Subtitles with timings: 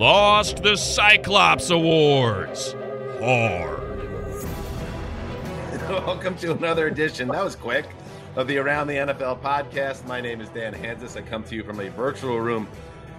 [0.00, 2.72] Lost the Cyclops Awards.
[3.20, 4.00] Hard.
[5.90, 7.28] Welcome to another edition.
[7.28, 7.84] That was quick.
[8.34, 10.06] Of the Around the NFL podcast.
[10.06, 11.18] My name is Dan Hanzus.
[11.18, 12.66] I come to you from a virtual room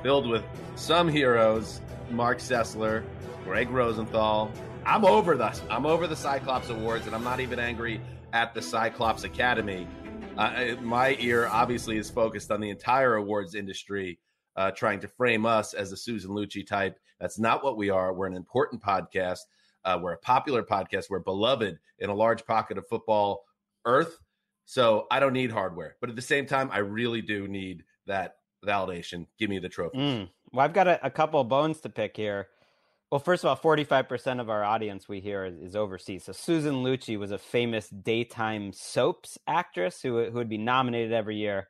[0.02, 0.44] filled with
[0.76, 3.04] some heroes Marc Sessler,
[3.44, 4.52] Greg Rosenthal.
[4.84, 8.02] I'm over the I'm over the Cyclops Awards, and I'm not even angry
[8.34, 9.88] at the Cyclops Academy.
[10.36, 14.18] Uh, my ear obviously is focused on the entire awards industry,
[14.56, 17.00] uh, trying to frame us as a Susan Lucci type.
[17.20, 18.14] That's not what we are.
[18.14, 19.40] We're an important podcast.
[19.84, 21.10] Uh, we're a popular podcast.
[21.10, 23.46] We're beloved in a large pocket of football
[23.86, 24.20] earth.
[24.66, 28.38] So I don't need hardware, but at the same time, I really do need that
[28.66, 29.28] validation.
[29.38, 29.98] Give me the trophy.
[29.98, 30.30] Mm.
[30.52, 32.48] Well, I've got a, a couple bones to pick here.
[33.12, 36.24] Well, first of all, 45% of our audience we hear is, is, overseas.
[36.24, 41.36] So Susan Lucci was a famous daytime soaps actress who, who would be nominated every
[41.36, 41.68] year,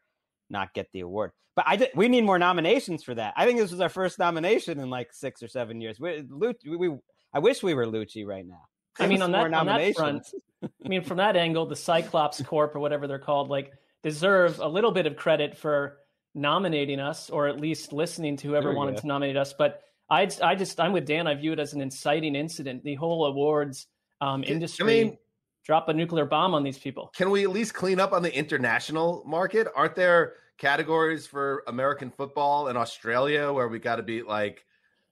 [0.51, 1.31] not get the award.
[1.55, 3.33] But I did, we need more nominations for that.
[3.35, 5.99] I think this was our first nomination in like six or seven years.
[5.99, 6.95] We, Lucci, we,
[7.33, 8.67] I wish we were Lucci right now.
[8.99, 10.27] I mean, on that, on that front,
[10.63, 13.73] I mean, from that angle, the Cyclops Corp or whatever they're called, like,
[14.03, 15.97] deserve a little bit of credit for
[16.33, 19.01] nominating us, or at least listening to whoever wanted go.
[19.01, 19.53] to nominate us.
[19.57, 21.27] But I, I just, I'm with Dan.
[21.27, 22.83] I view it as an inciting incident.
[22.83, 23.87] The whole awards
[24.19, 25.01] um, industry.
[25.01, 25.17] I mean,
[25.63, 27.11] drop a nuclear bomb on these people.
[27.15, 29.67] Can we at least clean up on the international market?
[29.75, 34.65] Aren't there categories for American football in Australia where we got to be like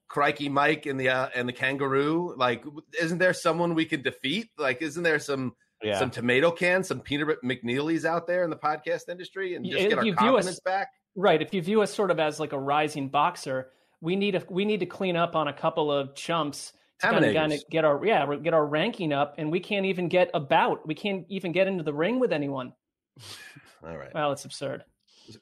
[0.08, 2.36] Crikey Mike and the uh, and the kangaroo?
[2.36, 2.64] Like,
[3.00, 4.50] isn't there someone we can defeat?
[4.58, 6.00] Like, isn't there some yeah.
[6.00, 9.90] some tomato cans, some Peter McNeeley's out there in the podcast industry, and just if
[9.90, 10.90] get our confidence us, back?
[11.16, 11.42] Right.
[11.42, 13.72] If you view us sort of as like a rising boxer,
[14.02, 17.54] we need a we need to clean up on a couple of chumps to kind
[17.54, 20.88] of, get our yeah get our ranking up, and we can't even get about.
[20.88, 22.74] We can't even get into the ring with anyone.
[23.84, 24.14] All right.
[24.14, 24.84] Well, it's absurd.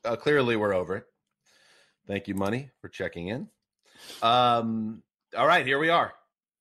[0.03, 1.05] Uh, clearly, we're over it.
[2.07, 3.49] Thank you, money, for checking in.
[4.21, 5.03] Um,
[5.35, 6.13] all right, here we are.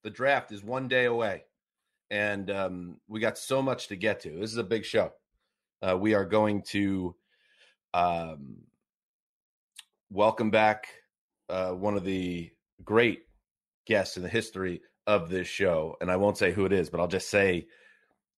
[0.03, 1.45] The draft is one day away,
[2.11, 4.31] and um, we got so much to get to.
[4.31, 5.13] This is a big show.
[5.87, 7.15] Uh, we are going to
[7.95, 8.57] um,
[10.11, 10.89] welcome back
[11.49, 12.51] uh, one of the
[12.85, 13.26] great
[13.87, 17.01] guests in the history of this show, and I won't say who it is, but
[17.01, 17.67] I'll just say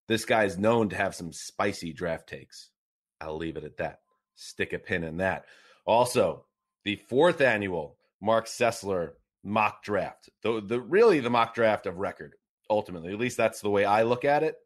[0.07, 2.71] this guy is known to have some spicy draft takes.
[3.21, 4.01] I'll leave it at that.
[4.35, 5.47] Stick a pin in that.
[5.85, 6.45] Also,
[6.85, 9.13] the fourth annual Marc Sessler
[9.45, 10.29] mock draft.
[10.43, 12.35] The the really the mock draft of record
[12.71, 13.13] ultimately.
[13.13, 14.57] At least that's the way I look at it.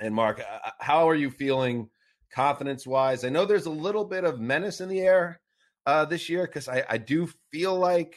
[0.00, 1.90] And Marc, uh, uh, how are you feeling
[2.32, 3.24] confidence wise?
[3.24, 5.40] I know there's a little bit of menace in the air
[5.86, 8.16] uh, this year because I, I do feel like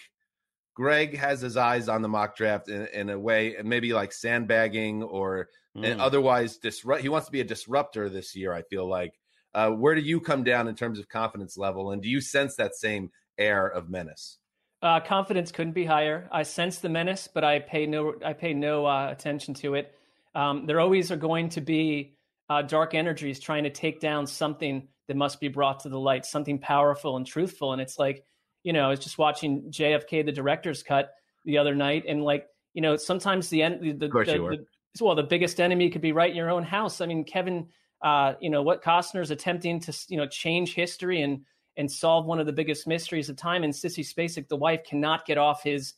[0.74, 4.12] Greg has his eyes on the mock draft in, in a way, and maybe like
[4.12, 5.86] sandbagging or mm.
[5.86, 7.02] and otherwise disrupt.
[7.02, 8.54] He wants to be a disruptor this year.
[8.54, 9.14] I feel like.
[9.56, 12.56] Uh, where do you come down in terms of confidence level, and do you sense
[12.56, 14.40] that same air of menace?
[14.82, 16.28] Uh, confidence couldn't be higher.
[16.32, 19.94] I sense the menace, but I pay no I pay no uh, attention to it.
[20.36, 22.18] Um, there always are going to be
[22.50, 26.26] uh, dark energies trying to take down something that must be brought to the light,
[26.26, 27.74] something powerful and truthful.
[27.74, 28.26] And it's like
[28.64, 31.12] you know, I was just watching JFK, the director's cut
[31.46, 34.66] the other night, and like, you know, sometimes the end, the, the, the,
[34.98, 37.02] the well, the biggest enemy could be right in your own house.
[37.02, 37.68] I mean, Kevin,
[38.02, 41.42] uh, you know, what Costner is attempting to, you know, change history and
[41.76, 43.64] and solve one of the biggest mysteries of time.
[43.64, 45.94] And Sissy Spacek, the wife, cannot get off his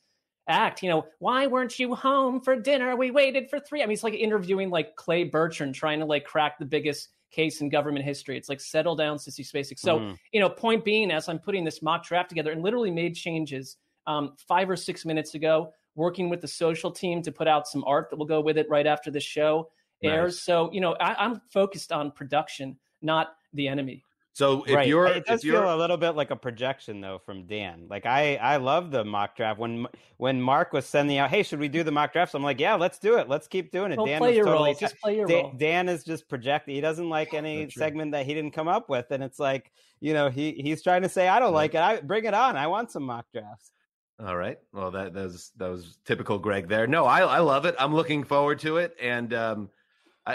[0.47, 0.81] act.
[0.81, 2.95] You know, why weren't you home for dinner?
[2.95, 3.83] We waited for three.
[3.83, 7.61] I mean, it's like interviewing like Clay Bertrand trying to like crack the biggest case
[7.61, 8.37] in government history.
[8.37, 9.77] It's like settle down, Sissy Spacek.
[9.77, 10.17] So, mm.
[10.31, 13.77] you know, point being, as I'm putting this mock draft together and literally made changes
[14.07, 17.83] um, five or six minutes ago, working with the social team to put out some
[17.85, 19.69] art that will go with it right after the show
[20.03, 20.41] airs.
[20.41, 24.03] So, you know, I, I'm focused on production, not the enemy.
[24.35, 24.85] So if right.
[24.85, 25.61] you're, it does if you're...
[25.61, 27.87] feel a little bit like a projection though from Dan.
[27.89, 29.61] Like I, I love the mock draft.
[29.61, 29.87] When
[30.17, 32.35] when Mark was sending out, hey, should we do the mock drafts?
[32.35, 33.29] I'm like, yeah, let's do it.
[33.29, 33.97] Let's keep doing it.
[33.97, 34.77] Well, Dan play your totally, role.
[34.77, 35.53] Just play your Dan, role.
[35.57, 36.75] Dan is just projecting.
[36.75, 39.71] He doesn't like any segment that he didn't come up with, and it's like,
[40.01, 41.79] you know, he he's trying to say, I don't like it.
[41.79, 42.57] I bring it on.
[42.57, 43.71] I want some mock drafts.
[44.19, 44.59] All right.
[44.73, 46.87] Well, that, that was that was typical Greg there.
[46.87, 47.75] No, I I love it.
[47.79, 48.97] I'm looking forward to it.
[49.01, 49.69] And um,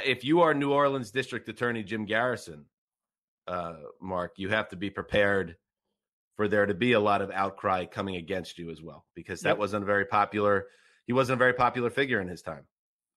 [0.07, 2.65] if you are New Orleans District Attorney Jim Garrison,
[3.51, 5.57] uh, Mark, you have to be prepared
[6.37, 9.51] for there to be a lot of outcry coming against you as well, because that
[9.51, 9.59] yep.
[9.59, 10.69] wasn't a very popular.
[11.07, 12.65] He wasn't a very popular figure in his time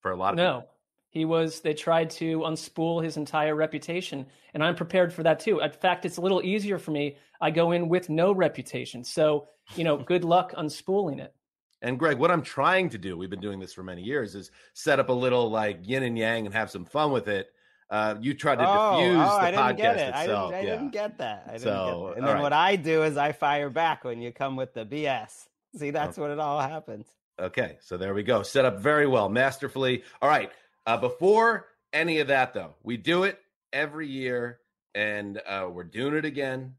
[0.01, 0.53] for a lot of no.
[0.56, 0.69] People.
[1.12, 1.62] He was.
[1.62, 4.25] They tried to unspool his entire reputation,
[4.56, 5.59] and I'm prepared for that too.
[5.59, 7.18] In fact, it's a little easier for me.
[7.39, 11.35] I go in with no reputation, so you know, good luck unspooling it.
[11.83, 14.50] And Greg, what I'm trying to do, we've been doing this for many years, is
[14.74, 17.53] set up a little like yin and yang and have some fun with it
[17.89, 20.09] uh, you tried to oh, diffuse oh, the I didn't podcast get it.
[20.09, 20.18] itself.
[20.18, 20.77] I didn't, I yeah.
[20.77, 21.44] didn't get that.
[21.45, 22.18] I didn't so, get that.
[22.18, 22.41] And then right.
[22.41, 25.47] what I do is I fire back when you come with the BS.
[25.75, 26.21] See, that's okay.
[26.21, 27.07] what it all happens.
[27.39, 28.44] Okay, so there we go.
[28.44, 30.03] Set up very well, masterfully.
[30.21, 30.51] All right.
[30.85, 33.39] Uh, before any of that, though, we do it
[33.71, 34.59] every year,
[34.94, 36.75] and uh, we're doing it again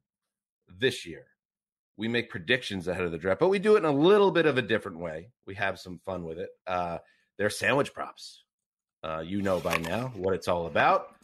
[0.68, 1.26] this year.
[1.96, 4.46] We make predictions ahead of the draft, but we do it in a little bit
[4.46, 5.30] of a different way.
[5.46, 6.50] We have some fun with it.
[6.66, 6.98] Uh,
[7.36, 8.44] they're sandwich props.
[9.04, 11.14] Uh, you know by now what it's all about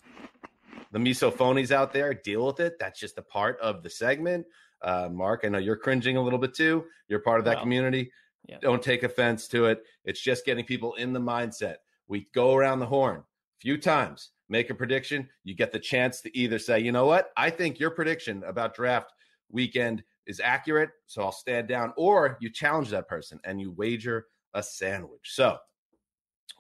[0.93, 2.79] the misophonies out there, deal with it.
[2.79, 4.47] That's just a part of the segment.
[4.83, 6.85] Uh, Mark, I know you're cringing a little bit too.
[7.09, 8.11] You're part of that community.
[8.49, 8.59] Yeah.
[8.61, 9.83] Don't take offense to it.
[10.05, 11.77] It's just getting people in the mindset.
[12.09, 15.29] We go around the horn a few times, make a prediction.
[15.45, 18.75] You get the chance to either say, you know what, I think your prediction about
[18.75, 19.13] draft
[19.51, 24.27] weekend is accurate, so I'll stand down, or you challenge that person and you wager
[24.55, 25.33] a sandwich.
[25.35, 25.59] So,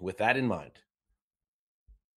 [0.00, 0.72] with that in mind,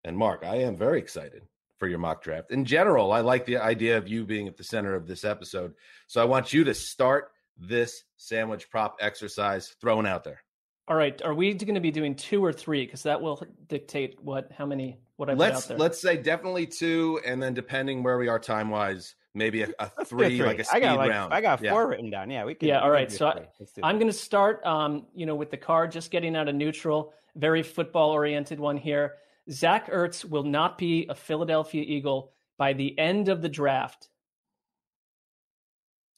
[0.03, 1.43] and Mark, I am very excited
[1.79, 2.51] for your mock draft.
[2.51, 5.73] In general, I like the idea of you being at the center of this episode.
[6.07, 10.43] So I want you to start this sandwich prop exercise thrown out there.
[10.87, 11.21] All right.
[11.23, 12.85] Are we going to be doing two or three?
[12.85, 15.77] Because that will dictate what, how many, what I let's, put out there.
[15.77, 20.05] Let's say definitely two, and then depending where we are time wise, maybe a, a
[20.05, 21.33] three, three, like a speed I got like, round.
[21.33, 21.87] I got four yeah.
[21.87, 22.29] written down.
[22.29, 22.67] Yeah, we can.
[22.67, 22.81] Yeah.
[22.81, 23.11] All right.
[23.11, 23.45] So I,
[23.81, 27.13] I'm going to start, um, you know, with the card just getting out of neutral,
[27.35, 29.15] very football oriented one here.
[29.49, 34.09] Zach Ertz will not be a Philadelphia Eagle by the end of the draft.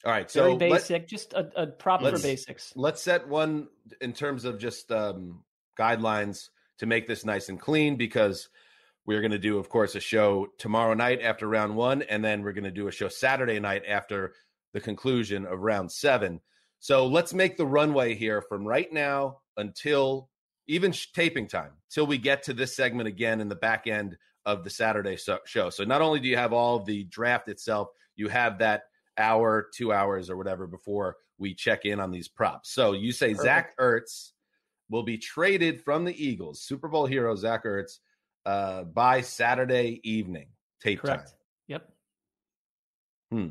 [0.06, 2.74] All right, so very basic, let, just a, a prop for basics.
[2.76, 3.68] Let's set one
[4.02, 5.44] in terms of just um,
[5.80, 8.50] guidelines to make this nice and clean because
[9.08, 12.44] we're going to do, of course, a show tomorrow night after round one, and then
[12.44, 14.34] we're going to do a show Saturday night after
[14.74, 16.40] the conclusion of round seven.
[16.80, 20.30] So let's make the runway here from right now until
[20.68, 24.64] even taping time till we get to this segment again in the back end of
[24.64, 25.70] the Saturday show.
[25.70, 28.84] So not only do you have all the draft itself, you have that
[29.18, 32.72] hour, two hours, or whatever before we check in on these props.
[32.72, 33.44] So you say Perfect.
[33.44, 34.32] Zach Ertz
[34.90, 38.00] will be traded from the Eagles, Super Bowl hero Zach Ertz,
[38.46, 40.48] uh, by Saturday evening
[40.82, 41.30] tape Correct.
[41.30, 41.38] time.
[41.68, 41.90] Yep.
[43.32, 43.48] Hmm.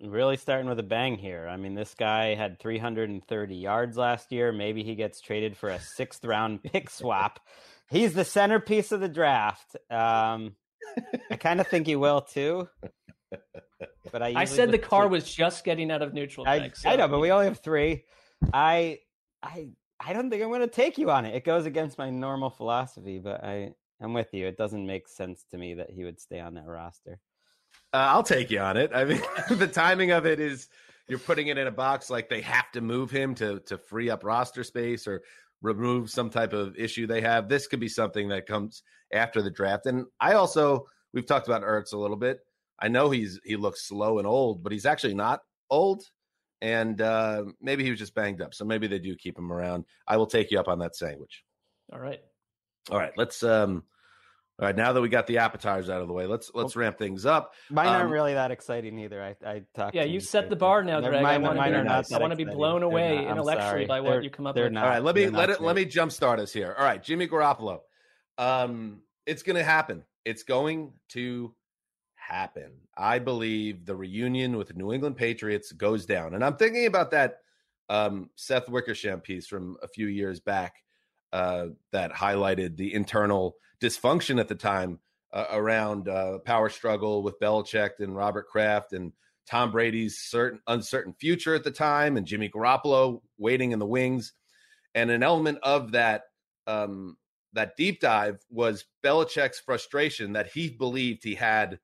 [0.00, 1.48] Really starting with a bang here.
[1.48, 4.52] I mean, this guy had 330 yards last year.
[4.52, 7.40] Maybe he gets traded for a sixth round pick swap.
[7.90, 9.76] He's the centerpiece of the draft.
[9.90, 10.54] Um,
[11.30, 12.68] I kind of think he will too.
[14.10, 15.10] But I, I said the car two.
[15.10, 16.48] was just getting out of neutral.
[16.48, 16.88] I, so.
[16.88, 18.04] I know, but we only have three.
[18.52, 19.00] I,
[19.42, 19.68] I,
[20.00, 21.34] I don't think I'm going to take you on it.
[21.34, 24.46] It goes against my normal philosophy, but I, I'm with you.
[24.46, 27.20] It doesn't make sense to me that he would stay on that roster.
[27.92, 28.90] Uh, I'll take you on it.
[28.94, 30.68] I mean, the timing of it is
[31.08, 34.10] you're putting it in a box like they have to move him to to free
[34.10, 35.22] up roster space or
[35.62, 37.48] remove some type of issue they have.
[37.48, 39.86] This could be something that comes after the draft.
[39.86, 42.40] And I also we've talked about Ertz a little bit.
[42.78, 45.40] I know he's he looks slow and old, but he's actually not
[45.70, 46.04] old.
[46.60, 48.52] And uh, maybe he was just banged up.
[48.52, 49.84] So maybe they do keep him around.
[50.08, 51.44] I will take you up on that sandwich.
[51.92, 52.20] All right.
[52.90, 53.12] All right.
[53.16, 53.84] Let's um
[54.60, 56.98] All right, now that we got the appetizers out of the way, let's let's ramp
[56.98, 57.54] things up.
[57.70, 59.22] Mine um, aren't really that exciting either.
[59.22, 59.94] I, I talked.
[59.94, 61.22] Yeah, you set the bar now, Greg.
[61.22, 62.12] Mine, I want to be, nice.
[62.12, 64.72] I want to be blown away intellectually by what they're, you come up with.
[64.72, 66.74] Not, All right, let me let it let me jumpstart us here.
[66.76, 67.78] All right, Jimmy Garoppolo.
[68.36, 70.02] Um, it's going to happen.
[70.24, 71.54] It's going to
[72.16, 72.72] happen.
[72.96, 77.12] I believe the reunion with the New England Patriots goes down, and I'm thinking about
[77.12, 77.36] that
[77.88, 80.74] um, Seth Wickersham piece from a few years back
[81.32, 84.98] uh, that highlighted the internal dysfunction at the time
[85.32, 89.12] uh, around uh, power struggle with Belichick and Robert Kraft and
[89.46, 94.32] Tom Brady's certain uncertain future at the time, and Jimmy Garoppolo waiting in the wings.
[94.94, 96.24] And an element of that
[96.66, 97.16] um,
[97.54, 101.78] that deep dive was Belichick's frustration that he believed he had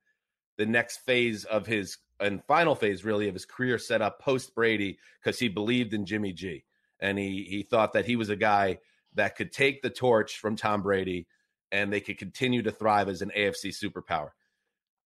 [0.57, 4.55] the next phase of his and final phase really of his career set up post
[4.55, 6.63] Brady because he believed in Jimmy G
[6.99, 8.77] and he he thought that he was a guy
[9.15, 11.27] that could take the torch from Tom Brady
[11.71, 14.29] and they could continue to thrive as an AFC superpower.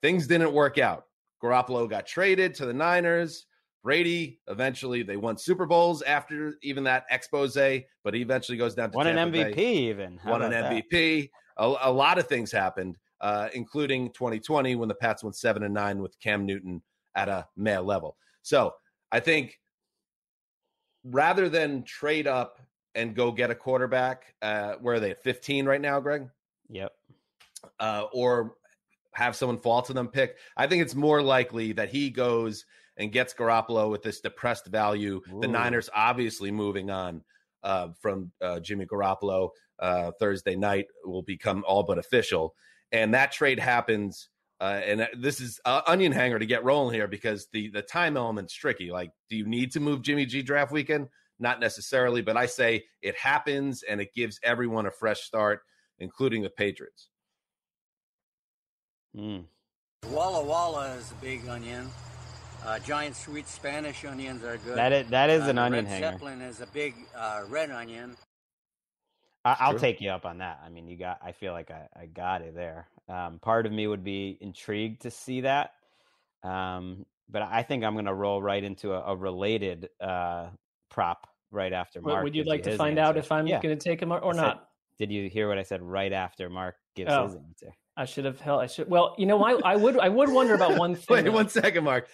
[0.02, 1.06] Things didn't work out.
[1.42, 3.46] Garoppolo got traded to the Niners.
[3.82, 7.56] Brady eventually they won Super Bowls after even that expose,
[8.04, 9.64] but he eventually goes down to won Tampa an MVP Bay.
[9.64, 11.30] even How won an MVP.
[11.58, 15.74] A, a, lot of things happened, uh, including 2020 when the Pats went seven and
[15.74, 16.82] nine with Cam Newton
[17.16, 18.18] at a male level.
[18.42, 18.74] So
[19.12, 19.60] I think
[21.04, 22.60] rather than trade up
[22.96, 26.28] and go get a quarterback, uh, where are they at 15 right now, Greg?
[26.70, 26.92] Yep.
[27.80, 28.56] Uh, or
[29.14, 30.38] have someone fall to them pick.
[30.56, 32.66] I think it's more likely that he goes
[32.98, 35.22] and gets Garoppolo with this depressed value.
[35.34, 35.42] Ooh.
[35.42, 37.24] The Niners obviously moving on
[37.64, 42.54] uh, from uh, Jimmy Garoppolo uh, Thursday night will become all but official,
[42.92, 44.30] and that trade happens.
[44.62, 48.18] Uh, and this is uh, onion hanger to get rolling here because the the time
[48.18, 48.92] element's tricky.
[48.92, 51.08] Like, do you need to move Jimmy G draft weekend?
[51.40, 55.62] Not necessarily, but I say it happens and it gives everyone a fresh start
[56.00, 57.10] including the Patriots.
[59.16, 59.44] Mm.
[60.08, 61.90] Walla Walla is a big onion.
[62.66, 64.78] Uh, giant sweet Spanish onions are good.
[64.78, 66.12] That is, that is uh, an onion red hanger.
[66.12, 68.16] Zeppelin is a big uh, red onion.
[69.46, 70.60] I, will take you up on that.
[70.64, 71.20] I mean, you got.
[71.24, 72.88] I feel like I, I got it there.
[73.08, 75.72] Um, part of me would be intrigued to see that,
[76.44, 80.48] um, but I think I'm going to roll right into a, a related uh,
[80.90, 82.24] prop right after Mark.
[82.24, 83.10] Would you like to find answer.
[83.10, 83.62] out if I'm yeah.
[83.62, 84.70] going to take him or, or not?
[84.98, 87.74] Did you hear what I said right after Mark gives oh, his answer?
[87.96, 88.62] I should have held.
[88.62, 88.90] I should.
[88.90, 90.00] Well, you know, I, I would.
[90.00, 91.26] I would wonder about one thing.
[91.26, 92.08] Wait one second, Mark.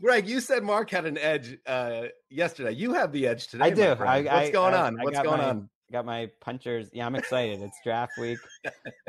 [0.00, 2.72] Greg, you said Mark had an edge uh, yesterday.
[2.72, 3.64] You have the edge today.
[3.64, 3.82] I do.
[3.82, 4.98] I, What's going I, on?
[5.00, 5.70] What's going my, on?
[5.90, 6.90] Got my punchers.
[6.92, 7.62] Yeah, I'm excited.
[7.62, 8.38] It's draft week.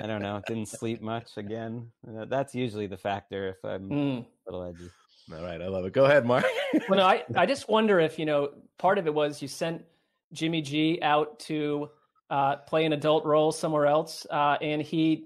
[0.01, 0.41] I don't know.
[0.47, 1.91] Didn't sleep much again.
[2.05, 4.25] That's usually the factor if I'm mm.
[4.25, 4.89] a little edgy.
[5.33, 5.93] All right, I love it.
[5.93, 6.45] Go ahead, Mark.
[6.89, 9.83] well, no, I I just wonder if you know part of it was you sent
[10.31, 11.89] Jimmy G out to
[12.29, 15.25] uh, play an adult role somewhere else, uh, and he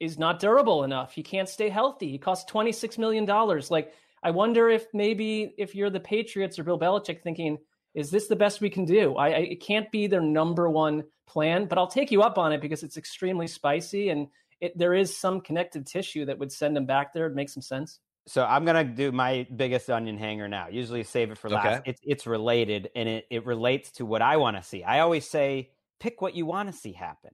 [0.00, 1.12] is not durable enough.
[1.12, 2.10] He can't stay healthy.
[2.10, 3.70] He costs twenty six million dollars.
[3.70, 7.58] Like, I wonder if maybe if you're the Patriots or Bill Belichick, thinking,
[7.94, 9.16] is this the best we can do?
[9.16, 12.52] I, I it can't be their number one plan, but I'll take you up on
[12.52, 14.28] it because it's extremely spicy and
[14.60, 17.26] it, there is some connective tissue that would send him back there.
[17.26, 18.00] It makes some sense.
[18.28, 20.68] So I'm gonna do my biggest onion hanger now.
[20.68, 21.80] Usually save it for last.
[21.80, 21.90] Okay.
[21.90, 24.84] It's it's related and it, it relates to what I want to see.
[24.84, 27.30] I always say pick what you want to see happen.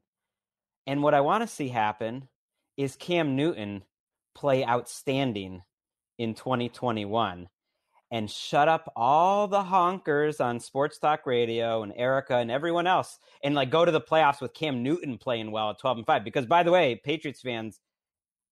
[0.87, 2.29] And what I want to see happen
[2.77, 3.83] is Cam Newton
[4.35, 5.63] play outstanding
[6.19, 7.49] in 2021
[8.11, 13.19] and shut up all the honkers on sports talk radio and Erica and everyone else
[13.43, 16.25] and like go to the playoffs with Cam Newton playing well at 12 and 5
[16.25, 17.81] because by the way Patriots fans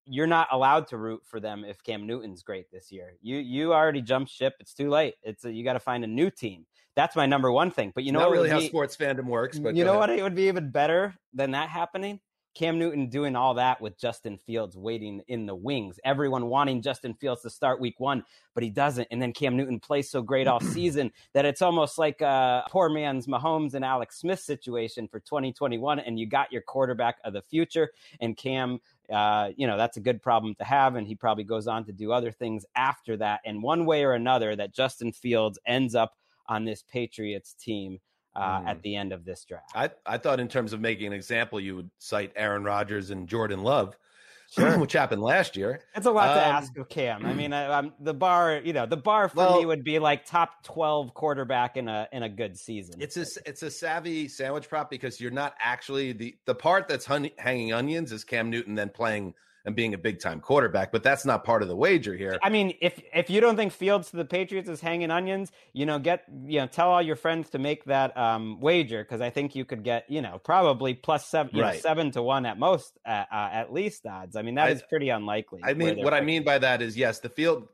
[0.06, 3.14] you're not allowed to root for them if Cam Newton's great this year.
[3.22, 4.54] You you already jumped ship.
[4.60, 5.14] It's too late.
[5.22, 6.66] It's a, you got to find a new team.
[6.94, 7.92] That's my number one thing.
[7.94, 9.58] But you know, not really how be, sports fandom works.
[9.58, 10.10] But you know ahead.
[10.10, 10.18] what?
[10.18, 12.20] It would be even better than that happening.
[12.54, 15.98] Cam Newton doing all that with Justin Fields waiting in the wings.
[16.04, 19.08] Everyone wanting Justin Fields to start week one, but he doesn't.
[19.10, 22.88] And then Cam Newton plays so great all season that it's almost like a poor
[22.88, 25.98] man's Mahomes and Alex Smith situation for 2021.
[26.00, 27.90] And you got your quarterback of the future.
[28.20, 28.80] And Cam
[29.10, 30.96] uh, you know, that's a good problem to have.
[30.96, 33.40] And he probably goes on to do other things after that.
[33.44, 36.16] And one way or another, that Justin Fields ends up
[36.46, 37.98] on this Patriots team
[38.34, 38.66] uh, mm.
[38.66, 39.70] at the end of this draft.
[39.74, 43.28] I, I thought, in terms of making an example, you would cite Aaron Rodgers and
[43.28, 43.96] Jordan Love
[44.52, 44.78] sure.
[44.78, 45.80] which happened last year.
[45.94, 47.24] That's a lot um, to ask of Cam.
[47.24, 50.26] I mean, I, the bar, you know, the bar for well, me would be like
[50.26, 52.96] top twelve quarterback in a in a good season.
[53.00, 57.06] It's a it's a savvy sandwich prop because you're not actually the the part that's
[57.06, 61.24] hanging onions is Cam Newton then playing and being a big time quarterback, but that's
[61.24, 62.38] not part of the wager here.
[62.42, 65.86] I mean, if if you don't think Fields to the Patriots is hanging onions, you
[65.86, 69.30] know, get you know, tell all your friends to make that um, wager because I
[69.30, 71.74] think you could get you know probably plus seven, right.
[71.74, 74.36] know, seven to one at most, uh, uh, at least odds.
[74.36, 75.60] I mean, that I, is pretty unlikely.
[75.62, 76.14] I mean, what picking.
[76.14, 77.68] I mean by that is yes, the field.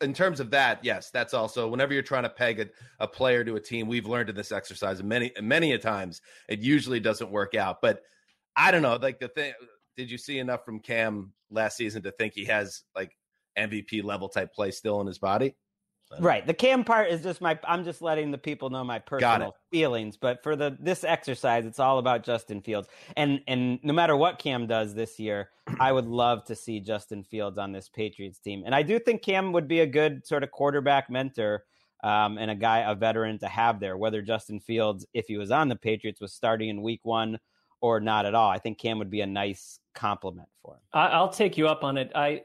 [0.00, 3.44] In terms of that, yes, that's also whenever you're trying to peg a, a player
[3.44, 7.30] to a team, we've learned in this exercise many many a times it usually doesn't
[7.30, 7.80] work out.
[7.80, 8.02] But
[8.56, 9.52] I don't know, like the thing
[9.96, 13.16] did you see enough from Cam last season to think he has like
[13.58, 15.54] MVP level type play still in his body?
[16.20, 16.46] Right.
[16.46, 20.16] The Cam part is just my I'm just letting the people know my personal feelings,
[20.16, 22.88] but for the this exercise it's all about Justin Fields.
[23.16, 27.24] And and no matter what Cam does this year, I would love to see Justin
[27.24, 28.62] Fields on this Patriots team.
[28.64, 31.64] And I do think Cam would be a good sort of quarterback mentor
[32.04, 35.50] um, and a guy a veteran to have there whether Justin Fields if he was
[35.50, 37.38] on the Patriots was starting in week 1
[37.80, 38.50] or not at all.
[38.50, 40.80] I think Cam would be a nice compliment for him.
[40.92, 42.12] I'll take you up on it.
[42.14, 42.42] I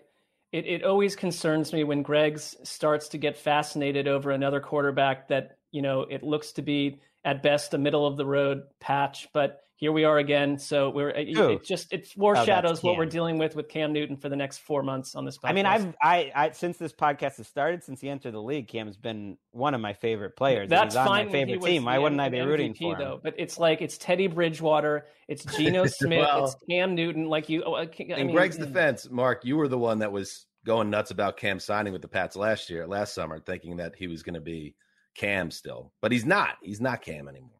[0.51, 5.58] it, it always concerns me when Greg's starts to get fascinated over another quarterback that,
[5.71, 9.61] you know, it looks to be at best a middle of the road patch, but
[9.79, 10.57] here we are again.
[10.57, 13.93] So we're it, it just it oh, foreshadows oh, what we're dealing with with Cam
[13.93, 15.49] Newton for the next four months on this podcast.
[15.49, 18.67] I mean, I've I, I since this podcast has started, since he entered the league,
[18.67, 20.69] Cam's been one of my favorite players.
[20.69, 21.27] That's He's fine.
[21.27, 21.85] my favorite team.
[21.85, 22.99] Why wouldn't I be MVP, rooting for him?
[22.99, 27.29] Though, but it's like it's Teddy Bridgewater, it's Geno Smith, well, it's Cam Newton.
[27.29, 28.63] Like you, oh, I in Greg's hmm.
[28.63, 32.09] defense, Mark, you were the one that was going nuts about Cam signing with the
[32.09, 34.75] Pats last year, last summer, thinking that he was going to be
[35.19, 36.55] Cam still, but he's not.
[36.63, 37.51] He's not Cam anymore.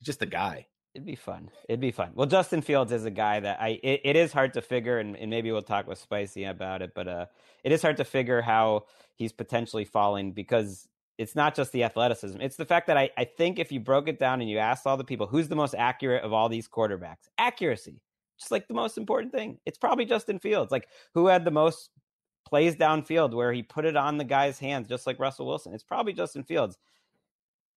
[0.00, 0.66] He's just a guy.
[0.92, 1.48] It'd be fun.
[1.68, 2.10] It'd be fun.
[2.14, 3.78] Well, Justin Fields is a guy that I.
[3.80, 6.90] It, it is hard to figure, and, and, maybe we'll talk with Spicy about it.
[6.92, 7.26] But uh,
[7.62, 12.40] it is hard to figure how he's potentially falling because it's not just the athleticism.
[12.40, 14.84] It's the fact that I, I think if you broke it down and you asked
[14.84, 18.00] all the people who's the most accurate of all these quarterbacks, accuracy,
[18.36, 19.58] just like the most important thing.
[19.64, 20.72] It's probably Justin Fields.
[20.72, 21.90] Like who had the most
[22.44, 25.74] plays downfield where he put it on the guy's hands, just like Russell Wilson.
[25.74, 26.78] It's probably Justin Fields.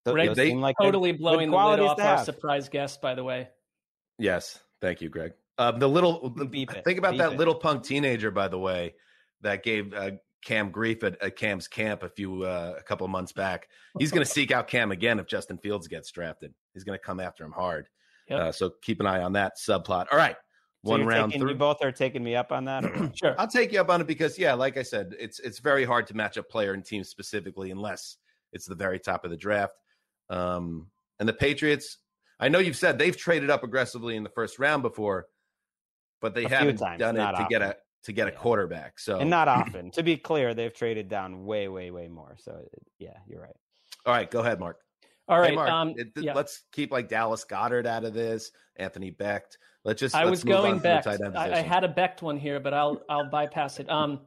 [0.06, 3.50] Greg, they like totally blowing the lid off our surprise guest, by the way.
[4.18, 5.34] Yes, thank you, Greg.
[5.58, 6.84] Uh, the little Beep it.
[6.84, 7.38] think about Beep that it.
[7.38, 8.96] little punk teenager, by the way,
[9.42, 10.12] that gave uh,
[10.46, 13.68] Cam grief at, at, Cam's camp a few uh, a couple of months back.
[14.00, 16.54] He's going to seek out Cam again if Justin Fields gets drafted.
[16.74, 17.90] He's going to come after him hard.
[18.30, 18.40] Yep.
[18.40, 20.06] Uh, so keep an eye on that subplot.
[20.12, 20.36] All right,
[20.88, 21.32] so one round.
[21.32, 22.84] Taking, you both are taking me up on that.
[23.22, 25.86] sure, I'll take you up on it because yeah, like I said, it's it's very
[25.86, 28.18] hard to match up player and team specifically unless
[28.54, 29.74] it's the very top of the draft.
[30.30, 30.88] Um,
[31.20, 31.98] and the Patriots,
[32.40, 35.28] I know you've said they've traded up aggressively in the first round before,
[36.22, 37.48] but they a haven't times, done it to often.
[37.50, 39.00] get a to get a quarterback.
[39.00, 39.92] So and not often.
[39.92, 42.38] to be clear, they've traded down way, way, way more.
[42.40, 42.68] So
[43.00, 43.56] yeah, you're right.
[44.06, 44.80] All right, go ahead, Mark.
[45.28, 46.34] All right, hey, Mark, um, it, yeah.
[46.34, 48.52] let's keep like Dallas Goedert out of this.
[48.78, 49.58] Anthony Becht.
[49.84, 50.16] Let's just.
[50.16, 51.08] I was going back.
[51.08, 53.90] I, I, had a Becht one here, but I'll I'll bypass it.
[53.90, 54.22] Um,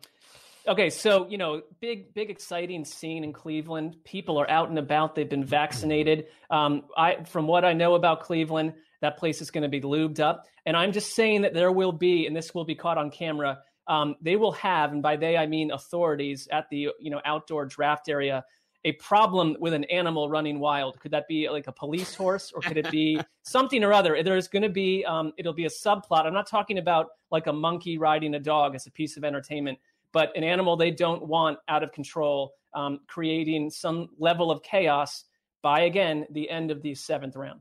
[0.69, 3.97] Okay, so you know, big, big, exciting scene in Cleveland.
[4.05, 5.15] People are out and about.
[5.15, 6.27] They've been vaccinated.
[6.51, 10.21] Um, I, from what I know about Cleveland, that place is going to be lubed
[10.21, 10.47] up.
[10.67, 13.61] And I'm just saying that there will be, and this will be caught on camera.
[13.87, 17.65] Um, they will have, and by they I mean authorities at the you know outdoor
[17.65, 18.45] draft area,
[18.85, 20.99] a problem with an animal running wild.
[21.01, 24.23] Could that be like a police horse, or could it be something or other?
[24.23, 26.25] There's going to be, um, it'll be a subplot.
[26.25, 29.79] I'm not talking about like a monkey riding a dog as a piece of entertainment
[30.13, 35.25] but an animal they don't want out of control, um, creating some level of chaos
[35.63, 37.61] by, again, the end of the seventh round.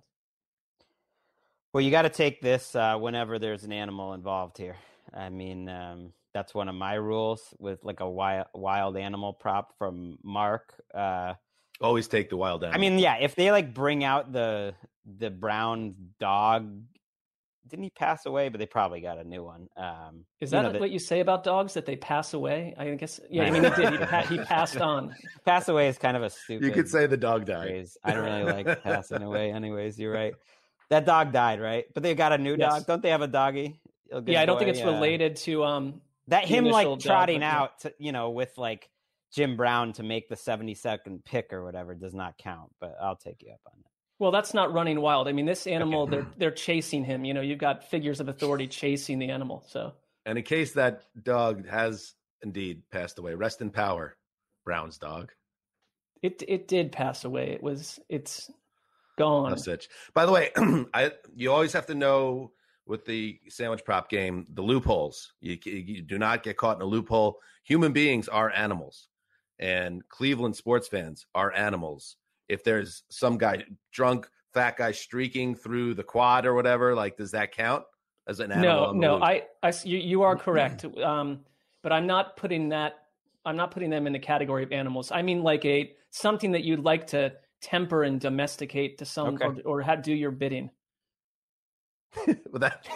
[1.74, 4.78] Well, you got to take this uh, whenever there's an animal involved here.
[5.14, 9.78] I mean, um, that's one of my rules with like a wild, wild animal prop
[9.78, 10.74] from Mark.
[10.94, 11.34] Uh,
[11.82, 12.78] Always take the wild animal.
[12.78, 16.82] I mean, yeah, if they like bring out the the brown dog
[17.70, 18.50] didn't he pass away?
[18.50, 19.68] But they probably got a new one.
[19.78, 22.74] Um, Is that you know, what you say about dogs that they pass away?
[22.78, 23.20] I guess.
[23.30, 23.92] Yeah, I mean he did.
[23.92, 25.16] He, pa- he passed on.
[25.46, 26.66] Pass away is kind of a stupid.
[26.66, 27.68] You could say the dog died.
[27.68, 27.98] Phrase.
[28.04, 29.52] I don't really like passing away.
[29.52, 30.34] Anyways, you're right.
[30.90, 31.86] That dog died, right?
[31.94, 32.74] But they got a new yes.
[32.74, 32.88] dog.
[32.88, 33.80] Don't they have a doggy?
[34.26, 34.86] yeah, I don't think it's yeah.
[34.86, 38.90] related to um that him like trotting dog, out, to, you know, with like
[39.34, 42.72] Jim Brown to make the 72nd pick or whatever does not count.
[42.80, 43.90] But I'll take you up on that.
[44.18, 45.28] Well, that's not running wild.
[45.28, 47.26] I mean, this animal they're they're chasing him.
[47.26, 49.64] You know, you've got figures of authority chasing the animal.
[49.68, 49.94] So,
[50.26, 54.16] and in case that dog has indeed passed away, rest in power,
[54.66, 55.32] Brown's dog.
[56.22, 57.52] It it did pass away.
[57.52, 58.52] It was it's
[59.18, 59.52] gone.
[59.52, 59.88] No such.
[60.14, 60.52] By the way,
[60.94, 62.52] I you always have to know
[62.90, 65.34] with the sandwich prop game the loopholes.
[65.40, 67.40] You, you do not get caught in a loophole.
[67.64, 69.08] Human beings are animals,
[69.60, 72.18] and Cleveland sports fans are animals
[72.50, 77.32] if there's some guy drunk fat guy streaking through the quad or whatever like does
[77.32, 77.84] that count
[78.28, 78.96] as an animal.
[78.96, 80.84] No, no, I, I, you, you are correct.
[81.04, 81.42] um,
[81.84, 82.96] but I'm not putting that.
[83.46, 85.12] I'm not putting them in the category of animals.
[85.12, 89.62] I mean, like a something that you'd like to temper and domesticate to some, okay.
[89.64, 90.72] or, or do your bidding.
[92.28, 92.88] well, that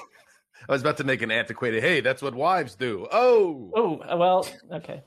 [0.67, 1.83] I was about to make an antiquated.
[1.83, 3.07] Hey, that's what wives do.
[3.11, 5.03] Oh, oh, well, okay,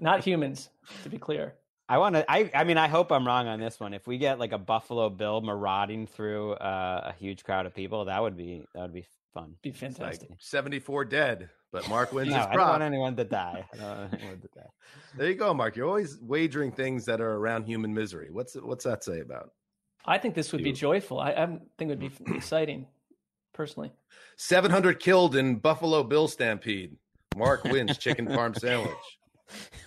[0.00, 0.70] not humans,
[1.02, 1.54] to be clear.
[1.88, 2.30] I want to.
[2.30, 2.50] I.
[2.54, 3.94] I mean, I hope I'm wrong on this one.
[3.94, 8.04] If we get like a Buffalo Bill marauding through uh, a huge crowd of people,
[8.04, 9.56] that would be that would be fun.
[9.62, 10.30] Be fantastic.
[10.30, 12.52] Like 74 dead, but Mark wins no, his prop.
[12.52, 13.64] I don't want anyone to die.
[13.72, 14.70] I don't want anyone to die.
[15.16, 15.74] there you go, Mark.
[15.74, 18.28] You're always wagering things that are around human misery.
[18.30, 19.50] What's what's that say about?
[20.04, 20.66] I think this would you?
[20.66, 21.18] be joyful.
[21.18, 22.86] I, I think it would be exciting,
[23.60, 23.92] personally.
[24.38, 26.96] 700 killed in Buffalo Bill stampede.
[27.36, 28.94] Mark wins chicken farm sandwich.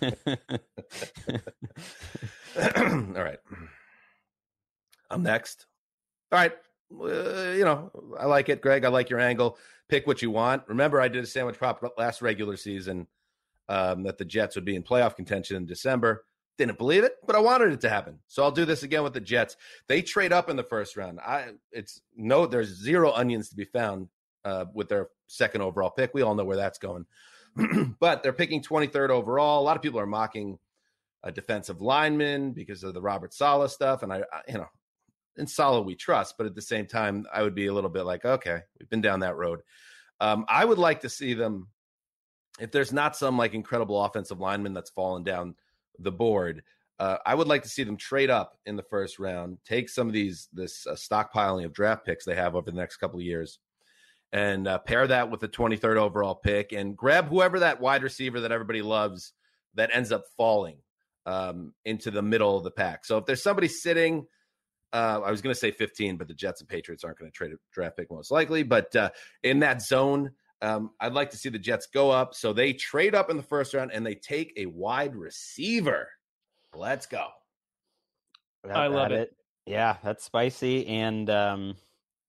[0.00, 0.14] All
[3.24, 3.40] right.
[5.10, 5.66] I'm next.
[6.30, 6.52] All right.
[6.92, 8.84] Uh, you know, I like it, Greg.
[8.84, 9.58] I like your angle.
[9.88, 10.62] Pick what you want.
[10.68, 13.08] Remember, I did a sandwich prop last regular season
[13.68, 16.24] um, that the Jets would be in playoff contention in December.
[16.56, 18.20] Didn't believe it, but I wanted it to happen.
[18.28, 19.56] So I'll do this again with the Jets.
[19.88, 21.18] They trade up in the first round.
[21.20, 24.08] I it's no, there's zero onions to be found
[24.44, 26.14] uh, with their second overall pick.
[26.14, 27.06] We all know where that's going.
[28.00, 29.60] but they're picking 23rd overall.
[29.60, 30.58] A lot of people are mocking
[31.22, 34.02] a defensive lineman because of the Robert Saleh stuff.
[34.02, 34.68] And I, I, you know,
[35.36, 38.04] in Saleh we trust, but at the same time, I would be a little bit
[38.04, 39.60] like, okay, we've been down that road.
[40.20, 41.68] Um, I would like to see them,
[42.60, 45.56] if there's not some like incredible offensive lineman that's fallen down
[45.98, 46.62] the board,
[46.98, 50.06] uh, I would like to see them trade up in the first round, take some
[50.06, 53.24] of these this uh, stockpiling of draft picks they have over the next couple of
[53.24, 53.58] years,
[54.32, 58.40] and uh, pair that with the 23rd overall pick and grab whoever that wide receiver
[58.40, 59.32] that everybody loves
[59.74, 60.78] that ends up falling
[61.26, 63.04] um, into the middle of the pack.
[63.04, 64.26] So if there's somebody sitting,
[64.92, 67.36] uh, I was going to say 15, but the Jets and Patriots aren't going to
[67.36, 68.62] trade a draft pick most likely.
[68.62, 69.10] But uh,
[69.42, 70.30] in that zone,
[70.64, 72.34] um, I'd like to see the Jets go up.
[72.34, 76.08] So they trade up in the first round and they take a wide receiver.
[76.74, 77.28] Let's go.
[78.68, 79.20] I love it.
[79.20, 79.36] it.
[79.66, 80.86] Yeah, that's spicy.
[80.86, 81.76] And um,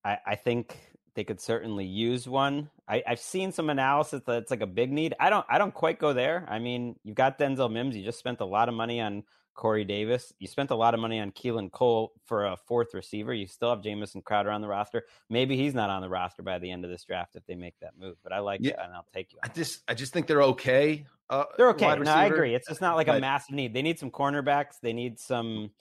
[0.03, 0.77] I, I think
[1.15, 2.69] they could certainly use one.
[2.87, 5.15] I, have seen some analysis that it's like a big need.
[5.19, 6.45] I don't I don't quite go there.
[6.49, 7.95] I mean, you've got Denzel Mims.
[7.95, 9.23] You just spent a lot of money on
[9.55, 10.33] Corey Davis.
[10.39, 13.33] You spent a lot of money on Keelan Cole for a fourth receiver.
[13.33, 15.05] You still have Jamison Crowder on the roster.
[15.29, 17.75] Maybe he's not on the roster by the end of this draft if they make
[17.81, 18.17] that move.
[18.23, 19.39] But I like yeah, it, and I'll take you.
[19.43, 21.05] I just I just think they're okay.
[21.29, 21.95] Uh, they're okay.
[21.97, 22.53] No, I agree.
[22.53, 23.73] It's just not like but, a massive need.
[23.73, 24.79] They need some cornerbacks.
[24.81, 25.71] They need some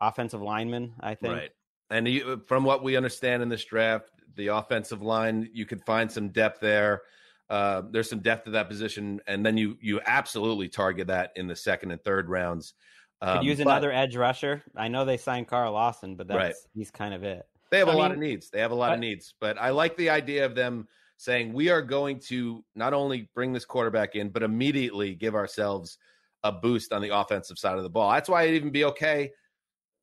[0.00, 0.92] offensive linemen.
[1.00, 1.34] I think.
[1.34, 1.50] Right.
[1.90, 5.48] And you, from what we understand in this draft, the offensive line.
[5.52, 7.02] You could find some depth there.
[7.48, 11.48] Uh, there's some depth to that position, and then you you absolutely target that in
[11.48, 12.74] the second and third rounds.
[13.22, 14.62] Um, could use but, another edge rusher.
[14.76, 16.54] I know they signed Carl Lawson, but that's right.
[16.74, 17.46] he's kind of it.
[17.70, 18.50] They have I a mean, lot of needs.
[18.50, 21.52] They have a lot I, of needs, but I like the idea of them saying
[21.52, 25.98] we are going to not only bring this quarterback in, but immediately give ourselves
[26.42, 28.10] a boost on the offensive side of the ball.
[28.10, 29.30] That's why it'd even be okay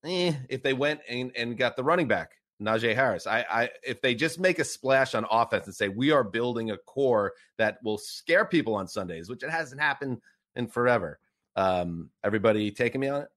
[0.06, 2.34] eh, if they went and, and got the running back.
[2.62, 3.27] Najee Harris.
[3.27, 6.71] I, I, if they just make a splash on offense and say we are building
[6.71, 10.21] a core that will scare people on Sundays, which it hasn't happened
[10.56, 11.19] in forever.
[11.57, 13.27] Um, everybody taking me on it?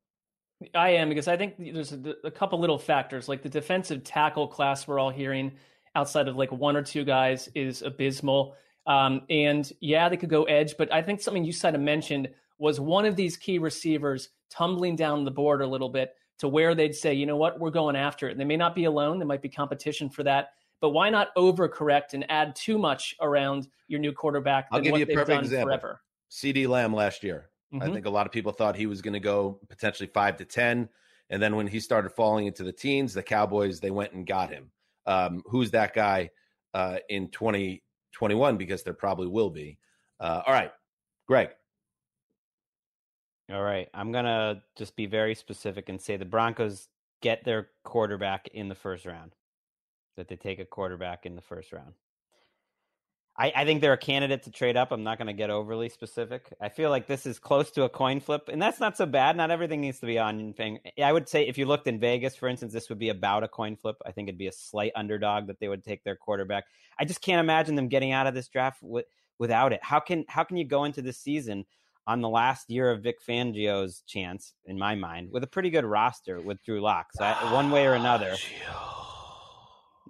[0.75, 4.47] I am because I think there's a, a, couple little factors like the defensive tackle
[4.47, 5.53] class we're all hearing
[5.95, 8.55] outside of like one or two guys is abysmal.
[8.87, 12.29] Um, and yeah, they could go edge, but I think something you said and mentioned
[12.59, 16.75] was one of these key receivers tumbling down the board a little bit to where
[16.75, 18.33] they'd say, you know what, we're going after it.
[18.33, 19.19] And they may not be alone.
[19.19, 20.51] There might be competition for that.
[20.81, 24.69] But why not overcorrect and add too much around your new quarterback?
[24.73, 25.69] I'll give you a perfect example.
[25.69, 26.01] Forever.
[26.31, 27.51] CeeDee Lamb last year.
[27.73, 27.83] Mm-hmm.
[27.83, 30.45] I think a lot of people thought he was going to go potentially five to
[30.45, 30.89] 10.
[31.31, 34.51] And then when he started falling into the teens, the Cowboys, they went and got
[34.51, 34.71] him.
[35.07, 36.31] Um, who's that guy
[36.75, 38.57] uh, in 2021?
[38.57, 39.79] Because there probably will be.
[40.19, 40.73] Uh, all right,
[41.29, 41.51] Greg.
[43.53, 43.89] All right.
[43.95, 46.89] I'm going to just be very specific and say the Broncos
[47.21, 49.35] get their quarterback in the first round.
[50.17, 51.95] That they take a quarterback in the first round.
[53.41, 54.93] I, I think they're a candidate to trade up.
[54.93, 56.53] I'm not going to get overly specific.
[56.61, 59.35] I feel like this is close to a coin flip, and that's not so bad.
[59.35, 60.55] Not everything needs to be on.
[61.03, 63.49] I would say if you looked in Vegas, for instance, this would be about a
[63.49, 63.97] coin flip.
[64.05, 66.65] I think it'd be a slight underdog that they would take their quarterback.
[66.99, 69.07] I just can't imagine them getting out of this draft with,
[69.39, 69.81] without it.
[69.83, 71.65] How can how can you go into this season
[72.07, 75.85] on the last year of Vic Fangio's chance, in my mind, with a pretty good
[75.87, 77.07] roster with Drew Lock.
[77.15, 78.37] So I, one way or another,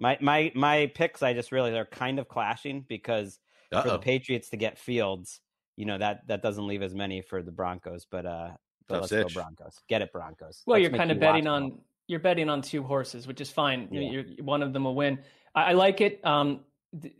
[0.01, 3.39] my my my picks, I just really are kind of clashing because
[3.71, 3.83] Uh-oh.
[3.83, 5.39] for the Patriots to get Fields,
[5.77, 8.05] you know that that doesn't leave as many for the Broncos.
[8.09, 8.49] But uh,
[8.87, 9.33] but let's itch.
[9.33, 9.79] go Broncos.
[9.87, 10.63] Get it, Broncos.
[10.65, 11.79] Well, let's you're kind of betting on them.
[12.07, 13.87] you're betting on two horses, which is fine.
[13.91, 14.01] Yeah.
[14.01, 15.19] You're, one of them will win.
[15.53, 16.19] I, I like it.
[16.25, 16.61] Um,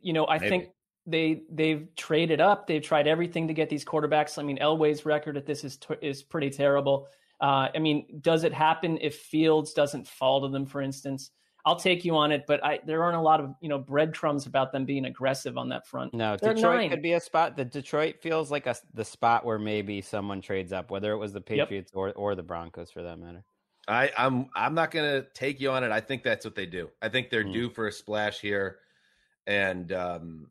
[0.02, 0.50] you know, I Maybe.
[0.50, 0.70] think
[1.06, 2.66] they they've traded up.
[2.66, 4.40] They've tried everything to get these quarterbacks.
[4.40, 7.08] I mean, Elway's record at this is is pretty terrible.
[7.40, 11.32] Uh, I mean, does it happen if Fields doesn't fall to them, for instance?
[11.66, 14.46] I'll take you on it, but I, there aren't a lot of you know breadcrumbs
[14.46, 16.14] about them being aggressive on that front.
[16.14, 16.90] No, They're Detroit nine.
[16.90, 17.56] could be a spot.
[17.56, 21.34] The Detroit feels like a, the spot where maybe someone trades up, whether it was
[21.34, 21.98] the Patriots yep.
[21.98, 23.44] or or the Broncos for that matter.
[23.88, 25.92] I, I'm I'm not gonna take you on it.
[25.92, 26.90] I think that's what they do.
[27.02, 27.54] I think they're mm.
[27.54, 28.80] due for a splash here,
[29.48, 30.48] and um,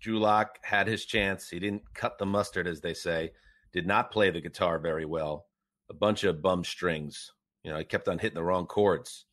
[0.00, 1.48] Drew Lock had his chance.
[1.48, 3.32] He didn't cut the mustard, as they say.
[3.72, 5.46] Did not play the guitar very well.
[5.90, 7.32] A bunch of bum strings.
[7.64, 9.24] You know, he kept on hitting the wrong chords.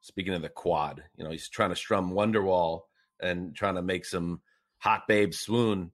[0.00, 2.82] Speaking of the quad, you know, he's trying to strum Wonderwall
[3.20, 4.40] and trying to make some
[4.78, 5.90] hot babe swoon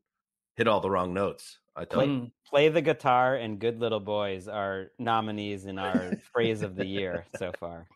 [0.56, 1.58] hit all the wrong notes.
[1.76, 2.30] I play, you.
[2.48, 7.24] play the guitar and Good Little Boys are nominees in our phrase of the year
[7.36, 7.88] so far.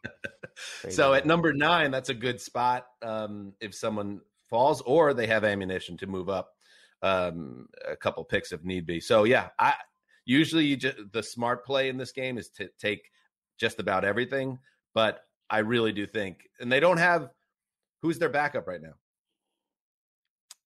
[0.88, 5.44] so at number nine, that's a good spot um, if someone falls or they have
[5.44, 6.54] ammunition to move up
[7.02, 8.98] um, a couple picks if need be.
[8.98, 9.74] So yeah, I
[10.24, 13.10] usually you just, the smart play in this game is to take
[13.58, 14.58] just about everything,
[14.92, 17.30] but I really do think, and they don't have
[18.02, 18.94] who's their backup right now.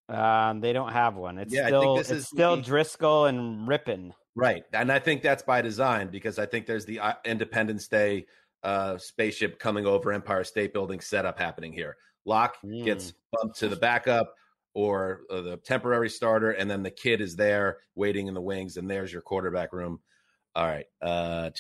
[0.09, 1.38] Um, they don't have one.
[1.38, 4.12] It's yeah, still it's is still Driskel and Rypien.
[4.35, 8.27] Right, and I think that's by design because I think there's the uh, Independence Day
[8.62, 11.97] uh, spaceship coming over Empire State Building setup happening here.
[12.25, 12.85] Lock mm.
[12.85, 14.35] gets bumped to the backup
[14.75, 18.77] or uh, the temporary starter, and then the kid is there waiting in the wings,
[18.77, 20.01] and there's your quarterback room.
[20.55, 21.51] All right, uh,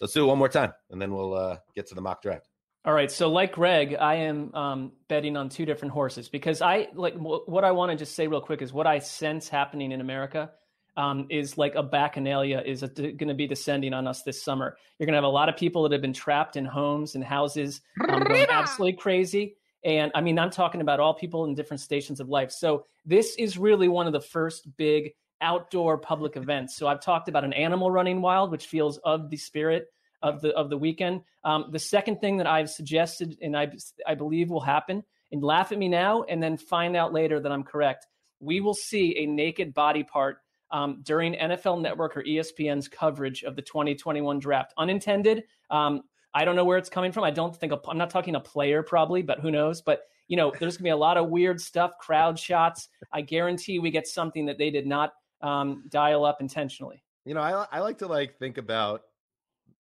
[0.00, 2.48] let's do it one more time, and then we'll uh, get to the mock draft.
[2.86, 3.10] All right.
[3.10, 7.42] So, like Greg, I am um, betting on two different horses because I like w-
[7.46, 10.50] what I want to just say real quick is what I sense happening in America
[10.96, 14.76] um, is like a bacchanalia is going to be descending on us this summer.
[14.98, 17.24] You're going to have a lot of people that have been trapped in homes and
[17.24, 19.56] houses, um, going absolutely crazy.
[19.82, 22.50] And I mean, I'm talking about all people in different stations of life.
[22.52, 26.76] So this is really one of the first big outdoor public events.
[26.76, 29.86] So I've talked about an animal running wild, which feels of the spirit
[30.24, 31.20] of the of the weekend.
[31.44, 33.70] Um, the second thing that I've suggested and I
[34.06, 37.52] I believe will happen, and laugh at me now and then find out later that
[37.52, 38.06] I'm correct.
[38.40, 40.38] We will see a naked body part
[40.70, 44.72] um, during NFL Network or ESPN's coverage of the 2021 draft.
[44.76, 45.44] Unintended.
[45.70, 46.02] Um,
[46.34, 47.22] I don't know where it's coming from.
[47.22, 49.82] I don't think I'm not talking a player probably, but who knows?
[49.82, 52.88] But you know, there's gonna be a lot of weird stuff, crowd shots.
[53.12, 57.02] I guarantee we get something that they did not um, dial up intentionally.
[57.26, 59.02] You know, I I like to like think about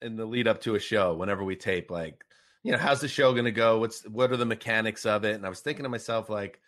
[0.01, 2.25] in the lead up to a show whenever we tape like
[2.63, 5.35] you know how's the show going to go what's what are the mechanics of it
[5.35, 6.59] and i was thinking to myself like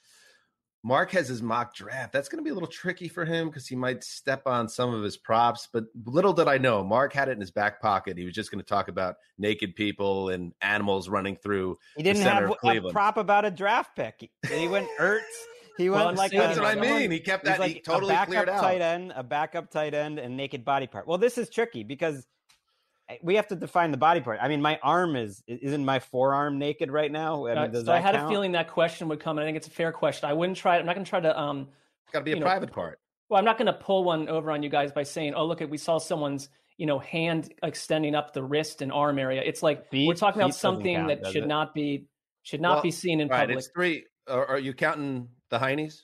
[0.84, 3.68] mark has his mock draft that's going to be a little tricky for him because
[3.68, 7.30] he might step on some of his props but little did i know mark had
[7.30, 10.54] it in his back pocket he was just going to talk about naked people and
[10.62, 15.22] animals running through he didn't have a prop about a draft pick he went ertz
[15.78, 17.12] he went well, like that's a, what I mean.
[17.12, 17.60] He kept that.
[17.60, 18.62] Like he totally a backup cleared out.
[18.62, 21.08] tight end, a backup tight end, and naked body part.
[21.08, 22.28] Well, this is tricky because
[23.22, 24.40] we have to define the body part.
[24.42, 27.48] I mean, my arm is isn't my forearm naked right now.
[27.48, 28.28] I, mean, uh, so I had count?
[28.28, 30.30] a feeling that question would come, and I think it's a fair question.
[30.30, 30.78] I wouldn't try.
[30.78, 31.40] I'm not going to try to.
[31.40, 31.70] Um,
[32.06, 33.00] it's got to be a private part.
[33.30, 35.62] Well, I'm not going to pull one over on you guys by saying, "Oh, look,
[35.62, 39.64] at we saw someone's you know hand extending up the wrist and arm area." It's
[39.64, 41.48] like feet, we're talking about something count, that should it?
[41.48, 42.08] not be
[42.44, 43.58] should not well, be seen in right, public.
[43.60, 44.06] It's three.
[44.28, 46.02] Are, are you counting the heinies?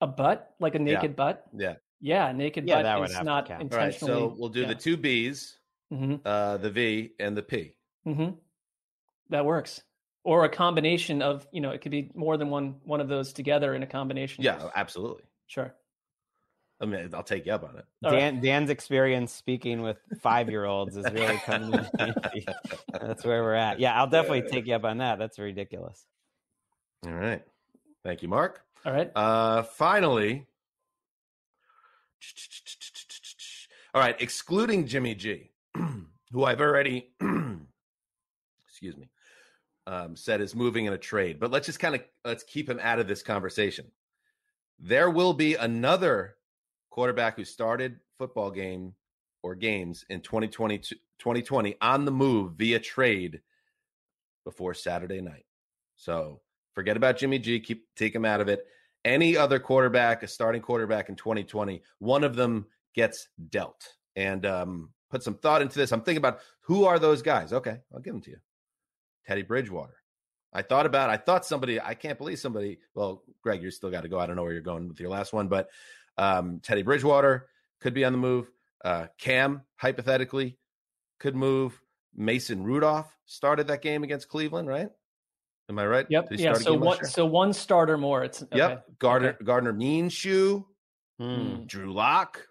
[0.00, 1.16] A butt, like a naked yeah.
[1.16, 1.44] butt.
[1.56, 1.74] Yeah.
[2.00, 4.14] Yeah, naked yeah, butt is not intentionally.
[4.14, 4.68] All right, so we'll do yeah.
[4.68, 5.58] the two B's
[5.92, 6.16] mm-hmm.
[6.24, 7.74] uh, the V, and the P.
[8.06, 8.36] Mm-hmm.
[9.30, 9.82] That works.
[10.24, 13.32] Or a combination of, you know, it could be more than one one of those
[13.32, 14.42] together in a combination.
[14.42, 15.22] Yeah, absolutely.
[15.46, 15.72] Sure.
[16.80, 17.84] I mean, I'll take you up on it.
[18.02, 18.42] Dan, right.
[18.42, 21.70] Dan's experience speaking with five year olds is really coming
[22.92, 23.80] That's where we're at.
[23.80, 25.18] Yeah, I'll definitely take you up on that.
[25.18, 26.04] That's ridiculous.
[27.06, 27.42] All right.
[28.04, 28.62] Thank you, Mark.
[28.84, 29.10] All right.
[29.14, 30.46] Uh, finally,
[33.94, 35.50] all right, excluding Jimmy G.
[36.32, 37.10] who I've already,
[38.68, 39.08] excuse me,
[39.86, 41.38] um, said is moving in a trade.
[41.38, 43.86] But let's just kind of let's keep him out of this conversation.
[44.78, 46.36] There will be another
[46.90, 48.94] quarterback who started football game
[49.42, 53.40] or games in 2020, 2020 on the move via trade
[54.44, 55.44] before Saturday night.
[55.96, 56.40] So
[56.74, 57.60] forget about Jimmy G.
[57.60, 58.66] Keep take him out of it.
[59.04, 63.94] Any other quarterback, a starting quarterback in 2020, one of them gets dealt.
[64.16, 65.92] And um, put some thought into this.
[65.92, 67.52] I'm thinking about who are those guys?
[67.52, 68.38] Okay, I'll give them to you.
[69.26, 69.94] Teddy Bridgewater.
[70.52, 74.02] I thought about, I thought somebody, I can't believe somebody, well, Greg, you still got
[74.02, 74.18] to go.
[74.18, 75.68] I don't know where you're going with your last one, but
[76.16, 77.48] um, Teddy Bridgewater
[77.80, 78.50] could be on the move.
[78.84, 80.56] Uh, Cam, hypothetically,
[81.18, 81.78] could move.
[82.14, 84.88] Mason Rudolph started that game against Cleveland, right?
[85.68, 86.06] Am I right?
[86.08, 86.28] Yep.
[86.30, 86.54] Yeah.
[86.54, 88.24] So one, so one starter more.
[88.24, 88.56] It's okay.
[88.56, 88.86] yep.
[88.98, 89.44] Gardner okay.
[89.44, 90.64] Gardner Minshew,
[91.20, 91.66] mm.
[91.66, 92.46] Drew Lock,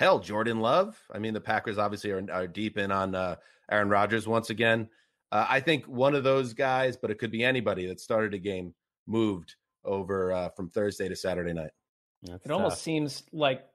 [0.00, 0.98] hell, Jordan Love.
[1.12, 3.36] I mean, the Packers obviously are, are deep in on uh,
[3.70, 4.88] Aaron Rodgers once again.
[5.30, 8.38] Uh, I think one of those guys, but it could be anybody that started a
[8.38, 8.74] game,
[9.06, 11.70] moved over uh, from Thursday to Saturday night.
[12.22, 12.56] That's it tough.
[12.56, 13.66] almost seems like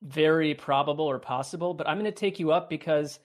[0.00, 3.18] very probable or possible, but I'm going to take you up because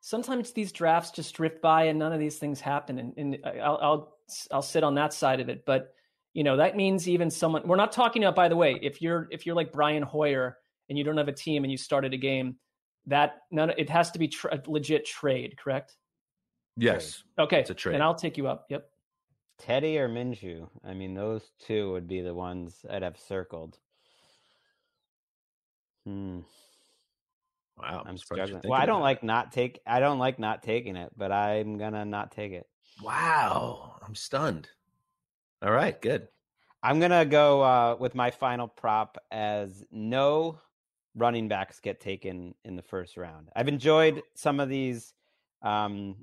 [0.00, 3.78] sometimes these drafts just drift by and none of these things happen, and, and I'll,
[3.80, 4.18] I'll
[4.52, 5.64] I'll sit on that side of it.
[5.64, 5.94] But
[6.34, 8.36] you know that means even someone we're not talking about.
[8.36, 11.32] By the way, if you're if you're like Brian Hoyer and you don't have a
[11.32, 12.56] team and you started a game,
[13.06, 15.96] that none it has to be tra- a legit trade, correct?
[16.76, 17.22] Yes.
[17.38, 17.60] Okay.
[17.60, 17.94] It's a trade.
[17.94, 18.66] And I'll take you up.
[18.68, 18.88] Yep.
[19.58, 20.68] Teddy or Minshew?
[20.84, 23.78] I mean, those two would be the ones I'd have circled.
[26.04, 26.40] Hmm.
[27.78, 28.62] Wow, I'm struggling.
[28.64, 29.80] Well, I don't like not take.
[29.86, 32.66] I don't like not taking it, but I'm gonna not take it.
[33.02, 34.68] Wow, I'm stunned.
[35.62, 36.28] All right, good.
[36.82, 40.60] I'm gonna go uh, with my final prop as no
[41.16, 43.48] running backs get taken in the first round.
[43.56, 45.14] I've enjoyed some of these
[45.62, 46.16] um,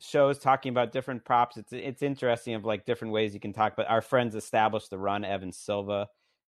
[0.00, 1.56] shows talking about different props.
[1.56, 3.74] It's it's interesting of like different ways you can talk.
[3.76, 6.08] But our friends established the run, Evan Silva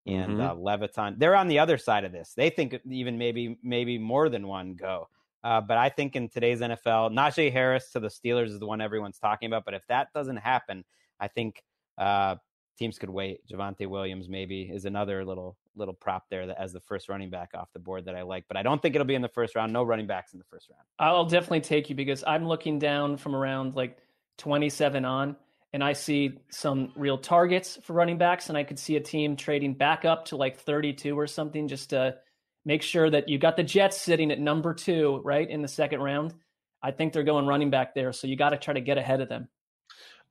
[0.06, 0.40] and mm-hmm.
[0.40, 1.16] uh, Levitan.
[1.18, 2.32] They're on the other side of this.
[2.36, 5.08] They think even maybe maybe more than one go.
[5.44, 8.80] Uh, but I think in today's NFL, Najee Harris to the Steelers is the one
[8.80, 9.64] everyone's talking about.
[9.64, 10.84] But if that doesn't happen,
[11.20, 11.62] I think
[11.98, 12.36] uh,
[12.76, 13.40] teams could wait.
[13.46, 17.50] Javonte Williams maybe is another little little prop there that as the first running back
[17.54, 19.54] off the board that I like, but I don't think it'll be in the first
[19.54, 19.72] round.
[19.72, 20.82] No running backs in the first round.
[20.98, 23.98] I'll definitely take you because I'm looking down from around like
[24.38, 25.36] 27 on,
[25.72, 29.36] and I see some real targets for running backs, and I could see a team
[29.36, 32.16] trading back up to like 32 or something just to
[32.64, 36.00] make sure that you got the Jets sitting at number two, right in the second
[36.00, 36.34] round.
[36.82, 39.20] I think they're going running back there, so you got to try to get ahead
[39.20, 39.48] of them.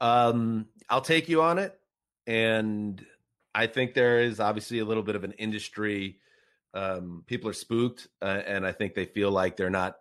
[0.02, 1.78] Um, I'll take you on it
[2.28, 3.06] and
[3.54, 6.20] I think there is obviously a little bit of an industry.
[6.74, 9.96] Um, people are spooked, uh, and I think they feel like they're not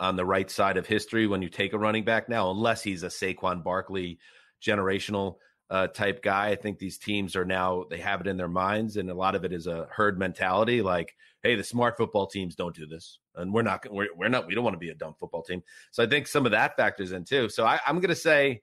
[0.00, 3.02] on the right side of history when you take a running back now, unless he's
[3.02, 4.18] a Saquon Barkley
[4.62, 5.36] generational
[5.70, 6.48] uh, type guy.
[6.48, 9.34] I think these teams are now they have it in their minds, and a lot
[9.34, 10.82] of it is a herd mentality.
[10.82, 13.86] Like, hey, the smart football teams don't do this, and we're not.
[13.90, 14.46] We're, we're not.
[14.46, 15.62] We don't want to be a dumb football team.
[15.90, 17.48] So I think some of that factors in too.
[17.48, 18.62] So I, I'm going to say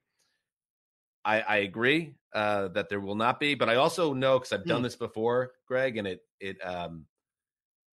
[1.26, 4.64] I, I agree uh, that there will not be, but I also know because I've
[4.64, 4.84] done mm.
[4.84, 7.04] this before, Greg, and it it um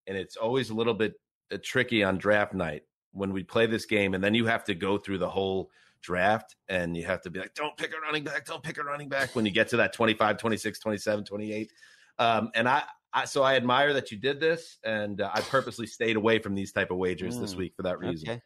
[0.07, 1.15] and it's always a little bit
[1.51, 4.75] uh, tricky on draft night when we play this game, and then you have to
[4.75, 5.71] go through the whole
[6.03, 8.83] draft and you have to be like don't pick a running back don't pick a
[8.83, 11.71] running back when you get to that 25 26 27 28
[12.19, 15.87] um, and I, I, so i admire that you did this and uh, i purposely
[15.87, 17.39] stayed away from these type of wagers mm.
[17.39, 18.41] this week for that reason okay.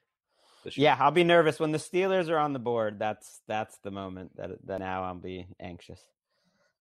[0.75, 2.99] Yeah, I'll be nervous when the Steelers are on the board.
[2.99, 6.01] That's that's the moment that that now I'll be anxious.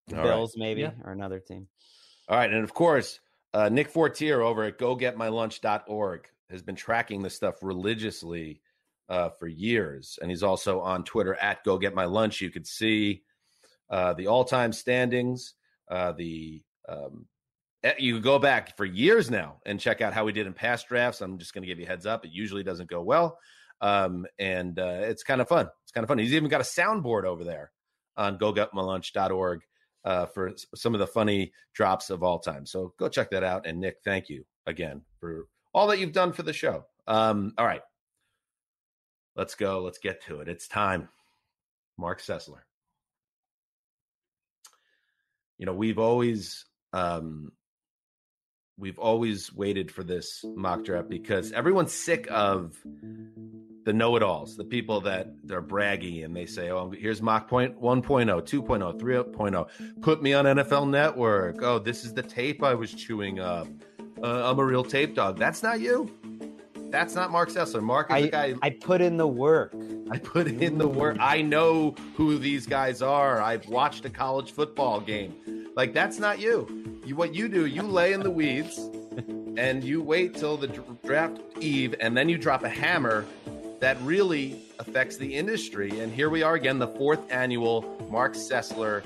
[0.09, 0.61] The Bills right.
[0.61, 0.93] maybe yeah.
[1.05, 1.69] or another team.
[2.29, 3.21] All right, and of course,
[3.55, 8.61] uh, Nick Fortier over at GoGetMyLunch.org has been tracking this stuff religiously
[9.09, 12.41] uh, for years, and he's also on Twitter at GoGetMyLunch.
[12.41, 13.23] You could see
[13.91, 15.55] uh, the all-time standings,
[15.91, 17.27] uh, the um,
[17.85, 20.89] eh, you go back for years now and check out how we did in past
[20.89, 21.21] drafts.
[21.21, 23.39] I'm just going to give you heads up; it usually doesn't go well.
[23.81, 25.69] Um, and uh, it's kind of fun.
[25.83, 26.19] It's kind of fun.
[26.19, 27.73] He's even got a soundboard over there
[28.17, 29.61] on gogetmylunch.org
[30.05, 32.65] uh, for some of the funny drops of all time.
[32.65, 33.67] So go check that out.
[33.67, 36.87] And Nick, thank you again for all that you've done for the show.
[37.07, 37.83] Um, all right.
[39.35, 39.83] Let's go.
[39.83, 40.49] Let's get to it.
[40.49, 41.09] It's time.
[41.99, 42.61] Marc Sessler.
[45.59, 47.53] You know, we've always um,
[48.79, 52.77] we've always waited for this mock draft because everyone's sick of
[53.85, 58.43] the know-it-alls, the people that they're braggy and they say, "Oh, here's mock point 1.0,
[58.43, 60.03] 2.0, 3.0.
[60.03, 61.63] Put me on NFL Network.
[61.63, 63.69] Oh, this is the tape I was chewing up.
[64.23, 66.11] Uh, I'm a real tape dog." That's not you.
[66.91, 67.83] That's not Marc Sessler.
[67.83, 68.55] Marc is I, guy.
[68.63, 69.75] I put in the work.
[70.11, 71.17] I put in the work.
[71.21, 73.43] I know who these guys are.
[73.43, 75.69] I've watched a college football game.
[75.75, 77.01] Like that's not you.
[77.05, 77.67] You what you do?
[77.67, 78.79] You lay in the weeds,
[79.57, 80.69] and you wait till the
[81.05, 83.27] draft eve, and then you drop a hammer
[83.81, 86.01] that really affects the industry.
[86.01, 89.05] And here we are again, the fourth annual Marc Sessler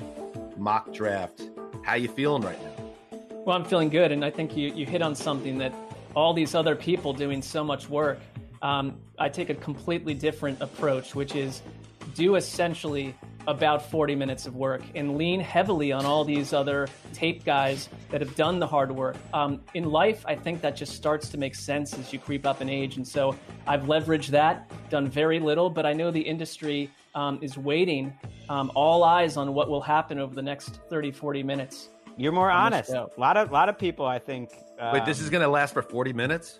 [0.57, 1.49] mock draft.
[1.83, 3.19] How you feeling right now?
[3.45, 5.73] Well, I'm feeling good, and I think you you hit on something that
[6.15, 8.19] all these other people doing so much work.
[8.61, 11.61] Um, I take a completely different approach, which is
[12.15, 13.15] do essentially
[13.47, 18.21] about 40 minutes of work and lean heavily on all these other tape guys that
[18.21, 19.15] have done the hard work.
[19.33, 22.61] Um, in life, I think that just starts to make sense as you creep up
[22.61, 22.97] in age.
[22.97, 23.35] And so
[23.65, 28.13] I've leveraged that, done very little, but I know the industry um, is waiting,
[28.49, 31.89] um, all eyes on what will happen over the next 30, 40 minutes.
[32.17, 32.91] You're more honest.
[32.91, 34.51] A lot of lot of people, I think.
[34.93, 36.59] Wait, this is um, going to last for 40 minutes?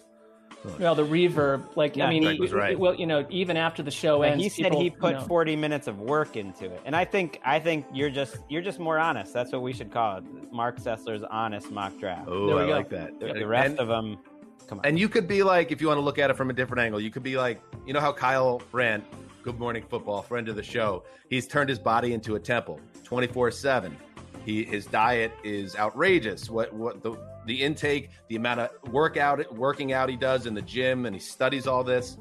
[0.79, 2.77] Well, the reverb, like yeah, I mean, was right.
[2.77, 5.25] well, you know, even after the show ends, he said people, he put you know,
[5.25, 8.77] 40 minutes of work into it, and I think I think you're just you're just
[8.77, 9.33] more honest.
[9.33, 10.23] That's what we should call it,
[10.53, 12.27] Marc Sessler's honest mock draft.
[12.27, 12.71] Oh, I go.
[12.71, 13.19] like that.
[13.19, 14.19] The, the rest and, of them,
[14.67, 14.85] come on.
[14.85, 16.81] And you could be like, if you want to look at it from a different
[16.81, 19.03] angle, you could be like, you know how Kyle Brandt,
[19.41, 23.49] Good Morning Football, friend of the show, he's turned his body into a temple, 24
[23.49, 23.97] seven.
[24.45, 26.49] He his diet is outrageous.
[26.49, 27.15] What what the
[27.45, 31.19] the intake, the amount of workout working out he does in the gym, and he
[31.19, 32.17] studies all this.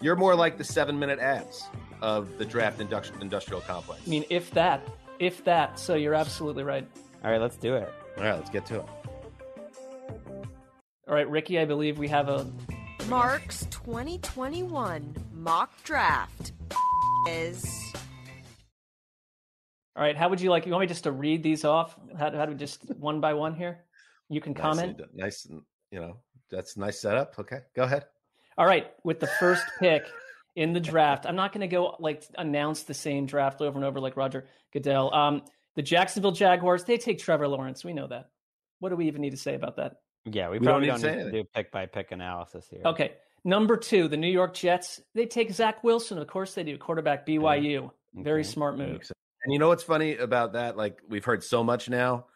[0.00, 1.64] You're more like the seven minute abs
[2.00, 4.02] of the draft industrial complex.
[4.06, 4.86] I mean, if that,
[5.18, 5.78] if that.
[5.78, 6.86] So you're absolutely right.
[7.24, 7.92] All right, let's do it.
[8.18, 8.86] All right, let's get to it.
[11.08, 12.50] All right, Ricky, I believe we have a
[13.08, 16.52] Marc's 2021 mock draft
[17.28, 17.92] is.
[19.94, 20.64] All right, how would you like?
[20.64, 21.96] You want me just to read these off?
[22.18, 23.84] How, how do we just one by one here?
[24.28, 24.98] You can comment.
[25.14, 26.16] Nice, nice, you know,
[26.50, 27.38] that's nice setup.
[27.38, 28.06] Okay, go ahead.
[28.56, 30.04] All right, with the first pick
[30.56, 33.84] in the draft, I'm not going to go like announce the same draft over and
[33.84, 35.12] over like Roger Goodell.
[35.14, 35.42] Um,
[35.74, 37.84] the Jacksonville Jaguars, they take Trevor Lawrence.
[37.84, 38.30] We know that.
[38.80, 39.96] What do we even need to say about that?
[40.24, 42.82] Yeah, we, we probably don't, don't need to do pick by pick analysis here.
[42.84, 43.12] Okay.
[43.44, 46.18] Number two, the New York Jets, they take Zach Wilson.
[46.18, 46.78] Of course they do.
[46.78, 47.84] Quarterback BYU.
[47.84, 47.90] Okay.
[48.14, 49.02] Very smart move.
[49.44, 50.76] And you know what's funny about that?
[50.76, 52.26] Like we've heard so much now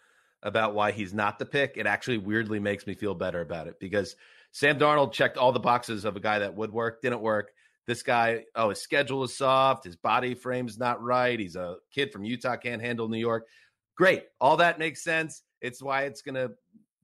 [0.43, 1.75] about why he's not the pick.
[1.77, 4.17] It actually weirdly makes me feel better about it because
[4.53, 7.53] Sam Darnold checked all the boxes of a guy that would work, didn't work.
[7.87, 11.39] This guy, oh, his schedule is soft, his body frame's not right.
[11.39, 13.47] He's a kid from Utah, can't handle New York.
[13.97, 14.25] Great.
[14.41, 15.43] All that makes sense.
[15.61, 16.53] It's why it's to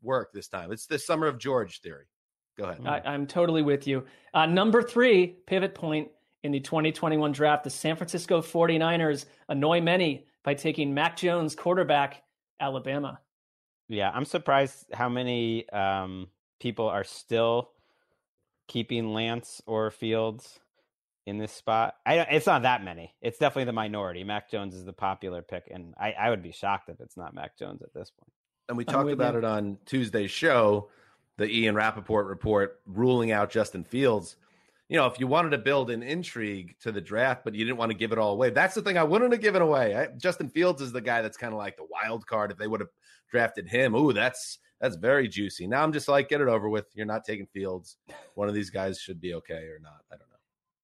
[0.02, 0.72] work this time.
[0.72, 2.06] It's the summer of George theory.
[2.58, 2.86] Go ahead.
[2.86, 4.04] I, am totally with you.
[4.34, 6.08] Uh, number three, pivot point
[6.42, 7.64] in the 2021 draft.
[7.64, 12.22] The San Francisco 49ers annoy many by taking Mac Jones, quarterback,
[12.60, 13.20] Alabama.
[13.88, 16.28] Yeah, I'm surprised how many um,
[16.60, 17.70] people are still
[18.68, 20.60] keeping Lance or Fields
[21.26, 21.96] in this spot.
[22.06, 23.14] I it's not that many.
[23.20, 24.24] It's definitely the minority.
[24.24, 27.34] Mac Jones is the popular pick, and I, I would be shocked if it's not
[27.34, 28.32] Mac Jones at this point.
[28.68, 29.40] And we talked about you.
[29.40, 30.88] it on Tuesday's show,
[31.36, 34.36] the Ian Rapoport report ruling out Justin Fields.
[34.88, 37.78] You know, if you wanted to build an intrigue to the draft, but you didn't
[37.78, 39.96] want to give it all away, that's the thing I wouldn't have given away.
[39.96, 42.50] I, Justin Fields is the guy that's kind of like the wild card.
[42.50, 42.90] If they would have
[43.30, 45.66] drafted him, ooh, that's that's very juicy.
[45.66, 46.86] Now I'm just like, get it over with.
[46.94, 47.96] You're not taking Fields.
[48.34, 50.00] One of these guys should be okay or not.
[50.10, 50.36] I don't know.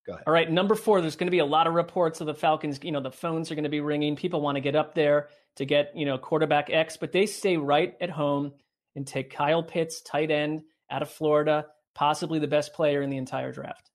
[0.06, 0.24] Go ahead.
[0.26, 1.00] All right, number four.
[1.00, 2.78] There's going to be a lot of reports of the Falcons.
[2.82, 4.16] You know, the phones are going to be ringing.
[4.16, 7.56] People want to get up there to get you know quarterback X, but they stay
[7.56, 8.52] right at home
[8.96, 13.16] and take Kyle Pitts, tight end out of Florida, possibly the best player in the
[13.16, 13.87] entire draft.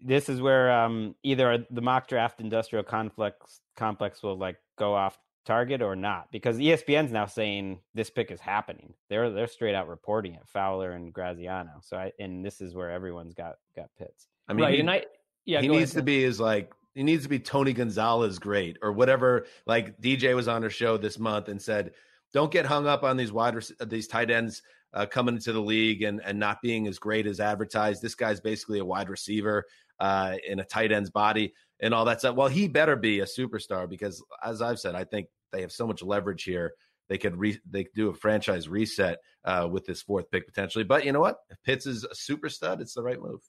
[0.00, 5.18] This is where um, either the mock draft industrial complex complex will like go off
[5.44, 8.94] target or not because ESPN's now saying this pick is happening.
[9.08, 11.80] They're they're straight out reporting it, Fowler and Graziano.
[11.82, 14.28] So I and this is where everyone's got got Pitts.
[14.48, 15.04] I mean, right, he, and I
[15.44, 16.02] yeah, he needs ahead.
[16.02, 19.46] to be is like he needs to be Tony Gonzalez great or whatever.
[19.66, 21.92] Like DJ was on her show this month and said,
[22.32, 23.56] don't get hung up on these wide
[23.86, 24.62] these tight ends
[24.94, 28.00] uh, coming into the league and and not being as great as advertised.
[28.00, 29.64] This guy's basically a wide receiver
[30.00, 32.36] uh, in a tight end's body and all that stuff.
[32.36, 35.86] Well, he better be a superstar because, as I've said, I think they have so
[35.86, 36.74] much leverage here.
[37.08, 40.84] They could re- they could do a franchise reset uh, with this fourth pick potentially.
[40.84, 41.36] But you know what?
[41.50, 43.40] If Pitts is a super stud, it's the right move.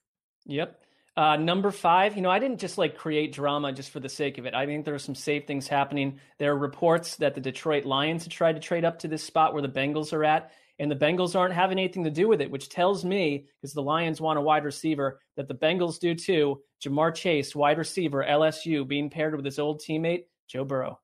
[0.45, 0.81] Yep.
[1.17, 4.37] Uh, number five, you know, I didn't just like create drama just for the sake
[4.37, 4.53] of it.
[4.53, 6.19] I think there are some safe things happening.
[6.39, 9.53] There are reports that the Detroit Lions have tried to trade up to this spot
[9.53, 12.51] where the Bengals are at, and the Bengals aren't having anything to do with it,
[12.51, 16.61] which tells me, because the Lions want a wide receiver, that the Bengals do too.
[16.83, 20.99] Ja'Marr Chase, wide receiver, LSU, being paired with his old teammate, Joe Burrow.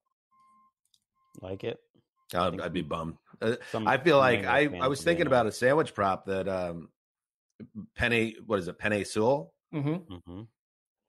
[1.42, 1.80] Like it?
[2.34, 3.16] I'd, I'd be bummed.
[3.42, 6.90] Uh, I feel like I, I was thinking about a sandwich prop that um,
[7.98, 9.54] Penei, what is it, Penei Sewell?
[9.74, 10.14] Mm-hmm.
[10.14, 10.42] Mm-hmm.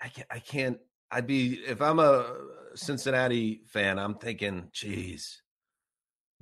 [0.01, 0.29] I can't.
[0.31, 0.79] I can't.
[1.11, 2.35] I'd be if I'm a
[2.75, 3.99] Cincinnati fan.
[3.99, 5.42] I'm thinking, geez,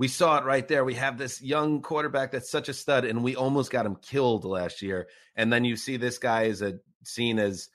[0.01, 0.83] we saw it right there.
[0.83, 4.47] We have this young quarterback that's such a stud, and we almost got him killed
[4.47, 5.09] last year.
[5.37, 7.69] And then you see this guy is a seen as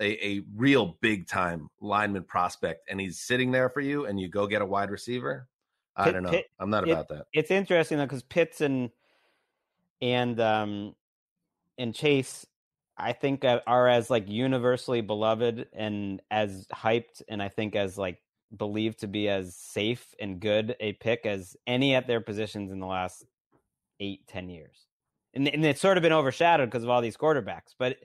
[0.00, 4.28] a, a real big time lineman prospect, and he's sitting there for you, and you
[4.28, 5.48] go get a wide receiver.
[5.96, 6.30] I Pitt, don't know.
[6.30, 7.26] Pitt, I'm not about it, that.
[7.32, 8.90] It's interesting though because Pitts and
[10.00, 10.94] and um
[11.76, 12.46] and Chase
[12.96, 17.98] I think uh, are as like universally beloved and as hyped, and I think as
[17.98, 18.20] like
[18.56, 22.80] believed to be as safe and good a pick as any at their positions in
[22.80, 23.24] the last
[24.00, 24.86] eight, ten years.
[25.34, 27.74] And, and it's sort of been overshadowed because of all these quarterbacks.
[27.78, 27.96] But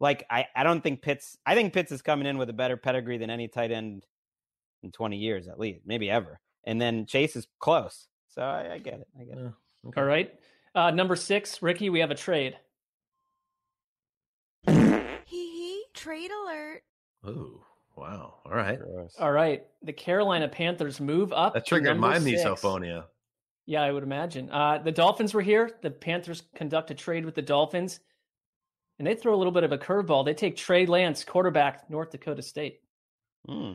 [0.00, 2.76] like, I, I don't think Pitts, I think Pitts is coming in with a better
[2.76, 4.06] pedigree than any tight end
[4.82, 6.40] in 20 years at least, maybe ever.
[6.64, 8.08] And then Chase is close.
[8.28, 9.08] So I, I get it.
[9.18, 9.52] I get it.
[9.88, 10.00] Okay.
[10.00, 10.32] All right.
[10.74, 12.56] Uh, number six, Ricky, we have a trade.
[14.66, 14.74] Hee
[15.24, 16.82] hee, trade alert.
[17.26, 17.62] Ooh.
[17.98, 18.34] Wow.
[18.46, 18.78] All right.
[19.18, 19.64] All right.
[19.82, 21.54] The Carolina Panthers move up.
[21.54, 23.04] That triggered my misophonia.
[23.66, 24.50] Yeah, I would imagine.
[24.50, 25.70] Uh, the Dolphins were here.
[25.82, 28.00] The Panthers conduct a trade with the Dolphins,
[28.98, 30.24] and they throw a little bit of a curveball.
[30.24, 32.80] They take Trey Lance, quarterback, North Dakota State.
[33.46, 33.74] Hmm.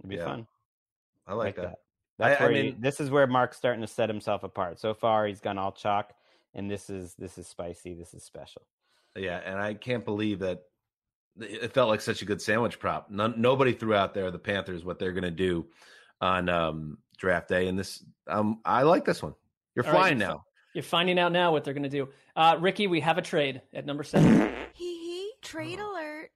[0.00, 0.24] It'd be yeah.
[0.24, 0.46] fun.
[1.26, 1.62] I like, like that.
[1.62, 1.78] that.
[2.18, 4.78] That's I, where I mean, he, this is where Marc's starting to set himself apart.
[4.78, 6.12] So far, he's gone all chalk,
[6.54, 7.94] and this is this is spicy.
[7.94, 8.62] This is special.
[9.16, 10.62] Yeah, and I can't believe that
[11.40, 13.10] it felt like such a good sandwich prop.
[13.10, 15.66] None, nobody threw out there the Panthers what they're going to do
[16.20, 19.34] on um, draft day, and this um, I like this one.
[19.74, 20.44] You're All flying right, now.
[20.74, 22.08] You're finding out now what they're going to do.
[22.34, 24.52] Uh, Ricky, we have a trade at number seven.
[24.74, 25.92] Hee hee, trade oh.
[25.92, 26.30] alert.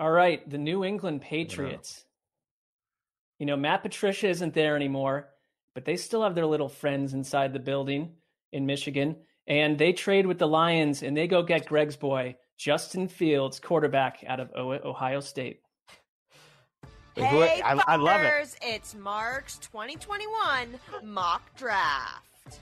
[0.00, 2.04] All right, the New England Patriots.
[3.38, 5.28] You know, Matt Patricia isn't there anymore,
[5.74, 8.14] but they still have their little friends inside the building
[8.52, 9.16] in Michigan.
[9.46, 14.22] And they trade with the Lions and they go get Greg's boy, Justin Fields, quarterback
[14.24, 15.62] out of Ohio State.
[17.16, 18.56] Hey, I, I love it.
[18.62, 20.68] It's Marc's 2021
[21.02, 22.60] mock draft.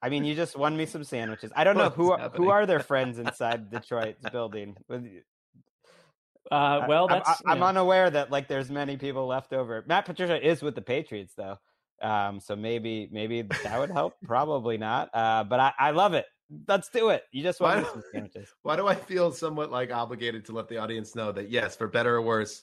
[0.00, 1.50] I mean, you just won me some sandwiches.
[1.56, 4.76] I don't know who are, who are their friends inside Detroit's building.
[4.88, 9.82] Uh, well, that's I, am unaware that like there's many people left over.
[9.88, 11.56] Matt Patricia is with the Patriots though,
[12.00, 14.14] um, so maybe maybe that would help.
[14.22, 16.26] Probably not, uh, but I, I love it.
[16.66, 17.24] Let's do it.
[17.32, 18.48] You just want some sandwiches.
[18.62, 21.88] Why do I feel somewhat like obligated to let the audience know that yes, for
[21.88, 22.62] better or worse,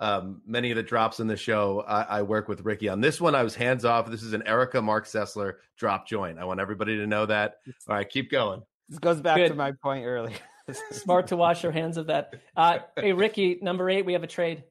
[0.00, 3.00] um, many of the drops in the show I, I, work with Ricky on.
[3.00, 4.10] This one I was hands off.
[4.10, 6.38] This is an Erica Marc Sessler drop joint.
[6.38, 7.58] I want everybody to know that.
[7.88, 8.62] All right, keep going.
[8.88, 9.48] This goes back Good.
[9.48, 10.36] to my point earlier.
[10.90, 12.34] Smart to wash your hands of that.
[12.56, 14.64] Uh, hey, Ricky, number eight, we have a trade.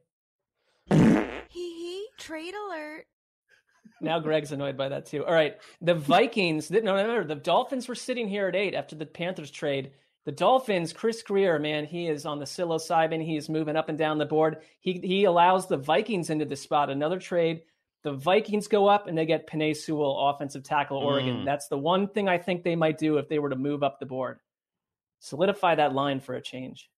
[0.89, 0.97] Hee
[1.49, 3.05] hee, trade alert.
[4.01, 5.25] Now Greg's annoyed by that too.
[5.25, 6.69] All right, the Vikings.
[6.71, 7.23] No, no, no.
[7.23, 9.91] The Dolphins were sitting here at eight after the Panthers trade.
[10.25, 13.23] The Dolphins, Chris Grier, man, he is on the psilocybin.
[13.23, 14.57] He is moving up and down the board.
[14.79, 16.89] He he allows the Vikings into the spot.
[16.89, 17.63] Another trade.
[18.03, 21.37] The Vikings go up and they get Penei Sewell, offensive tackle, Oregon.
[21.37, 21.45] Mm.
[21.45, 23.99] That's the one thing I think they might do if they were to move up
[23.99, 24.39] the board
[25.23, 26.89] solidify that line for a change.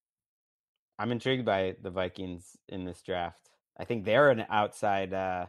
[0.97, 3.49] I'm intrigued by the Vikings in this draft.
[3.77, 5.45] I think they're an outside uh,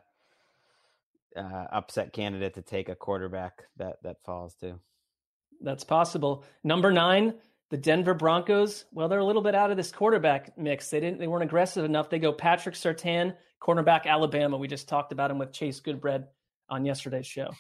[1.37, 4.79] uh, upset candidate to take a quarterback that that falls to.
[5.61, 6.45] That's possible.
[6.65, 7.35] Number nine,
[7.71, 8.85] the Denver Broncos.
[8.93, 10.91] Well, they're a little bit out of this quarterback mix.
[10.91, 11.19] They didn't.
[11.19, 12.11] They weren't aggressive enough.
[12.11, 14.57] They go Patrick Surtain, cornerback Alabama.
[14.57, 16.27] We just talked about him with Chase Goodbread
[16.69, 17.51] on yesterday's show.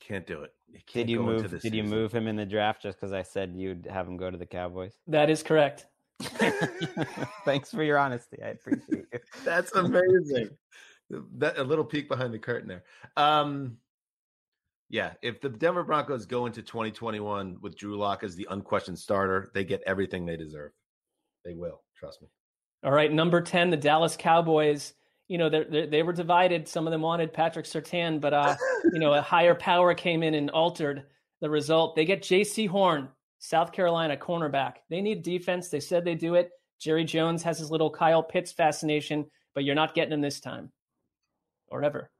[0.00, 0.52] Can't do it.
[0.92, 1.50] Did you move?
[1.50, 1.76] Did season.
[1.76, 4.36] you move him in the draft just because I said you'd have him go to
[4.36, 4.94] the Cowboys?
[5.08, 5.86] That is correct.
[7.44, 8.38] Thanks for your honesty.
[8.42, 9.22] I appreciate it.
[9.44, 10.50] That's amazing.
[11.38, 12.84] That a little peek behind the curtain there.
[13.16, 13.78] Um,
[14.88, 19.50] yeah, if the Denver Broncos go into 2021 with Drew Lock as the unquestioned starter,
[19.54, 20.72] they get everything they deserve.
[21.44, 21.82] They will.
[21.96, 22.28] Trust me.
[22.82, 24.94] All right, number 10, the Dallas Cowboys
[25.30, 26.66] you know, they they were divided.
[26.66, 28.56] Some of them wanted Patrick Surtain, but uh,
[28.92, 31.04] you know, a higher power came in and altered
[31.40, 31.94] the result.
[31.94, 33.08] They get Jaycee Horn,
[33.38, 34.78] South Carolina cornerback.
[34.88, 35.68] They need defense.
[35.68, 36.50] They said they do it.
[36.80, 40.72] Jerry Jones has his little Kyle Pitts fascination, but you're not getting him this time
[41.70, 42.10] or ever.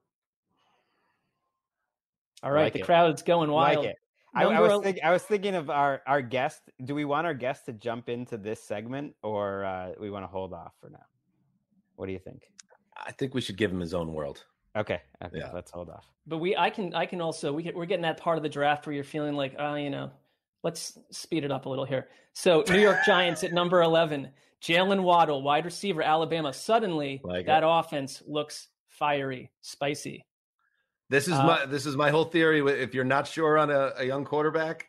[2.42, 2.86] All right, like the it.
[2.86, 3.84] crowd's going wild.
[3.84, 3.96] Like
[4.34, 6.62] I, I, was think, I was thinking of our our guest.
[6.84, 10.28] Do we want our guest to jump into this segment, or uh, we want to
[10.28, 11.04] hold off for now?
[11.96, 12.44] What do you think?
[12.96, 14.44] I think we should give him his own world.
[14.76, 15.00] Okay.
[15.22, 15.38] Okay.
[15.38, 15.50] Yeah.
[15.52, 16.06] Let's hold off.
[16.26, 18.86] But we, I can, I can also, we, we're getting that part of the draft
[18.86, 20.10] where you're feeling like, oh, you know,
[20.62, 22.08] let's speed it up a little here.
[22.32, 24.30] So New York Giants at number 11,
[24.62, 26.52] Jaylen Waddle, wide receiver, Alabama.
[26.52, 27.68] Suddenly like that it.
[27.68, 28.68] offense looks
[29.00, 30.24] fiery, spicy.
[31.08, 32.60] This is uh, my, this is my whole theory.
[32.80, 34.86] If you're not sure on a, a young quarterback,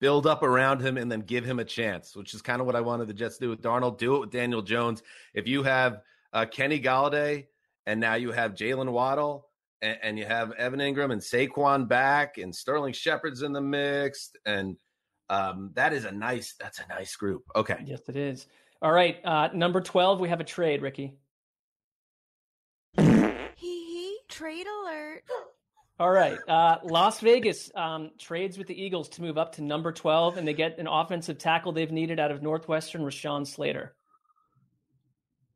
[0.00, 2.74] build up around him and then give him a chance, which is kind of what
[2.74, 3.98] I wanted the Jets to do with Darnold.
[3.98, 5.02] Do it with Daniel Jones.
[5.34, 6.00] If you have
[6.32, 7.48] uh, Kenny Golladay,
[7.86, 9.48] and now you have Jaylen Waddle,
[9.82, 14.30] and, and, you have Evan Engram and Saquon back, and Sterling Shepard's in the mix,
[14.46, 14.76] and
[15.28, 16.54] um, that is a nice.
[16.60, 17.44] That's a nice group.
[17.56, 17.78] Okay.
[17.84, 18.46] Yes, it is.
[18.82, 21.14] All right, uh, number twelve, we have a trade, Ricky.
[22.96, 25.22] Hee hee, trade alert.
[25.98, 26.38] All right.
[26.48, 30.48] Uh, Las Vegas um, trades with the Eagles to move up to number 12, and
[30.48, 33.94] they get an offensive tackle they've needed out of Northwestern, Rashawn Slater.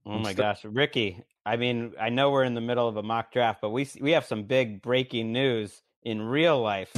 [0.07, 1.23] Oh my gosh, Ricky!
[1.47, 4.11] I mean, I know we're in the middle of a mock draft, but we we
[4.11, 6.91] have some big breaking news in real life,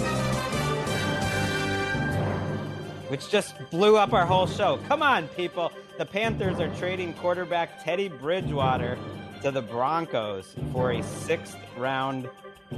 [3.06, 4.80] which just blew up our whole show.
[4.88, 5.70] Come on, people!
[5.98, 8.98] The Panthers are trading quarterback Teddy Bridgewater
[9.46, 12.28] to the Broncos for a sixth round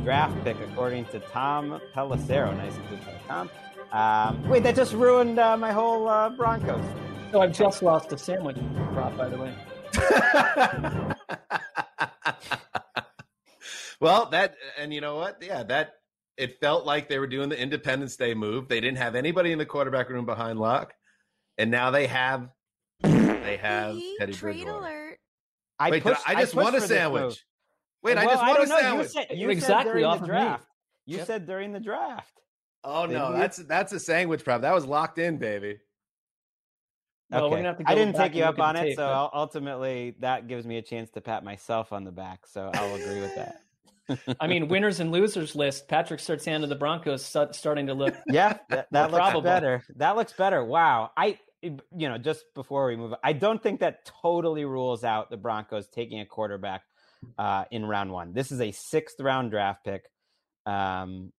[0.04, 2.54] draft pick, according to Tom Pelissero.
[2.54, 3.48] Nice and good by Tom.
[3.90, 6.84] Um, wait, that just ruined uh, my whole uh, Broncos.
[7.32, 8.58] So I've just lost a sandwich
[8.92, 9.54] prop, by the way.
[13.98, 15.38] well, that and you know what?
[15.40, 15.94] Yeah, that
[16.36, 18.68] it felt like they were doing the Independence Day move.
[18.68, 20.92] They didn't have anybody in the quarterback room behind lock,
[21.56, 22.50] and now they have
[23.00, 24.97] they have Teddy trade Bridgewater.
[25.80, 25.86] Alert.
[25.86, 26.98] I Wait, pushed- I just pushed want a for this move.
[26.98, 27.44] sandwich.
[28.02, 28.78] Wait, I just want don't a know.
[28.80, 29.06] sandwich.
[29.06, 30.26] You said, you Exactly said during the of me.
[30.26, 30.64] draft.
[31.06, 31.26] You Yep.
[31.26, 32.32] said during the draft.
[32.84, 34.60] Oh They no, moved- that's that's a sandwich prop.
[34.62, 35.78] That was locked in, baby.
[37.30, 37.56] Well, we're Okay.
[37.56, 40.48] gonna have to I didn't take you up on it, tape, so but- ultimately that
[40.48, 42.46] gives me a chance to pat myself on the back.
[42.46, 43.60] So I'll agree with that.
[44.40, 45.86] I mean, winners and losers list.
[45.88, 48.14] Patrick Surtain of the Broncos starting to look.
[48.26, 49.42] Yeah, that, that looks probable.
[49.42, 49.84] better.
[49.96, 50.64] That looks better.
[50.64, 51.10] Wow.
[51.14, 55.36] I, you know, just before we move, I don't think that totally rules out the
[55.36, 56.82] Broncos taking a quarterback
[57.38, 58.32] uh, in round one.
[58.32, 60.04] This is a sixth round draft pick,
[60.66, 61.32] um,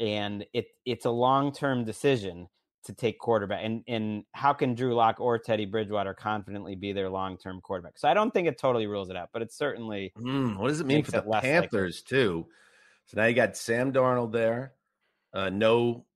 [0.00, 2.48] and it it's a long term decision
[2.84, 3.60] to take quarterback.
[3.62, 7.98] And and how can Drew Lock or Teddy Bridgewater confidently be their long term quarterback?
[7.98, 10.80] So I don't think it totally rules it out, but it's certainly Mm, what does
[10.80, 11.50] it mean for the it less likely.
[11.50, 12.46] Panthers too?
[13.06, 14.72] So now you got Sam Darnold there.
[15.32, 16.06] Uh, no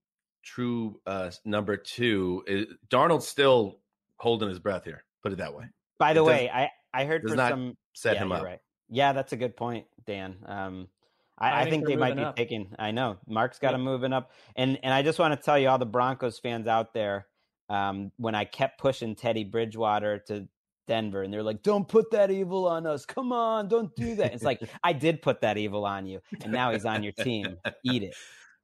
[0.42, 2.42] true uh, number two.
[2.46, 3.78] Is, Darnold's still
[4.16, 5.04] holding his breath here.
[5.22, 5.64] Put it that way.
[5.98, 8.32] By the It does- way, I I heard does for not some set yeah, him
[8.32, 8.42] up.
[8.44, 8.60] Right.
[8.88, 10.36] Yeah, that's a good point, Dan.
[10.46, 10.88] Um,
[11.38, 12.36] I, I I, think think they're might be up.
[12.36, 12.74] taking.
[12.78, 13.76] I know Marc's got Yeah.
[13.76, 16.66] him moving up, and and I just want to tell you all the Broncos fans
[16.66, 17.26] out there.
[17.70, 20.48] Um, when I kept pushing Teddy Bridgewater to
[20.86, 23.04] Denver, and they're like, "Don't put that evil on us!
[23.04, 26.50] Come on, don't do that!" It's like I did put that evil on you, and
[26.50, 27.58] now he's on your team.
[27.84, 28.14] Eat it.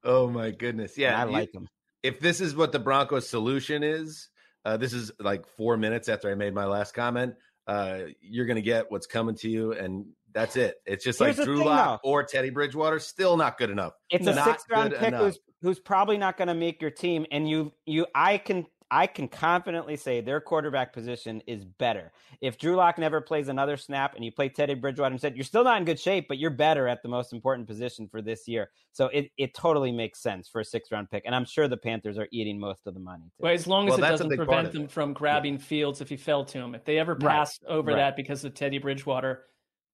[0.04, 0.96] Oh my goodness.
[0.98, 1.68] Yeah, Yeah, I like him.
[2.02, 4.28] if this is what the Broncos solution is,
[4.64, 7.34] uh, this is like four minutes after I made my last comment.
[7.66, 10.74] Uh, you're going to get what's coming to you, and that's it.
[10.84, 13.94] It's just Here's like Drew Lock or Teddy Bridgewater, still not good enough.
[14.10, 15.22] It's a Not sixth round pick enough.
[15.22, 19.08] who's who's probably not going to make your team, and you you I can I
[19.08, 22.12] can confidently say their quarterback position is better.
[22.40, 25.64] If Drew Lock never plays another snap, and you play Teddy Bridgewater instead, you're still
[25.64, 28.70] not in good shape, but you're better at the most important position for this year.
[28.92, 31.76] So it it totally makes sense for a sixth round pick, and I'm sure the
[31.76, 33.24] Panthers are eating most of the money.
[33.24, 33.42] Too.
[33.42, 36.44] Well, as long as Well, it doesn't prevent them from grabbing Fields if he fell
[36.44, 36.76] to him.
[36.76, 37.20] If they ever Right.
[37.20, 37.96] pass over Right.
[37.96, 39.44] that because of Teddy Bridgewater,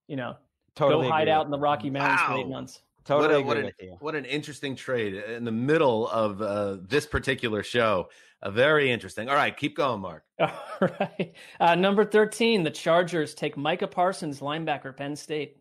[0.08, 0.36] you know,
[0.74, 2.82] totally go hide agree out in the Rocky Mountains for eight months.
[3.04, 7.06] Totally what, a, what, an, what an interesting trade in the middle of uh, this
[7.06, 8.08] particular show.
[8.42, 9.28] Uh, very interesting.
[9.28, 10.24] All right, keep going, Marc.
[10.40, 11.32] All right.
[11.58, 15.56] Uh, number 13, the Chargers take Micah Parsons, linebacker, Penn State.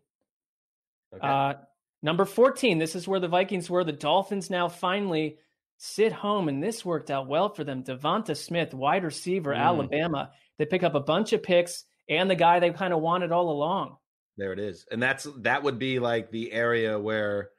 [1.14, 1.26] Okay.
[1.26, 1.54] Uh,
[2.02, 3.84] number 14, this is where the Vikings were.
[3.84, 5.38] The Dolphins now finally
[5.78, 7.82] sit home, and this worked out well for them.
[7.82, 9.58] Devonta Smith, wide receiver, Mm.
[9.58, 10.30] Alabama.
[10.58, 13.50] They pick up a bunch of picks and the guy they kind of wanted all
[13.50, 13.96] along.
[14.40, 14.86] There it is.
[14.90, 17.50] And that's that would be like the area where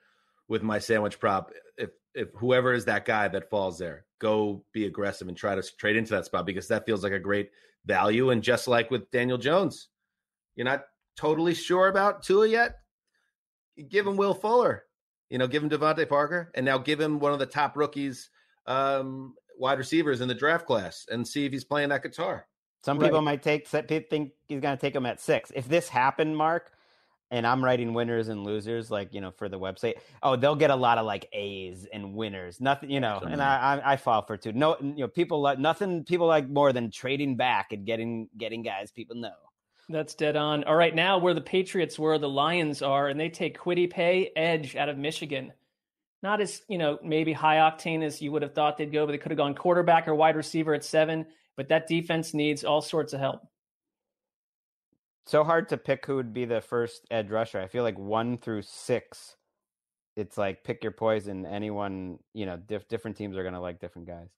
[0.47, 4.87] with my sandwich prop, if if whoever is that guy that falls there, go be
[4.87, 7.51] aggressive and try to trade into that spot because that feels like a great
[7.85, 8.31] value.
[8.31, 9.89] And just like with Daniel Jones,
[10.55, 12.77] you're not totally sure about Tua yet.
[13.87, 14.85] Give him Will Fuller,
[15.29, 18.31] you know, give him DeVante Parker, and now give him one of the top rookies,
[18.65, 22.47] um, wide receivers in the draft class, and see if he's playing that guitar.
[22.83, 23.07] Some Right.
[23.07, 25.51] people might take set- think he's going to take them at six.
[25.55, 26.71] If this happened, Marc,
[27.29, 30.69] and I'm writing winners and losers, like you know, for the website, oh, they'll get
[30.71, 32.59] a lot of like A's and winners.
[32.59, 34.51] Nothing, you know, and I, I I fall for two.
[34.51, 36.03] No, you know, people like nothing.
[36.03, 39.31] People like more than trading back and getting getting guys people know.
[39.89, 40.63] That's dead on.
[40.65, 44.31] All right, now where the Patriots were, the Lions are, and they take Kwity Paye
[44.35, 45.53] Edge out of Michigan.
[46.23, 49.11] Not as you know, maybe high octane as you would have thought they'd go, but
[49.13, 51.25] they could have gone quarterback or wide receiver at seven.
[51.57, 53.41] But that defense needs all sorts of help.
[55.27, 57.59] So hard to pick who would be the first edge rusher.
[57.59, 59.35] I feel like one through six,
[60.15, 61.45] it's like pick your poison.
[61.45, 64.29] Anyone, you know, diff- different teams are going to like different guys.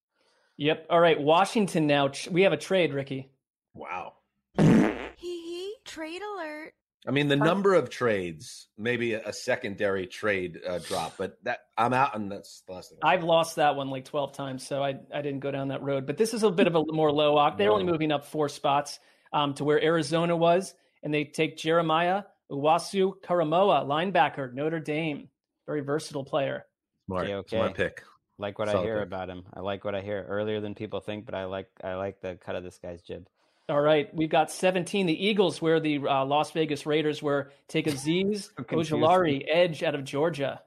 [0.57, 0.88] Yep.
[0.89, 2.09] All right, Washington now.
[2.09, 3.32] Ch- We have a trade, Ricky.
[3.74, 4.14] Wow.
[4.57, 6.74] Hee hee, trade alert.
[7.06, 11.60] I mean, the number of trades, maybe a, a secondary trade uh, drop, but that
[11.78, 12.99] I'm out, and that's the last thing.
[13.04, 16.06] I've lost that one like 12 times, so I, I didn't go down that road.
[16.06, 17.58] But this is a bit of a more low oct.
[17.58, 18.99] They're only moving up four spots
[19.34, 25.30] um, to where Arizona was, and they take Jeremiah Owusu-Koramoah, linebacker, Notre Dame.
[25.66, 26.66] very versatile player.
[27.08, 27.58] Smart, okay, okay.
[27.58, 28.04] smart pick.
[28.38, 29.08] Like what Solid I hear pick.
[29.08, 29.43] about him.
[29.54, 32.36] I like what I hear earlier than people think, but I like I like the
[32.36, 33.28] cut of this guy's jib.
[33.70, 35.05] All right, we've got 17.
[35.05, 40.03] The Eagles, where the uh, Las Vegas Raiders were, take Azeez Ojulari, edge out of
[40.03, 40.61] Georgia.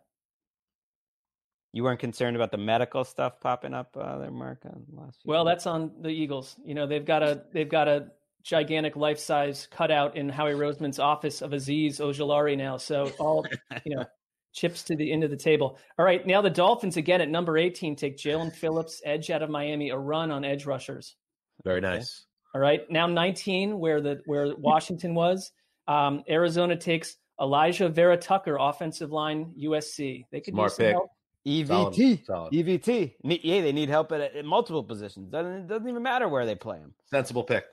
[1.72, 4.64] You weren't concerned about the medical stuff popping up uh, there, Marc.
[4.94, 6.56] last well, that's on the Eagles.
[6.64, 10.98] You know, they've got a they've got a gigantic life size cutout in Howie Roseman's
[10.98, 12.78] office of Azeez Ojulari now.
[12.78, 13.44] So all
[13.84, 14.06] you know,
[14.54, 15.78] chips to the end of the table.
[15.98, 19.50] All right, now the Dolphins again at number 18 take Jaelan Phillips, edge out of
[19.50, 21.14] Miami, a run on edge rushers.
[21.62, 22.25] Very nice.
[22.54, 25.52] All right, now 19, where the where Washington was.
[25.88, 30.24] Um, Arizona takes Alijah Vera-Tucker, offensive line, USC.
[30.32, 30.92] They could Smart use pick.
[30.92, 31.10] help.
[31.46, 32.52] EVT, solid, solid.
[32.52, 33.14] EVT.
[33.22, 35.30] Yeah, they need help at, at multiple positions.
[35.30, 36.92] Doesn't doesn't even matter where they play them.
[37.08, 37.64] Sensible pick.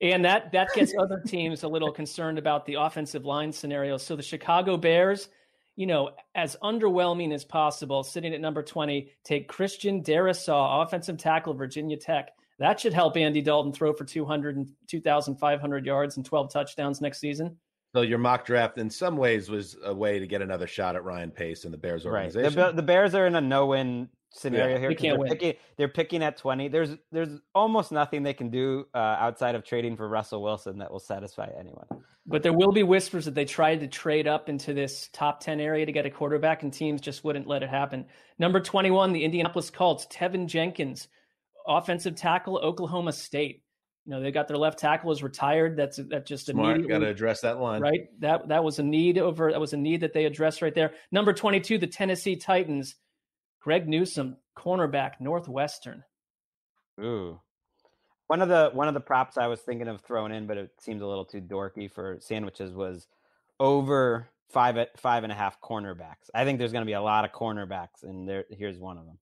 [0.00, 3.98] And that that gets other teams a little concerned about the offensive line scenario.
[3.98, 5.28] So the Chicago Bears,
[5.76, 11.54] you know, as underwhelming as possible, sitting at number 20, take Christian Darrisaw, offensive tackle,
[11.54, 12.30] Virginia Tech.
[12.58, 17.20] That should help Andy Dalton throw for 200 and 2,500 yards and 12 touchdowns next
[17.20, 17.56] season.
[17.94, 21.04] So your mock draft, in some ways, was a way to get another shot at
[21.04, 22.58] Ryan Pace and the Bears organization.
[22.58, 22.70] Right.
[22.70, 24.94] The, the Bears are in a no-win scenario yeah, here.
[24.94, 26.68] They are picking, they're picking at 20.
[26.68, 30.90] There's there's almost nothing they can do uh, outside of trading for Russell Wilson that
[30.90, 31.86] will satisfy anyone.
[32.26, 35.60] But there will be whispers that they tried to trade up into this top 10
[35.60, 38.04] area to get a quarterback, and teams just wouldn't let it happen.
[38.38, 41.08] Number 21, the Indianapolis Colts, Teven Jenkins
[41.68, 43.62] offensive tackle, Oklahoma State.
[44.06, 45.76] You know, they got their left tackle is retired.
[45.76, 46.88] That's that just Smart.
[46.88, 48.08] Got to address that line, right?
[48.20, 49.52] That that was a need over.
[49.52, 50.94] That was a need that they addressed right there.
[51.12, 52.94] Number twenty-two, the Tennessee Titans.
[53.60, 56.04] Greg Newsome, cornerback, Northwestern.
[56.98, 57.38] Ooh,
[58.28, 60.70] one of the one of the props I was thinking of throwing in, but it
[60.80, 63.08] seemed a little too dorky for sandwiches was
[63.60, 66.30] over five at five and a half cornerbacks.
[66.32, 69.04] I think there's going to be a lot of cornerbacks, and there here's one of
[69.04, 69.18] them.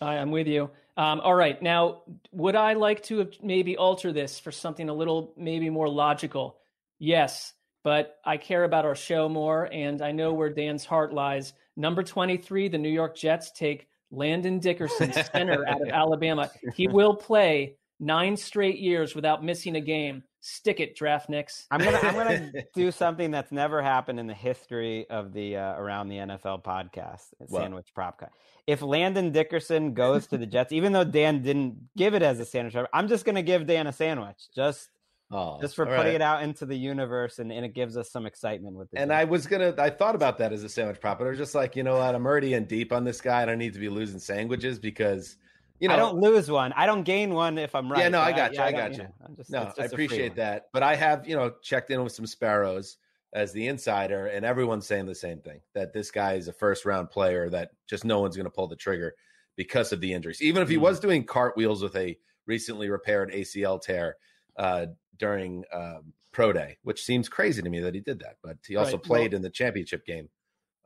[0.00, 0.70] I, I'm with you.
[0.98, 1.62] Um, all right.
[1.62, 6.58] Now, would I like to maybe alter this for something a little maybe more logical?
[6.98, 11.52] Yes, but I care about our show more, and I know where Dan's heart lies.
[11.76, 16.50] Number 23, the New York Jets take Landon Dickerson, center out of Alabama.
[16.74, 20.22] He will play nine straight years without missing a game.
[20.40, 21.66] Stick it, draft Nicks.
[21.70, 25.74] I'm gonna I'm gonna do something that's never happened in the history of the uh,
[25.74, 28.30] around the NFL podcast sandwich prop cut.
[28.66, 32.44] If Landon Dickerson goes to the Jets, even though Dan didn't give it as a
[32.44, 34.38] sandwich, I'm just gonna give Dan a sandwich.
[34.54, 34.88] Just
[35.30, 36.14] Oh, just for putting right.
[36.14, 38.98] it out into the universe and, and it gives us some excitement with it.
[38.98, 41.38] And I was gonna I thought about that as a sandwich prop, but I was
[41.38, 43.42] just like, you know what, I'm already in deep on this guy.
[43.42, 45.36] I don't need to be losing sandwiches because
[45.80, 46.72] you know, I don't lose one.
[46.74, 48.00] I don't gain one if I'm right.
[48.00, 48.60] Yeah, no, I got you.
[48.60, 49.02] I, yeah, I got you.
[49.02, 50.66] Yeah, just, no, I appreciate that.
[50.72, 52.96] But I have, you know, checked in with some sparrows
[53.32, 56.84] as the insider, and everyone's saying the same thing that this guy is a first
[56.84, 59.14] round player that just no one's going to pull the trigger
[59.56, 60.42] because of the injuries.
[60.42, 60.80] Even if he mm.
[60.80, 62.16] was doing cartwheels with a
[62.46, 64.16] recently repaired ACL tear
[64.56, 64.86] uh,
[65.18, 68.36] during um, pro day, which seems crazy to me that he did that.
[68.42, 69.02] But he also right.
[69.02, 70.28] played well, in the championship game.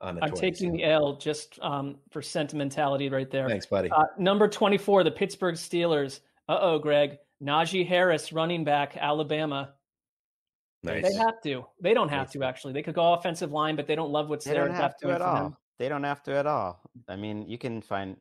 [0.02, 3.48] I'm taking the L just um, for sentimentality right there.
[3.48, 3.90] Thanks, buddy.
[3.90, 6.20] Uh, number 24, the Pittsburgh Steelers.
[6.48, 7.18] Uh oh, Greg.
[7.42, 9.74] Najee Harris, running back, Alabama.
[10.82, 11.04] Nice.
[11.04, 11.64] They have to.
[11.80, 12.32] They don't have nice.
[12.32, 12.72] to actually.
[12.72, 14.66] They could go offensive line, but they don't love what's they there.
[14.66, 15.34] Don't have to at all.
[15.34, 15.56] Them.
[15.78, 16.80] They don't have to at all.
[17.08, 18.16] I mean, you can find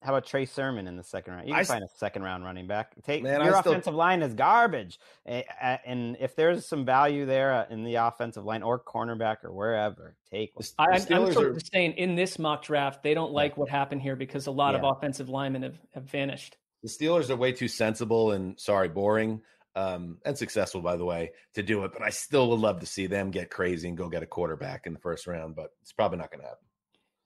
[0.00, 1.48] how about Trey Sermon in the second round?
[1.48, 2.92] You can I, find a second round running back.
[3.04, 3.94] Take man, your I offensive still...
[3.94, 8.78] line is garbage, and if there's some value there uh, in the offensive line or
[8.78, 10.52] cornerback or wherever, take.
[10.54, 10.66] One.
[10.78, 14.14] I, am sort of saying in this mock draft they don't like what happened here
[14.14, 14.78] because a lot yeah.
[14.78, 16.56] of offensive linemen have, have vanished.
[16.82, 19.42] The Steelers are way too sensible and sorry, boring.
[19.76, 21.92] Um, and successful, by the way, to do it.
[21.92, 24.86] But I still would love to see them get crazy and go get a quarterback
[24.88, 25.54] in the first round.
[25.54, 26.67] But it's probably not going to happen.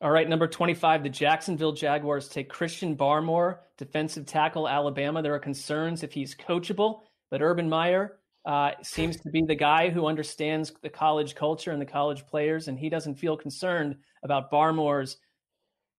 [0.03, 5.23] All right, number 25, the Jacksonville Jaguars take Christian Barmore, defensive tackle, Alabama.
[5.23, 9.91] There are concerns if he's coachable, but Urban Meyer uh, seems to be the guy
[9.91, 13.95] who understands the college culture and the college players, and he doesn't feel concerned
[14.25, 15.19] about Barmore's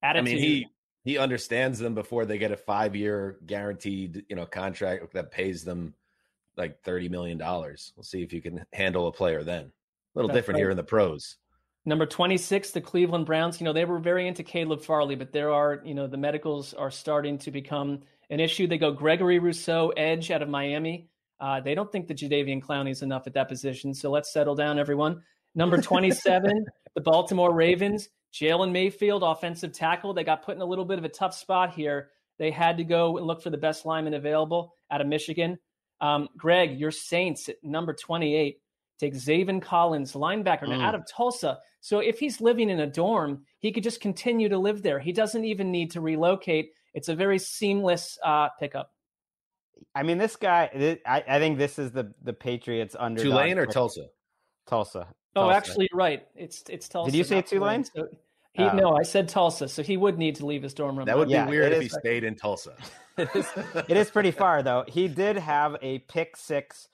[0.02, 0.28] attitude.
[0.28, 0.68] I mean, he
[1.06, 5.64] he understands them before they get a five year guaranteed, you know, contract that pays
[5.64, 5.94] them
[6.58, 7.94] like thirty million dollars.
[7.96, 9.64] We'll see if you can handle a player then.
[9.64, 9.72] A
[10.14, 10.64] little That's different right.
[10.64, 11.38] here in the pros.
[11.86, 13.60] Number 26, the Cleveland Browns.
[13.60, 16.74] You know, they were very into Caleb Farley, but there are, you know, the medicals
[16.74, 18.68] are starting to become an issue.
[18.68, 21.10] They go Gregory Rousseau, edge out of Miami.
[21.42, 23.94] Uh, they don't think the Jadeveon Clowney is enough at that position.
[23.94, 25.24] So let's settle down, everyone.
[25.56, 26.66] Number 27,
[26.96, 28.08] the Baltimore Ravens.
[28.34, 30.14] Jalen Mayfield, offensive tackle.
[30.14, 32.10] They got put in a little bit of a tough spot here.
[32.40, 35.60] They had to go and look for the best lineman available out of Michigan.
[36.02, 38.58] Um, Greg, your Saints at number 28
[39.04, 40.82] take Zaven Collins, linebacker, mm.
[40.82, 41.60] out of Tulsa.
[41.82, 45.00] So if he's living in a dorm, he could just continue to live there.
[45.00, 46.72] He doesn't even need to relocate.
[46.94, 48.92] It's a very seamless uh, pickup.
[49.96, 50.98] I mean, this guy.
[51.06, 54.08] I, I, think this is the the Patriots under Tulane or Tulsa.
[54.66, 55.08] Tulsa.
[55.36, 55.56] Oh, Tulsa.
[55.56, 56.26] actually, right.
[56.36, 57.12] It's it's Tulsa.
[57.12, 57.84] Did you say Tulane?
[57.84, 58.08] So
[58.54, 58.72] he, oh.
[58.72, 59.68] No, I said Tulsa.
[59.68, 61.06] So he would need to leave his dorm room.
[61.06, 62.76] That would be yeah, weird if he stayed in Tulsa.
[63.18, 63.52] it, is,
[63.90, 64.86] it is pretty far though.
[64.88, 66.88] He did have a pick six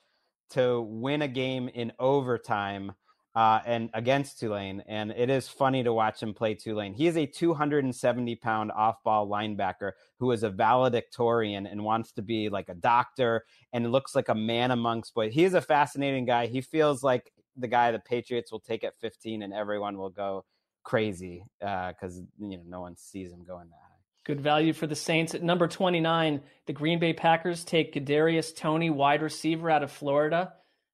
[0.50, 2.92] to win a game in overtime
[3.36, 6.94] uh, and against Tulane, and it is funny to watch him play Tulane.
[6.94, 12.22] He is a 270 pound off ball linebacker who is a valedictorian and wants to
[12.22, 15.32] be like a doctor and looks like a man amongst boys.
[15.32, 16.48] He is a fascinating guy.
[16.48, 20.44] He feels like the guy the Patriots will take at 15 and everyone will go
[20.82, 23.89] crazy because uh, you know no one sees him going that.
[24.24, 26.42] Good value for the Saints at number 29.
[26.66, 30.52] The Green Bay Packers take Kadarius Toney, wide receiver out of Florida.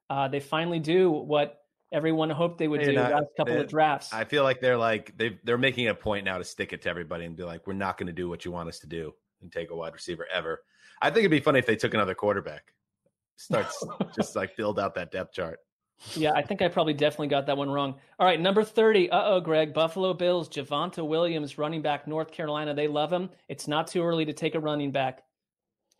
[0.09, 1.61] Uh, they finally do what
[1.93, 4.13] everyone hoped they would do not, last couple of drafts.
[4.13, 6.89] I feel like they're like they they're making a point now to stick it to
[6.89, 9.13] everybody and be like, we're not going to do what you want us to do
[9.43, 10.63] and take a wide receiver ever.
[11.03, 12.73] I think it'd be funny if they took another quarterback.
[13.37, 13.85] Starts
[14.17, 15.59] just like build out that depth chart.
[16.15, 17.95] Yeah, I think I probably definitely got that one wrong.
[18.19, 19.11] All right, number 30.
[19.11, 19.73] Uh oh, Greg.
[19.73, 22.75] Buffalo Bills, Javonte Williams, running back, North Carolina.
[22.75, 23.31] They love him.
[23.49, 25.23] It's not too early to take a running back.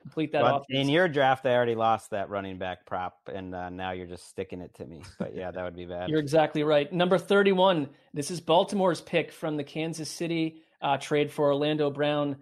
[0.01, 0.65] Complete that off.
[0.69, 4.29] In your draft, I already lost that running back prop, and uh, now you're just
[4.29, 5.03] sticking it to me.
[5.19, 6.09] But yeah, that would be bad.
[6.09, 6.93] you're exactly right.
[6.93, 7.89] Number 31.
[8.15, 12.37] This is Baltimore's pick from the Kansas City uh, trade for Orlando Brown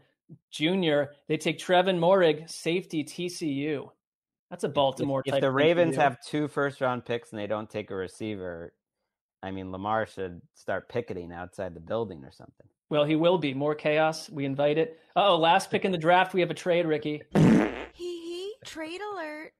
[0.50, 1.04] Jr.
[1.28, 3.90] They take Trevon Moehrig, safety TCU.
[4.50, 5.22] That's a Baltimore.
[5.26, 8.72] If, if the Ravens have two first round picks and they don't take a receiver,
[9.42, 12.66] I mean Lamar should start picketing outside the building or something.
[12.90, 14.30] Well, he will be more chaos.
[14.30, 15.00] We invite it.
[15.16, 16.34] Oh, last pick in the draft.
[16.34, 17.22] We have a trade, Ricky.
[17.34, 18.54] Hee hee.
[18.64, 19.52] Trade alert.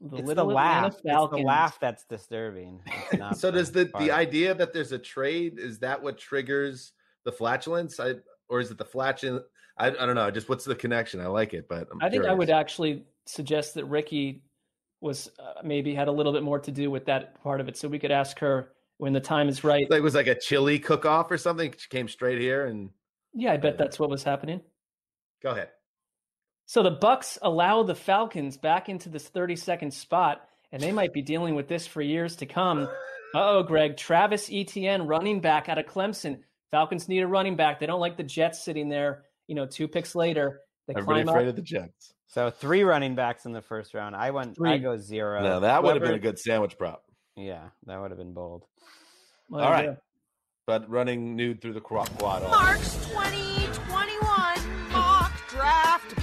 [0.00, 0.94] The it's the laugh.
[1.04, 2.80] It's the laugh that's disturbing.
[3.34, 6.92] so does the the idea that there's a trade is that what triggers
[7.24, 7.98] the flatulence?
[7.98, 8.14] I
[8.48, 9.44] or is it the flatulence?
[9.76, 10.30] I, I don't know.
[10.30, 11.20] Just what's the connection?
[11.20, 12.30] I like it, but I'm i think curious.
[12.30, 14.42] I would actually suggest that Ricky
[15.00, 17.76] was uh, maybe had a little bit more to do with that part of it.
[17.76, 19.88] So we could ask her when the time is right.
[19.88, 21.72] Like it was like a chili cook off or something.
[21.76, 22.90] She came straight here and
[23.34, 24.60] Yeah, I bet that's what was happening.
[25.42, 25.68] Go ahead.
[26.66, 31.22] So the Bucks allow the Falcons back into this 32nd spot, and they might be
[31.22, 32.88] dealing with this for years to come.
[33.34, 33.96] Uh oh, Greg.
[33.96, 36.40] Travis Etienne, running back out of Clemson.
[36.70, 37.78] Falcons need a running back.
[37.80, 40.60] They don't like the Jets sitting there, you know, two picks later.
[40.86, 41.50] They Everybody afraid up.
[41.50, 42.14] of the Jets.
[42.28, 44.14] So three running backs in the first round.
[44.14, 44.56] I went.
[44.56, 44.70] Three.
[44.70, 45.42] I go zero.
[45.42, 47.02] No, that would have been a good sandwich prop.
[47.36, 48.64] Yeah, that would have been bold.
[49.48, 49.94] Well, All right, yeah.
[50.66, 52.08] but running nude through the quad.
[52.18, 56.14] Marcs 2021 mock draft.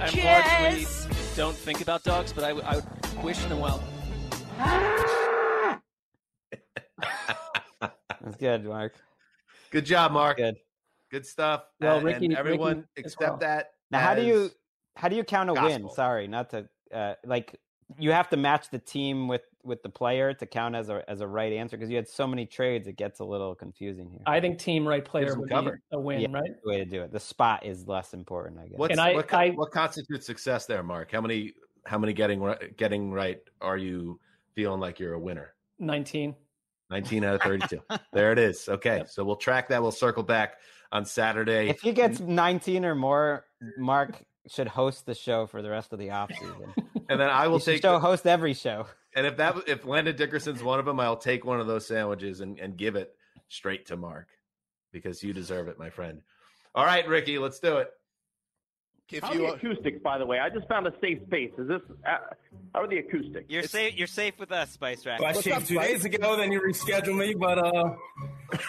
[0.00, 0.86] I'm largely
[1.36, 2.84] don't think about dogs, but I, I would
[3.22, 3.82] wish them well.
[7.80, 8.94] That's good, Marc.
[9.70, 10.36] Good job, Marc.
[10.36, 10.56] Good.
[11.10, 11.64] Good stuff.
[11.80, 13.36] Well, Ricky, and everyone Ricky accept well.
[13.38, 13.70] that.
[13.90, 14.50] Now, how do you
[14.96, 15.86] how do you count a gospel.
[15.86, 15.94] win?
[15.94, 17.58] Sorry, not to uh, like
[17.98, 21.20] you have to match the team with with the player to count as a as
[21.20, 24.20] a right answer because you had so many trades it gets a little confusing here.
[24.26, 25.80] I think team right player would cover.
[25.90, 26.50] be a win, yeah, right?
[26.62, 27.12] The way to do it.
[27.12, 28.78] The spot is less important, I guess.
[28.78, 31.10] What's, I, what, I, what constitutes success there, Marc?
[31.12, 31.52] How many
[31.86, 34.20] how many getting getting right are you
[34.54, 35.54] feeling like you're a winner?
[35.78, 36.34] 19.
[36.90, 37.80] 19 out of 32.
[38.12, 38.68] there it is.
[38.68, 38.98] Okay.
[38.98, 39.08] Yep.
[39.08, 39.80] So we'll track that.
[39.80, 40.54] We'll circle back
[40.92, 41.68] on Saturday.
[41.68, 43.46] If he gets 19 or more,
[43.78, 46.74] Marc should host the show for the rest of the off season.
[47.08, 48.86] and then I will take show host every show.
[49.14, 52.40] And if that if Landon Dickerson's one of them, I'll take one of those sandwiches
[52.40, 53.14] and, and give it
[53.48, 54.28] straight to Marc
[54.92, 56.22] because you deserve it, my friend.
[56.74, 57.90] All right, Ricky, let's do it.
[59.12, 60.38] If how you, are the acoustics, by the way?
[60.38, 61.50] I just found a safe space.
[61.58, 62.18] Is this uh,
[62.72, 63.46] how are the acoustics?
[63.48, 63.96] You're it's, safe.
[63.96, 65.20] You're safe with us, Spice Rack.
[65.20, 67.94] Well, I shaved two days ago, then you rescheduled me, but uh,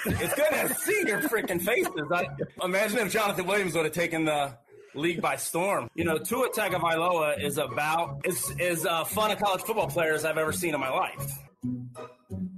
[0.06, 1.94] it's good to see your freaking faces.
[2.12, 2.26] I,
[2.64, 4.54] imagine if Jonathan Williams would have taken the
[4.96, 5.90] league by storm.
[5.96, 10.38] You know, Tua Tagovailoa is about is is uh, fun of college football players I've
[10.38, 11.32] ever seen in my life.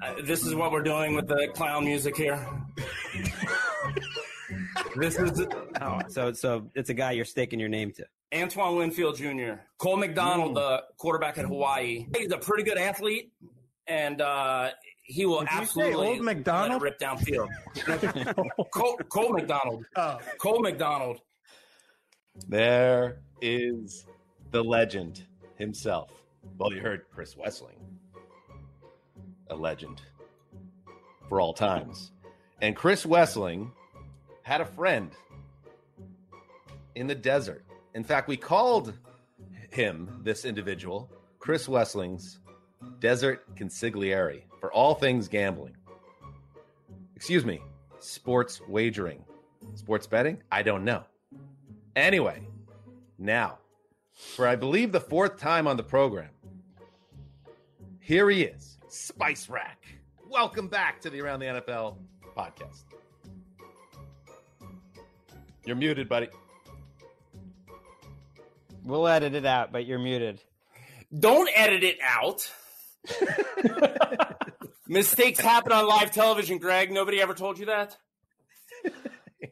[0.02, 2.46] Uh, this is what we're doing with the clown music here.
[4.96, 5.46] this is
[5.82, 8.06] oh, so so it's a guy you're staking your name to.
[8.34, 12.08] Antoine Winfield Jr., Cole McDonald, the quarterback at Hawaii.
[12.18, 13.32] He's a pretty good athlete,
[13.86, 14.72] and uh,
[15.04, 17.50] he will Did absolutely old McDonald rip downfield.
[18.72, 19.86] Cole, Cole McDonald.
[19.96, 20.18] Oh.
[20.40, 21.20] Cole McDonald
[22.48, 24.06] there is
[24.52, 25.24] the legend
[25.56, 26.12] himself.
[26.58, 27.80] Well, you heard Chris Wesseling,
[29.50, 30.02] a legend
[31.30, 32.12] for all times.
[32.62, 33.72] And Chris Wesseling
[34.44, 35.12] had a friend
[36.96, 37.64] in the desert.
[37.94, 38.94] In fact, we called
[39.70, 41.10] him, this individual,
[41.40, 42.40] Chris Wesseling's
[43.00, 45.76] Desert Consigliere for all things gambling.
[47.16, 47.62] Excuse me,
[48.00, 49.24] sports wagering.
[49.76, 50.42] Sports betting?
[50.52, 51.04] I don't know.
[51.96, 52.42] Anyway,
[53.20, 53.60] now,
[54.14, 56.30] for I believe the fourth time on the program,
[58.00, 59.86] here he is, Spice Rack.
[60.28, 61.98] Welcome back to the Around the NFL
[62.36, 62.84] podcast.
[65.66, 66.30] You're muted, buddy.
[68.84, 70.42] We'll edit it out, but you're muted.
[71.18, 72.52] Don't edit it out.
[74.88, 76.92] Mistakes happen on live television, Greg.
[76.92, 77.98] Nobody ever told you that.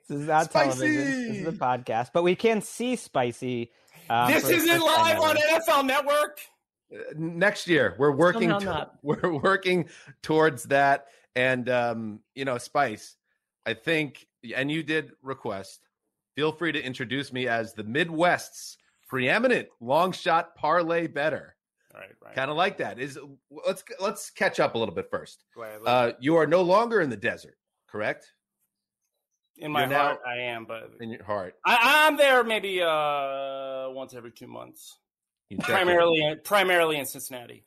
[0.07, 0.79] This is not Spicy!
[0.79, 1.27] television.
[1.27, 3.71] This is a podcast, but we can see Spicy.
[4.09, 5.35] um, this for isn't first time live on.
[5.37, 6.39] NFL Network.
[7.15, 9.87] next year we're working to- we're working
[10.21, 13.15] towards that and um you know spice
[13.65, 14.27] i think
[14.57, 15.87] and you did request
[16.35, 18.77] feel free to introduce me as the midwest's
[19.07, 21.55] preeminent long shot parlay better
[21.93, 22.35] Right, right.
[22.35, 23.17] kind of like that is
[23.65, 25.79] let's let's catch up a little bit first Go ahead.
[25.85, 27.55] uh you are no longer in the desert
[27.87, 28.33] correct
[29.61, 32.81] in my you're now- heart, I am, but in your heart I, I'm there maybe
[32.81, 34.97] uh, once every two months.
[35.51, 35.65] Check in.
[35.65, 37.65] Primarily, primarily in Cincinnati.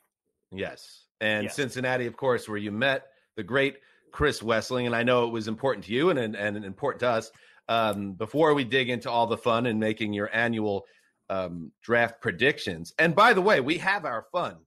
[0.51, 1.05] Yes.
[1.21, 1.55] And Yes.
[1.55, 3.77] Cincinnati, of course, where you met the great
[4.11, 4.85] Chris Wesseling.
[4.85, 7.31] And I know it was important to you and, and, and important to us.
[7.67, 10.85] Um, before we dig into all the fun and making your annual
[11.29, 12.93] um, draft predictions.
[12.99, 14.57] And by the way, we have our fun,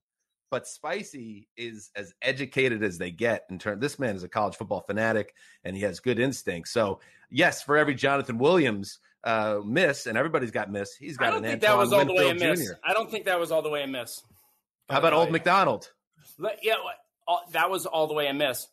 [0.51, 3.81] but Spicy is as educated as they get in terms.
[3.81, 5.35] This man is a college football fanatic
[5.65, 6.71] and he has good instincts.
[6.73, 11.31] So, yes, for every Jonathan Williams uh, miss, and everybody's got miss, he's got I
[11.33, 12.67] don't an think Antoine that was all the way a miss.
[12.67, 12.73] Jr.
[12.85, 14.23] I don't think that was all the way a miss.
[14.89, 15.91] How about Old McDonald?
[16.63, 16.75] Yeah,
[17.53, 18.67] that was all the way a miss.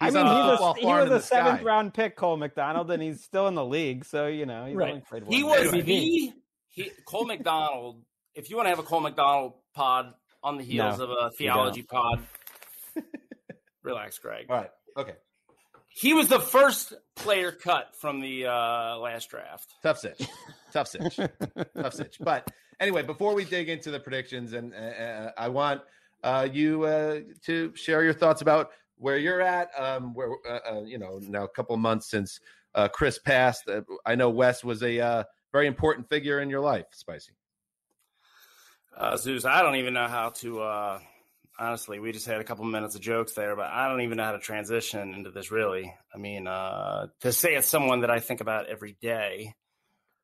[0.00, 1.36] I He's mean, on he a was, he was a the sky.
[1.36, 4.04] seventh round pick, Cole McDonald, and he's still in the league.
[4.06, 4.90] So you know, he's Right.
[4.92, 5.32] only played one.
[5.32, 6.32] He was the
[6.70, 8.02] he Cole McDonald.
[8.34, 11.30] If you want to have a Cole McDonald pod on the heels No, of a
[11.30, 12.20] theology pod,
[13.82, 14.46] relax, Greg.
[14.48, 14.70] All right.
[14.96, 15.14] Okay.
[15.88, 19.74] He was the first player cut from the uh, last draft.
[19.82, 20.20] Tough sitch.
[20.72, 21.18] Tough sitch.
[21.76, 22.16] Tough sitch.
[22.20, 25.82] But anyway, before we dig into the predictions, and uh, uh, I want
[26.22, 29.70] uh, you uh, to share your thoughts about where you're at.
[29.76, 32.40] Um, where uh, uh, you know now a couple of months since
[32.74, 33.68] uh, Chris passed.
[33.68, 36.86] Uh, I know Wes was a uh, very important figure in your life.
[36.92, 37.32] Spicy.
[38.96, 40.62] Uh, Zeus, I don't even know how to.
[40.62, 40.98] Uh,
[41.58, 44.24] honestly, we just had a couple minutes of jokes there, but I don't even know
[44.24, 45.50] how to transition into this.
[45.50, 49.54] Really, I mean, uh, to say it's someone that I think about every day,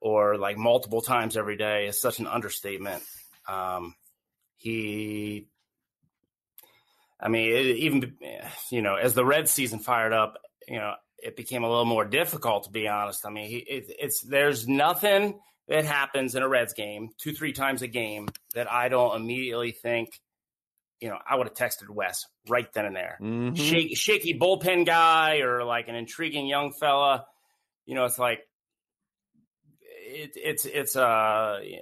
[0.01, 3.03] or like multiple times every day, is such an understatement.
[3.49, 3.95] Um,
[4.57, 5.47] he,
[7.21, 8.17] I mean, it, even
[8.71, 12.05] you know, as the Red season fired up, you know, it became a little more
[12.05, 13.25] difficult to be honest.
[13.25, 15.39] I mean, he, it, it's there's nothing
[15.69, 19.73] that happens in a Reds game two, three times a game that I don't immediately
[19.73, 20.11] think,
[21.01, 23.19] you know, I would have texted Wes right then and there.
[23.21, 23.57] Mhm.
[23.57, 27.27] Shake, shaky bullpen guy or like an intriguing young fella.
[27.85, 28.41] You know, it's like,
[30.09, 31.79] it, it's, it's, uh, yeah,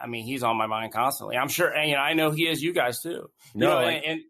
[0.00, 1.36] I mean, he's on my mind constantly.
[1.36, 3.10] I'm sure, and, you know, I know he is you guys too.
[3.10, 4.20] You No, know, like- and, and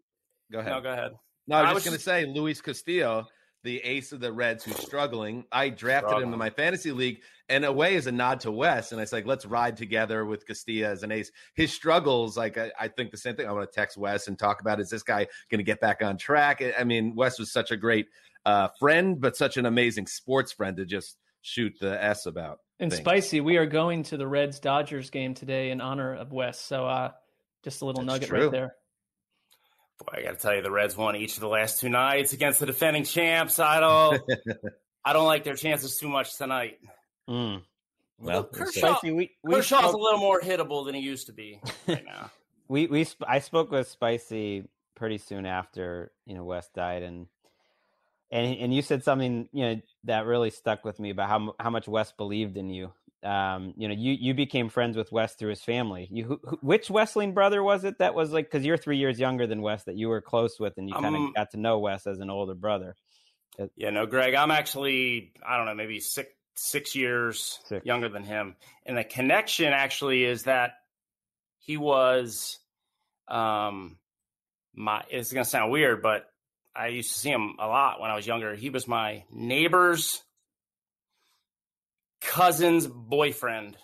[0.51, 0.71] Go ahead.
[0.73, 1.11] no, go ahead.
[1.47, 3.27] No, I was I just was going to say Luis Castillo,
[3.65, 5.43] the ace of the Reds who's struggling.
[5.51, 8.91] I drafted him in my fantasy league, and a way is a nod to Wes.
[8.93, 11.31] And I said, like, let's ride together with Castillo as an ace.
[11.55, 13.47] His struggles, like, I, I think the same thing.
[13.47, 16.01] I want to text Wes and talk about is this guy going to get back
[16.01, 16.61] on track?
[16.61, 18.07] I- I mean, Wes was such a great
[18.45, 22.59] uh, friend, but such an amazing sports friend to just shoot the S about.
[22.79, 23.01] And things.
[23.01, 26.59] Spicy, we are going to the Reds Dodgers game today in honor of Wes.
[26.61, 27.11] So uh,
[27.63, 28.43] just a little That's nugget true.
[28.43, 28.75] right there.
[29.99, 32.33] Boy, I got to tell you, the Reds won each of the last two nights
[32.33, 33.59] against the defending champs.
[33.59, 34.21] I don't,
[35.05, 36.79] I don't like their chances too much tonight.
[37.29, 37.61] Mm.
[38.19, 38.43] Well, we'll.
[38.43, 41.59] Kershaw, Spicy, we, we Kershaw's spoke- a little more hittable than he used to be
[41.87, 42.29] right now.
[42.67, 47.27] we we sp- I spoke with Spicy pretty soon after you know Wes died, and
[48.31, 51.69] and and you said something you know that really stuck with me about how how
[51.69, 52.91] much Wes believed in you.
[53.23, 56.07] Um, you know, you you became friends with Wes through his family.
[56.11, 59.47] You who, which Wesseling brother was it that was like because you're three years younger
[59.47, 61.79] than Wes that you were close with, and you kind of Um, got to know
[61.79, 62.95] Wes as an older brother.
[63.75, 67.85] Yeah, no, Greg, I'm actually, I don't know, maybe six six years Six.
[67.85, 70.73] younger than him, and the connection actually is that
[71.59, 72.59] he was,
[73.27, 73.97] um,
[74.75, 75.03] my.
[75.09, 76.29] It's gonna sound weird, but
[76.75, 78.53] I used to see him a lot when I was younger.
[78.55, 80.21] He was my neighbor's
[82.21, 83.77] cousin's boyfriend.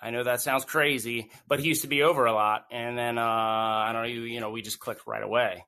[0.00, 3.18] I know that sounds crazy, but he used to be over a lot, and then
[3.18, 5.64] uh, I don't know, you, you know, we just clicked right away.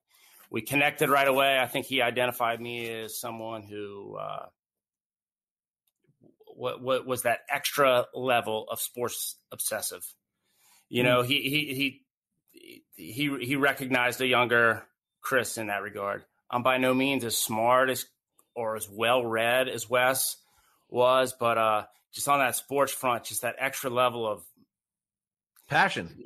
[0.50, 1.58] We connected right away.
[1.58, 4.46] I think he identified me as someone who uh,
[6.46, 10.04] what, what was that extra level of sports obsessive.
[10.88, 12.02] You know, he he
[12.56, 14.82] he he he recognized a younger
[15.20, 16.24] Chris in that regard.
[16.50, 18.06] I'm by no means as smart as
[18.54, 20.36] or as well read as Wes
[20.90, 24.42] was, but uh, just on that sports front, just that extra level of
[25.68, 26.16] passion,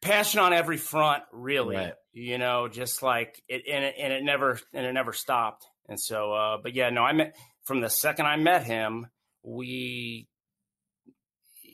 [0.00, 1.76] passion on every front, really.
[1.76, 1.94] Right.
[2.12, 5.64] You know, just like it, and it, and it never and it never stopped.
[5.88, 9.06] And so, uh, but yeah, no, I met from the second I met him,
[9.42, 10.28] we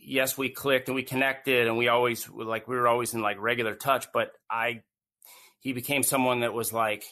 [0.07, 3.41] yes, we clicked and we connected and we always like we were always in like
[3.41, 4.83] regular touch, but I
[5.61, 7.05] he became someone that was like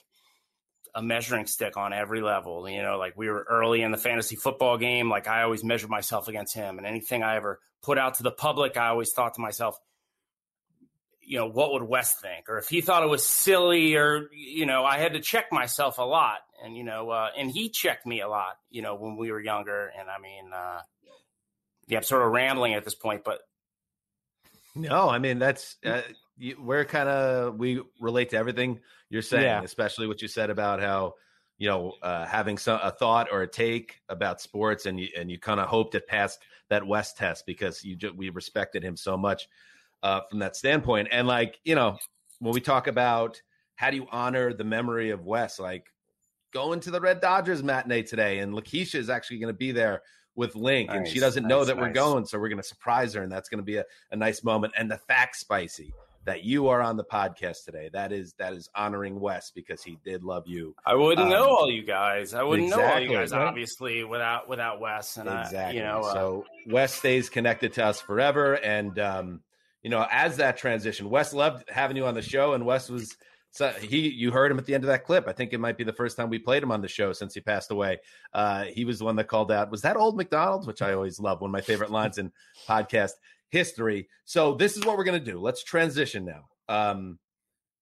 [0.95, 2.69] a measuring stick on every level.
[2.69, 5.91] You know, like we were early in the fantasy football game, like I always measured
[5.91, 9.35] myself against him and anything I ever put out to the public, I always thought
[9.35, 9.77] to myself,
[11.21, 12.49] you know, what would Wes think?
[12.49, 15.99] Or if he thought it was silly or, you know, I had to check myself
[15.99, 16.39] a lot.
[16.63, 19.41] And, you know, uh, and he checked me a lot, you know, when we were
[19.41, 19.91] younger.
[19.99, 20.81] And I mean, uh,
[21.87, 23.41] yeah, I'm sort of rambling at this point, but
[24.75, 26.01] no, I mean that's uh,
[26.37, 29.63] you, we're kind of we relate to everything you're saying, yeah.
[29.63, 31.15] especially what you said about how
[31.59, 35.31] you know uh, having some a thought or a take about sports, and you and
[35.31, 38.97] you kind of hoped it passed that Wes test because you just, we respected him
[38.97, 39.49] so much
[40.03, 41.99] uh, from that standpoint, and like you know
[42.41, 43.41] when we talk about
[43.77, 45.87] how do you honor the memory of Wes, like
[46.53, 50.03] going to the Red Dodgers matinee today, and Lakeisha is actually going to be there
[50.37, 51.83] with Link, nice, and she doesn't nice, know that nice.
[51.83, 54.17] we're going, so we're going to surprise her, and that's going to be a, a
[54.17, 54.73] nice moment.
[54.77, 55.93] And the fact, Spicy,
[56.25, 59.99] that you are on the podcast today, that is that is honoring Wes because he
[60.05, 60.75] did love you.
[60.87, 62.35] I wouldn't um, know all you guys.
[62.35, 63.43] I wouldn't exactly, know all you guys, right?
[63.43, 65.17] obviously, without without Wes.
[65.17, 65.59] And exactly.
[65.59, 69.41] I, you know, uh, so Wes stays connected to us forever, and um,
[69.83, 73.17] you know, as that transition, Wes loved having you on the show, and Wes was
[73.55, 75.29] so he, you heard him at the end of that clip.
[75.29, 77.35] I think it might be the first time we played him on the show since
[77.35, 78.01] he passed away.
[78.33, 81.21] Uh, he was the one that called out, "Was that old McDonald's?" Which I always
[81.21, 81.41] love.
[81.41, 82.33] One of my favorite lines in
[82.67, 83.13] podcast
[83.51, 84.09] history.
[84.25, 85.41] So this is what we're gonna do.
[85.41, 86.45] Let's transition now.
[86.69, 87.19] Um,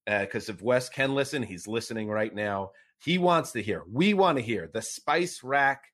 [0.04, 2.70] because uh, if Wes can listen, he's listening right now.
[2.98, 3.84] He wants to hear.
[3.90, 5.84] We want to hear the Spice Rack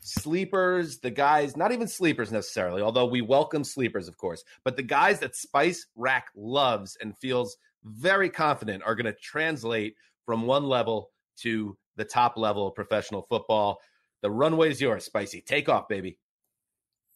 [0.00, 4.82] sleepers, the guys, not even sleepers necessarily, although we welcome sleepers, of course, but the
[4.82, 9.94] guys that Spice Rack loves and feels very confident are going to translate
[10.24, 13.78] from one level to the top level of professional football.
[14.22, 15.40] The runway's yours, Spicy.
[15.40, 16.18] Take off, baby.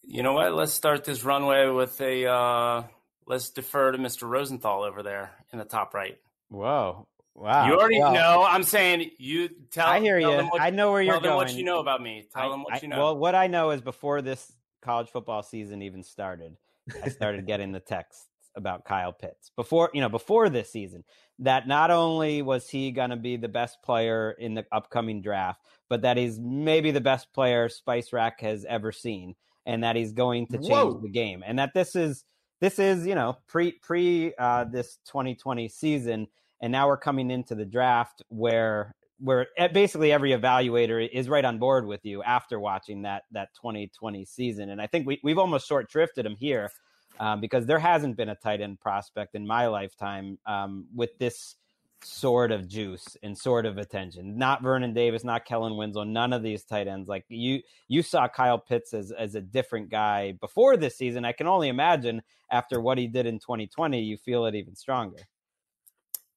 [0.07, 0.55] You know what?
[0.55, 2.27] Let's start this runway with a.
[2.27, 2.83] Uh,
[3.27, 4.29] let's defer to Mr.
[4.29, 6.17] Rosenthal over there in the top right.
[6.49, 7.09] Whoa!
[7.35, 7.67] Wow!
[7.67, 8.47] You already know.
[8.49, 9.87] I'm saying you tell.
[9.87, 10.29] I hear you.
[10.29, 11.35] What, I know where you're going.
[11.35, 12.29] What you know about me?
[12.33, 12.99] Tell I, them what I, you know.
[12.99, 16.57] Well, what I know is before this college football season even started,
[17.03, 21.05] I started getting the texts about Kyle Pitts before you know before this season
[21.41, 25.61] that not only was he going to be the best player in the upcoming draft,
[25.89, 29.35] but that he's maybe the best player Spice Rack has ever seen,
[29.67, 31.01] and that he's going to change Whoa.
[31.03, 32.25] the game, and that this is
[32.61, 36.27] this is you know pre pre uh, this 2020 season,
[36.62, 41.59] and now we're coming into the draft where where basically every evaluator is right on
[41.59, 45.67] board with you after watching that that 2020 season, and I think we we've almost
[45.67, 46.71] short drifted him here
[47.19, 51.57] um, because there hasn't been a tight end prospect in my lifetime um, with this
[52.03, 54.39] sort of juice and sort of attention.
[54.39, 57.09] Not Vernon Davis, not Kellen Winslow, none of these tight ends.
[57.09, 61.25] Like you, you saw Kyle Pitts as as a different guy before this season.
[61.25, 65.19] I can only imagine after what he did in 2020, you feel it even stronger.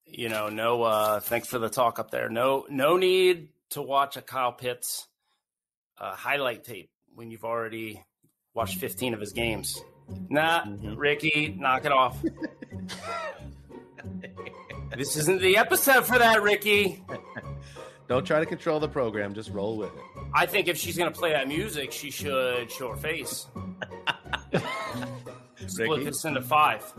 [0.06, 0.84] You know, no.
[0.84, 2.30] Uh, thanks for the talk up there.
[2.30, 5.08] No, no need to watch a Kyle Pitts
[5.98, 8.04] uh, highlight tape when you've already
[8.54, 9.82] watched 15 of his games.
[10.30, 10.96] Nah, mm-hmm.
[10.96, 12.18] Ricky, knock it off.
[14.96, 17.04] this isn't the episode for that, Ricky.
[18.08, 19.36] Don't try to control the program.
[19.36, 20.02] Just roll with it.
[20.34, 23.46] I think if she's going to play that music, she should show her face.
[25.68, 26.04] Split Ricky?
[26.06, 26.92] this into five.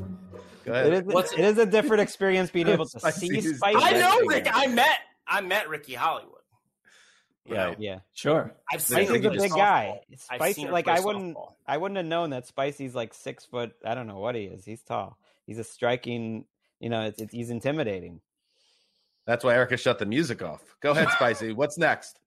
[0.65, 0.93] Go ahead.
[0.93, 3.77] It is, it is a different experience being able to see Spice.
[3.77, 4.47] I know, Rick.
[4.53, 6.35] I met I met Ricky Hollywood.
[7.47, 8.55] Yeah, Yeah, sure.
[8.71, 10.01] I've seen Spicy's a big guy.
[10.17, 11.55] Spicy, like I wouldn't, softball.
[11.67, 13.73] I wouldn't have known that Spicy's like six foot.
[13.85, 14.65] I don't know what he is.
[14.65, 15.19] He's tall.
[15.47, 16.45] He's a striking.
[16.81, 18.21] You know, it's, it's he's intimidating.
[19.27, 20.63] That's why Erica shut the music off.
[20.81, 21.53] Go ahead, Spicy.
[21.53, 22.19] What's next?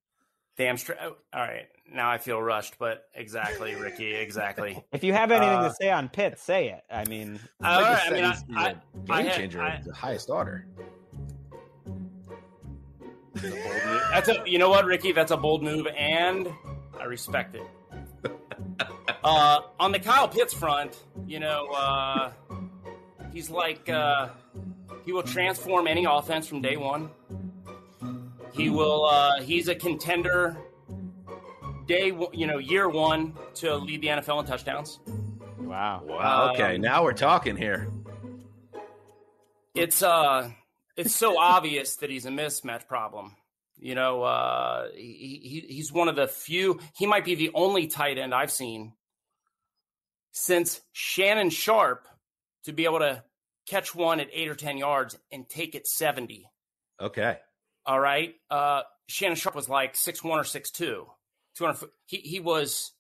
[0.56, 1.00] Damn straight.
[1.02, 4.84] Oh, all right, now I feel rushed, but exactly, Ricky, exactly.
[4.92, 6.84] if you have anything uh, to say on Pitt, say it.
[6.92, 8.02] I mean, all right.
[8.06, 10.68] I mean, I, I, game I changer, I, the highest order.
[13.34, 15.12] That's a you know what, Ricky?
[15.12, 16.48] That's a bold move, and
[17.00, 17.64] I respect it.
[19.24, 22.32] uh, on the Kyle Pitts front, you know, uh,
[23.34, 24.30] he's like uh,
[25.06, 27.10] he will transform any offense from day one.
[28.54, 29.06] He will.
[29.06, 30.58] Uh, he's a contender.
[31.88, 35.00] Day, you know, year one to lead the NFL in touchdowns.
[35.58, 36.04] Wow.
[36.06, 36.52] Wow.
[36.54, 37.90] Okay, um, now we're talking here.
[39.76, 40.50] it's uh,
[40.96, 43.36] it's so obvious that he's a mismatch problem.
[43.78, 46.80] You know, uh, he, he he's one of the few.
[46.96, 48.94] He might be the only tight end I've seen
[50.32, 52.08] since Shannon Sharpe
[52.64, 53.24] to be able to
[53.68, 56.50] catch one at eight or ten yards and take it seventy.
[57.02, 57.38] Okay.
[57.86, 58.36] All right.
[58.50, 61.08] Uh, Shannon Sharpe was like six one or six two.
[61.56, 62.94] 200 he, he was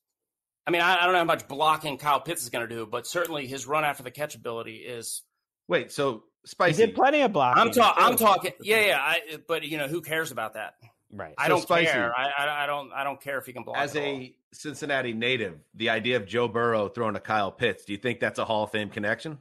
[0.65, 2.85] I mean, I, I, don't know how much blocking Kyle Pitts is going to do,
[2.85, 5.23] but certainly his run after the catch ability is.
[5.67, 6.81] Wait, so spicy.
[6.81, 7.61] He did plenty of blocking.
[7.61, 8.53] I'm, ta- I'm talking.
[8.61, 8.97] Yeah, yeah.
[8.99, 10.75] I, but you know, who cares about that?
[11.11, 11.33] Right.
[11.37, 11.91] I So don't Spicy.
[11.91, 12.13] care.
[12.17, 12.91] I, I, I don't.
[12.91, 13.77] I don't care if he can block.
[13.77, 14.09] As at all.
[14.09, 18.19] a Cincinnati native, the idea of Joe Burrow throwing to Kyle Pitts, do you think
[18.19, 19.37] that's a Hall of Fame connection?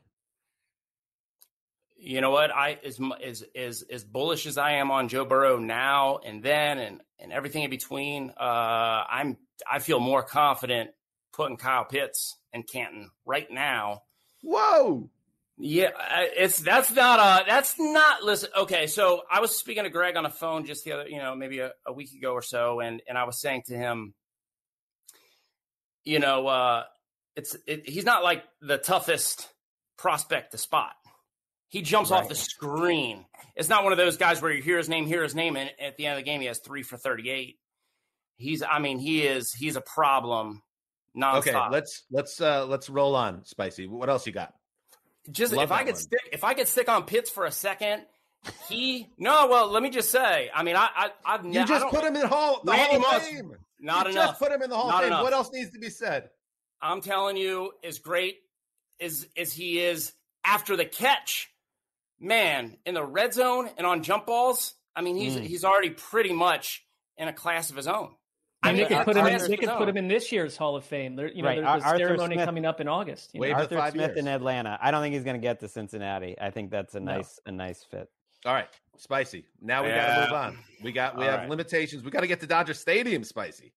[2.04, 2.50] You know what?
[2.50, 6.78] I as as as as bullish as I am on Joe Burrow now and then
[6.78, 8.30] and and everything in between.
[8.30, 9.36] Uh, I'm
[9.70, 10.90] I feel more confident
[11.32, 14.02] putting Kyle Pitts and Canton right now.
[14.42, 15.10] Whoa.
[15.58, 15.90] Yeah,
[16.36, 18.48] it's that's not uh that's not listen.
[18.56, 21.36] Okay, so I was speaking to Greg on the phone just the other, you know,
[21.36, 24.14] maybe a, a week ago or so, and and I was saying to him,
[26.02, 26.82] you know, uh
[27.36, 29.48] it's it, he's not like the toughest
[29.96, 30.94] prospect to spot.
[31.73, 33.24] He jumps off the screen.
[33.57, 35.70] It's not one of those guys where you hear his name, hear his name, and
[35.81, 37.57] at the end of the game he has three for thirty-eight.
[38.36, 40.62] He's, I mean, he is he's a problem.
[41.16, 41.39] Nonstop.
[41.39, 43.86] Okay, let's let's uh let's roll on, Spicy.
[43.86, 44.53] What else you got?
[45.31, 46.03] just Love if I could one.
[46.03, 48.03] stick if I could stick on Pitts for a second,
[48.69, 49.47] he no.
[49.47, 52.16] Well, let me just say, I mean, I, I I've You ne- just put him
[52.16, 53.53] in Hall, the Randy Hall of Fame.
[53.81, 54.27] Not you enough.
[54.27, 55.07] Just put him in the Hall of Fame.
[55.07, 55.23] enough.
[55.23, 56.28] What else needs to be said?
[56.82, 58.36] I'm telling you, as great
[59.01, 60.12] as as he is
[60.44, 61.51] after the catch,
[62.23, 64.74] man, in the red zone and on jump balls.
[64.97, 65.43] I mean, he's Mm.
[65.43, 66.86] he's already pretty much
[67.19, 68.15] in a class of his own.
[68.62, 69.27] I And mean, they could put him.
[69.27, 71.16] In, they could put him in this year's Hall of Fame.
[71.16, 71.57] There, you know, Right.
[71.57, 73.31] there's Ar- the Arthur ceremony Smith- coming up in August.
[73.35, 73.43] you know?
[73.43, 74.19] Wave the Arthur five Smith years.
[74.19, 74.78] in Atlanta.
[74.81, 76.36] I don't think he's going to get to Cincinnati.
[76.40, 77.16] I think that's a No.
[77.16, 78.09] nice a nice fit.
[78.47, 78.69] All right,
[78.99, 79.44] Spicy.
[79.61, 80.59] Now we got to move on.
[80.82, 81.49] We got we All have right.
[81.49, 82.05] limitations.
[82.05, 83.73] We got to get to Dodger Stadium, Spicy.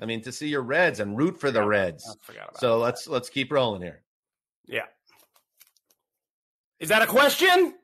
[0.00, 2.04] I mean, to see your Reds and root for the Reds.
[2.08, 2.84] I forgot about So that.
[2.84, 4.02] let's let's keep rolling here.
[4.66, 4.86] yeah.
[6.80, 7.74] Is that a question?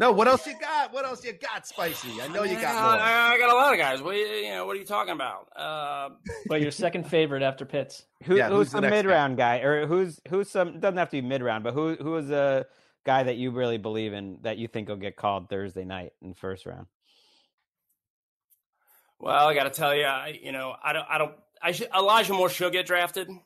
[0.00, 0.94] No, what else you got?
[0.94, 2.22] What else you got, Spicy?
[2.22, 3.06] I know you got got, more.
[3.06, 4.00] I got a lot of guys.
[4.00, 5.48] What, are you you know, what are you talking about?
[5.54, 6.08] Uh,
[6.46, 8.06] But your second favorite after Pitts.
[8.24, 8.96] Who, Yeah, who's who's the the next guy?
[9.02, 9.58] mid round guy?
[9.58, 10.80] or who's who's some?
[10.80, 12.64] Doesn't have to be mid round, but who who is a
[13.04, 16.32] guy that you really believe in that you think will get called Thursday night in
[16.32, 16.86] first round?
[19.18, 21.88] Well, I got to tell you, I, you know, I don't, I don't, I should,
[21.94, 23.28] Elijah Moore should get drafted.
[23.28, 23.40] Um,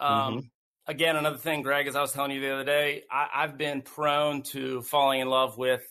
[0.00, 0.38] Mm-hmm.
[0.86, 3.82] Again, another thing, Greg, as I was telling you the other day, I, I've been
[3.82, 5.82] prone to falling in love with,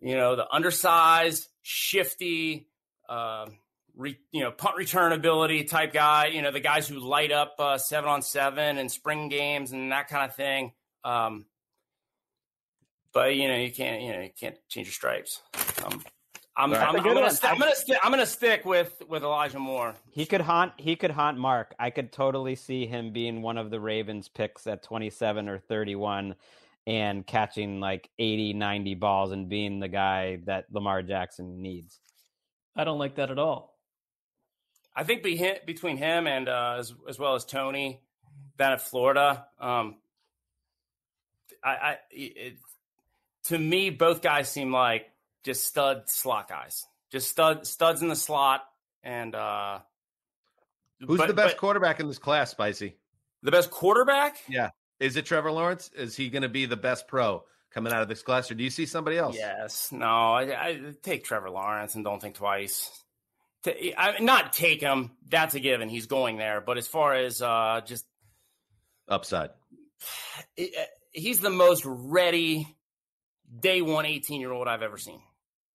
[0.00, 2.68] you know, the undersized, shifty,
[3.08, 3.46] uh,
[3.96, 6.26] re, you know, punt return ability type guy.
[6.26, 9.92] You know, the guys who light up uh, seven on seven and spring games and
[9.92, 10.72] that kind of thing.
[11.04, 11.46] Um,
[13.12, 15.40] but you know, you can't, you know, you can't change your stripes.
[15.84, 16.02] Um,
[16.58, 16.88] I'm, All right.
[16.88, 17.30] I'm, That's a I'm gonna, one.
[17.34, 17.98] sti- I'm gonna stick.
[18.02, 19.94] I'm gonna stick with with Elijah Moore.
[20.10, 20.72] He could haunt.
[20.78, 21.74] He could haunt Marc.
[21.78, 26.34] I could totally see him being one of the Ravens picks at 27 or 31
[26.86, 31.98] and catching like 80, 90 balls and being the guy that Lamar Jackson needs.
[32.76, 33.76] I don't like that at all.
[34.94, 38.00] I think be him, between him and uh, as as well as Toney
[38.56, 39.96] down at Florida, um,
[41.62, 42.56] I, I it,
[43.44, 45.10] to me both guys seem like
[45.44, 48.62] just stud slot guys, just stud studs in the slot,
[49.02, 49.80] and uh,
[51.06, 52.96] Who's but- the best but quarterback in this class, Spicy?
[53.42, 54.36] the best quarterback?
[54.48, 54.70] Yeah.
[55.00, 55.90] Is it Trevor Lawrence?
[55.94, 58.64] Is he going to be the best pro coming out of this class, or do
[58.64, 59.36] you see somebody else?
[59.36, 59.92] Yes.
[59.92, 60.06] No.
[60.06, 62.90] I, I take Trevor Lawrence and don't think twice.
[63.62, 65.10] Ta- I, not take him.
[65.28, 65.88] That's a given.
[65.88, 66.60] He's going there.
[66.60, 68.06] But as far as uh, just
[69.08, 69.50] Upside.
[70.56, 72.66] it- uh, he's the most ready
[73.60, 75.20] day one 18 year old I've ever seen.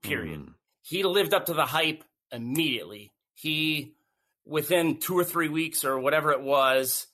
[0.02, 0.39] Period.
[0.39, 0.53] Mm.
[0.81, 3.11] He lived up to the hype immediately.
[3.35, 3.93] He,
[4.45, 7.07] within two or three weeks or whatever it was,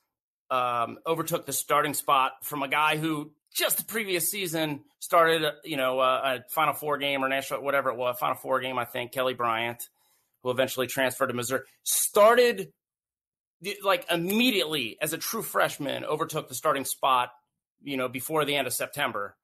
[0.49, 5.51] um, overtook the starting spot from a guy who just the previous season started, uh,
[5.63, 8.77] you know, uh, a Final Four game or national, whatever it was, Final Four game,
[8.77, 9.89] I think, Kelly Bryant,
[10.43, 12.71] who eventually transferred to Missouri, started
[13.83, 17.31] like immediately as a true freshman, overtook the starting spot,
[17.83, 19.35] you know, before the end of September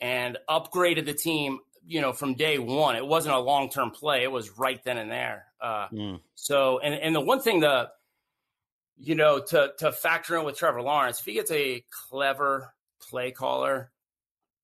[0.00, 2.96] and upgraded the team, you know, from day one.
[2.96, 5.44] It wasn't a long term play, it was right then and there.
[5.60, 6.20] Uh, Mm.
[6.34, 7.90] so, and, and the one thing the,
[8.98, 12.72] you know, to, to factor in with Trevor Lawrence, if he gets a clever
[13.08, 13.90] play caller,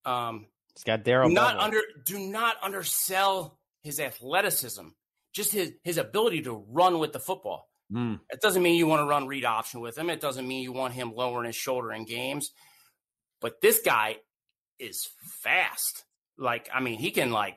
[0.04, 1.32] um, He's got Daryl.
[1.32, 4.88] not under do not undersell his athleticism,
[5.32, 7.68] just his his ability to run with the football.
[7.92, 8.18] Mm.
[8.30, 10.10] It doesn't mean you want to run read option with him.
[10.10, 12.50] It doesn't mean you want him lowering his shoulder in games.
[13.40, 14.16] But this guy
[14.78, 15.08] is
[15.42, 16.04] fast.
[16.36, 17.56] Like, I mean, he can like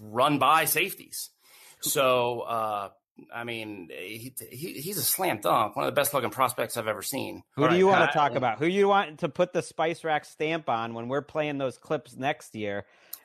[0.00, 1.30] run by safeties.
[1.80, 2.88] So, uh,
[3.34, 6.88] I mean, he, he, he's a slam dunk, one of the best looking prospects I've
[6.88, 7.42] ever seen.
[7.56, 8.58] Who All do you right, want to talk about?
[8.58, 12.16] Who you want to put the Spice Rack stamp on when we're playing those clips
[12.16, 12.84] next year?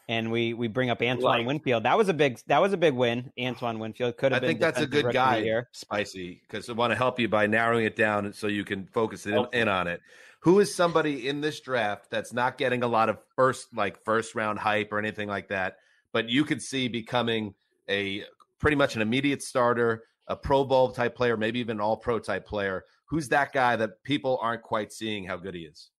[0.10, 1.84] And we we bring up Antoine like, Winfield.
[1.84, 3.32] That was a big that was a big win.
[3.40, 4.42] Antoine Winfield could have.
[4.42, 5.70] Been I think that's a good guy, here.
[5.72, 9.26] Spicy, because I want to help you by narrowing it down so you can focus
[9.26, 10.02] in, in on it.
[10.42, 14.36] Who is somebody in this draft that's not getting a lot of first like first
[14.36, 15.78] round hype or anything like that,
[16.12, 17.54] but you could see becoming
[17.90, 18.26] a
[18.64, 22.18] pretty much an immediate starter, a Pro Bowl type player, maybe even an all pro
[22.18, 22.86] type player.
[23.10, 25.90] Who's that guy that people aren't quite seeing how good he is?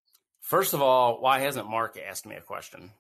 [0.41, 2.91] First of all, why hasn't Marc asked me a question?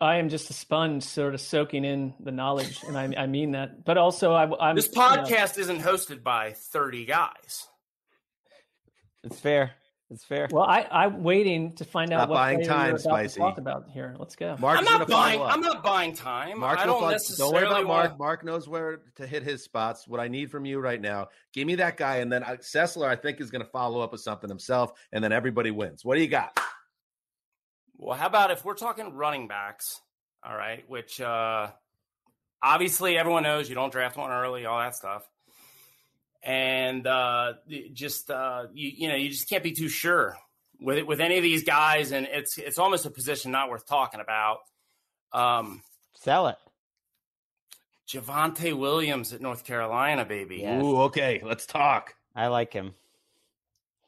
[0.00, 3.52] I am just a sponge, sort of soaking in the knowledge, and I, I mean
[3.52, 3.84] that.
[3.84, 7.66] But also, I, am this podcast you know, isn't hosted by thirty guys.
[9.24, 9.72] It's fair.
[10.08, 10.46] It's fair.
[10.52, 13.40] Well, I, I'm waiting to find out not what buying time, about spicy.
[13.40, 14.14] talk about here.
[14.16, 14.56] Let's go.
[14.60, 15.42] Marc I'm not buying.
[15.42, 16.60] I'm not buying time.
[16.60, 17.52] Marc I don't necessarily.
[17.52, 18.08] Don't worry about wanna...
[18.08, 18.18] Marc.
[18.18, 20.06] Marc knows where to hit his spots.
[20.06, 23.08] What I need from you right now, give me that guy, and then uh, Sessler,
[23.08, 26.04] I think, is going to follow up with something himself, and then everybody wins.
[26.04, 26.56] What do you got?
[27.96, 30.00] Well, how about if we're talking running backs?
[30.44, 31.70] All right, which uh
[32.62, 35.28] obviously everyone knows you don't draft one early, all that stuff
[36.46, 37.54] and uh,
[37.92, 40.38] just uh, you, you, know you just can't be too sure
[40.80, 44.20] with with any of these guys, and it's it's almost a position not worth talking
[44.20, 44.58] about.
[45.32, 45.82] Um,
[46.14, 46.56] Sell it.
[48.08, 50.58] Javonte Williams at North Carolina, baby.
[50.58, 50.82] Yes.
[50.82, 52.14] Ooh, okay, let's talk.
[52.36, 52.94] I like him.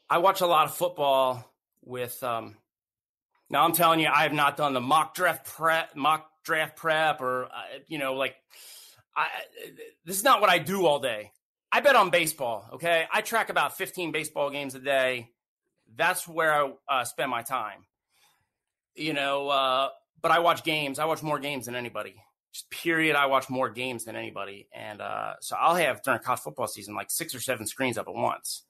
[0.09, 1.52] I watch a lot of football
[1.85, 2.23] with.
[2.23, 2.56] Um,
[3.51, 7.20] now I'm telling you, I have not done the mock draft prep, mock draft prep,
[7.20, 8.36] or uh, you know, like,
[9.16, 9.27] I.
[10.05, 11.32] This is not what I do all day.
[11.70, 12.69] I bet on baseball.
[12.74, 15.31] Okay, I track about 15 baseball games a day
[15.97, 17.85] that's where I uh, spend my time.
[18.95, 19.89] You know, uh,
[20.20, 20.99] but I watch games.
[20.99, 22.16] I watch more games than anybody.
[22.53, 23.16] Just period.
[23.16, 26.95] I watch more games than anybody, and uh, so I'll have during college football season
[26.95, 28.65] like six or seven screens up at once,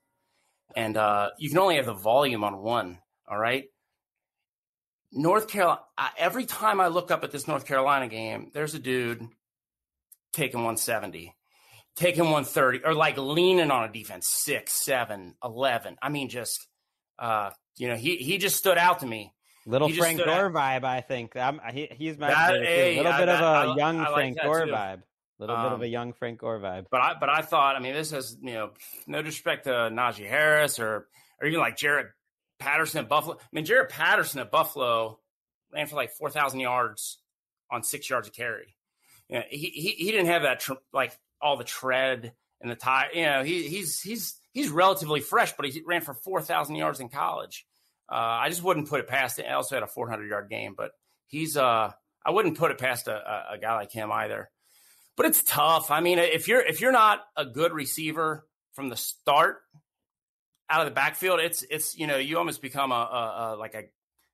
[0.76, 2.98] and uh, you can only have the volume on one.
[3.30, 3.64] All right.
[5.10, 5.80] North Carolina.
[6.18, 9.26] Every time I look up at this North Carolina game, there's a dude
[10.32, 11.34] taking 170
[11.98, 15.96] taking 130 or like leaning on a defense six, seven, 11.
[16.00, 16.66] I mean, just
[17.18, 19.34] uh, you know, he he just stood out to me.
[19.66, 20.52] Little Frank Gore out.
[20.52, 21.36] vibe, I think.
[21.36, 24.64] I'm, he, he's my that, a little bit of a I, young I, Frank Gore
[24.64, 24.72] too.
[24.72, 25.02] vibe.
[25.02, 26.86] A little um, bit of a um, young Frank Gore vibe.
[26.90, 28.70] But I but I thought, I mean, this is you know,
[29.06, 31.08] no disrespect to Najee Harris or
[31.40, 32.08] or even like Jaret
[32.58, 33.36] Patterson at Buffalo.
[33.36, 35.18] I mean, Jaret Patterson at Buffalo
[35.72, 37.18] ran for like four thousand yards
[37.70, 38.74] on six yards of carry.
[39.28, 42.76] You know, he, he he didn't have that tr- like all the tread and the
[42.76, 43.08] tire.
[43.12, 47.08] You know, he he's he's he's relatively fresh, but he ran for 4,000 yards in
[47.08, 47.66] college.
[48.10, 49.40] Uh, I just wouldn't put it past.
[49.40, 50.92] I also had a 400 yard game, but
[51.26, 51.92] he's, uh,
[52.24, 54.50] I wouldn't put it past a, a, guy like him either.
[55.16, 55.90] But it's tough.
[55.90, 59.58] I mean, if you're, if you're not a good receiver from the start
[60.70, 63.74] out of the backfield, it's, it's, you know, you almost become a, a, a like
[63.74, 63.82] a,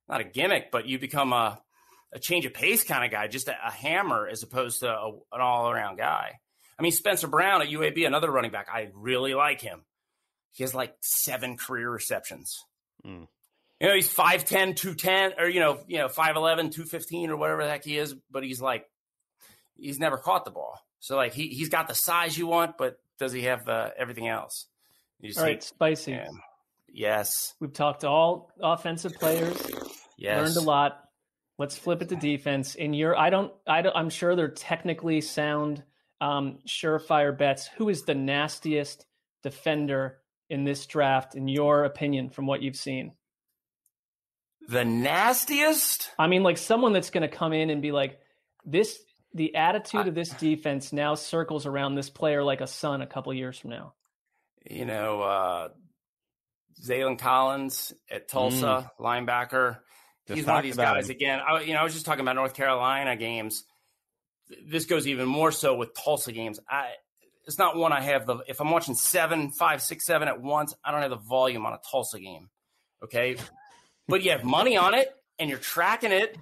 [0.07, 1.59] not a gimmick, but you become a,
[2.13, 5.41] a change of pace kind of guy, just a, a hammer as opposed to an
[5.41, 6.39] all around guy.
[6.77, 8.67] I mean, Spencer Brown at UAB, another running back.
[8.71, 9.81] I really like him.
[10.51, 12.63] He has like seven career receptions.
[13.05, 13.27] Mm.
[13.79, 17.69] You know, he's 5'10, 210, or, you know, you know, 5'11, 215, or whatever the
[17.69, 18.85] heck he is, but he's like,
[19.75, 20.79] he's never caught the ball.
[21.01, 24.27] So, like, he, he's got the size you want, but does he have the, everything
[24.27, 24.67] else?
[25.19, 26.11] You see all right, spicy.
[26.11, 26.27] Yeah.
[26.87, 27.53] Yes.
[27.59, 29.57] We've talked to all offensive players.
[30.17, 30.41] Yes.
[30.41, 31.01] Learned a lot.
[31.57, 32.75] Let's flip it to defense.
[32.75, 35.83] In your, I don't, I don't, I'm sure they're technically sound,
[36.21, 37.69] um, surefire bets.
[37.77, 39.05] Who is the nastiest
[39.43, 40.17] defender
[40.49, 43.13] in this draft, in your opinion, from what you've seen?
[44.67, 46.09] The nastiest?
[46.17, 48.19] I mean, like someone that's going to come in and be like,
[48.65, 48.97] this,
[49.33, 53.07] the attitude I, of this defense now circles around this player like a sun a
[53.07, 53.93] couple years from now.
[54.69, 55.69] You know, uh,
[56.83, 59.03] Zaven Collins at Tulsa, mm.
[59.03, 59.77] linebacker.
[60.27, 61.15] Just He's one of these guys him.
[61.15, 61.39] again.
[61.47, 63.63] I, you know, I was just talking about North Carolina games.
[64.65, 66.59] This goes even more so with Tulsa games.
[66.69, 66.91] I
[67.45, 70.75] it's not one I have the if I'm watching seven, five, six, seven at once,
[70.83, 72.49] I don't have the volume on a Tulsa game.
[73.03, 73.37] Okay.
[74.07, 75.09] but you have money on it
[75.39, 76.37] and you're tracking it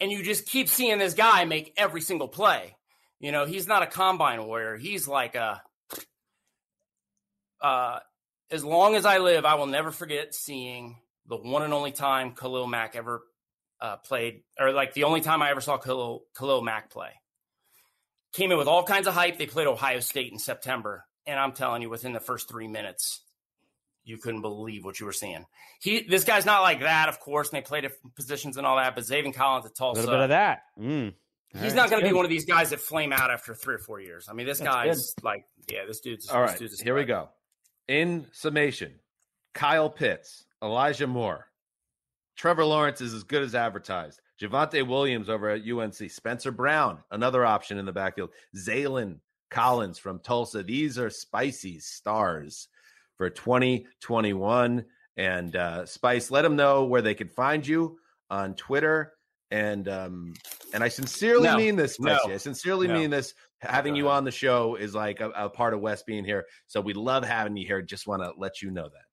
[0.00, 2.76] and you just keep seeing this guy make every single play.
[3.20, 4.76] You know, he's not a combine warrior.
[4.76, 5.62] He's like a
[7.60, 7.98] uh
[8.50, 10.96] as long as I live, I will never forget seeing
[11.26, 13.22] the one and only time Khalil Mack ever
[13.80, 17.10] uh, played, or like the only time I ever saw Khalil, Khalil Mack play
[18.32, 19.38] came in with all kinds of hype.
[19.38, 21.04] They played Ohio State in September.
[21.26, 23.20] And I'm telling you, within the first three minutes,
[24.04, 25.44] you couldn't believe what you were seeing.
[25.80, 28.76] He, this guy's not like that, of course, and they play different positions and all
[28.76, 28.94] that.
[28.94, 30.62] But Zaven Collins at A Tulsa, little bit of that.
[30.80, 31.12] Mm.
[31.52, 31.74] he's right.
[31.74, 34.00] not going to be one of these guys that flame out after three or four
[34.00, 34.28] years.
[34.30, 37.04] I mean, this That's guy's like, yeah, this dude's All this right, dude's here we
[37.04, 37.28] go.
[37.86, 38.94] In summation,
[39.52, 41.46] Kyle Pitts, Elijah Moore,
[42.36, 44.20] Trevor Lawrence is as good as advertised.
[44.40, 48.30] Javonte Williams over at UNC, Spencer Brown, another option in the backfield.
[48.56, 49.18] Zaven
[49.50, 50.62] Collins from Tulsa.
[50.62, 52.68] These are spicy stars
[53.16, 54.84] for 2021.
[55.16, 57.98] And uh, Spice, let them know where they can find you
[58.30, 59.14] on Twitter.
[59.50, 60.34] And um,
[60.74, 61.56] and I sincerely No.
[61.56, 62.28] mean this, Spicy.
[62.28, 62.34] No.
[62.34, 62.94] I sincerely No.
[62.94, 63.34] mean this.
[63.60, 66.46] Having you on the show is like a, a part of Wes being here.
[66.68, 67.82] So we love having you here.
[67.82, 69.07] Just want to let you know that.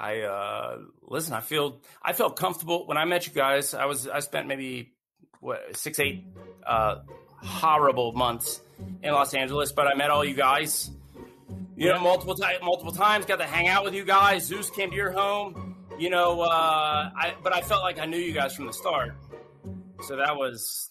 [0.00, 3.74] I uh listen, I feel I felt comfortable when I met you guys.
[3.74, 4.94] I was I spent maybe
[5.40, 6.24] what six, eight
[6.66, 7.00] uh
[7.36, 8.60] horrible months
[9.02, 10.90] in Los Angeles, but I met all you guys.
[11.76, 14.46] You know, multiple times multiple times, got to hang out with you guys.
[14.46, 15.76] Zeus came to your home.
[15.98, 19.14] You know, uh I but I felt like I knew you guys from the start.
[20.02, 20.88] So that was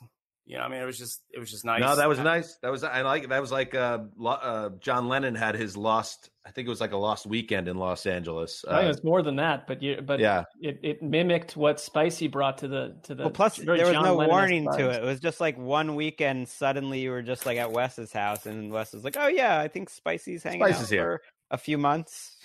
[0.49, 1.80] you know, I mean it was just it was just nice.
[1.80, 2.57] No, that was nice.
[2.63, 6.31] That was I like that was like uh, uh John Lennon had his lost.
[6.43, 8.65] I think it was like a lost weekend in Los Angeles.
[8.67, 10.45] I think Uh, it's more than that, but you, but Yeah.
[10.59, 13.23] it, it mimicked what Spicy brought to the to the.
[13.26, 15.03] Well, plus there was John no Lennon-esque warning to it.
[15.03, 16.49] It was just like one weekend.
[16.49, 19.67] Suddenly, you were just like at Wes's house, and Wes was like, "Oh yeah, I
[19.67, 21.21] think Spicy's hanging Spice out is here." for
[21.51, 22.35] a few months."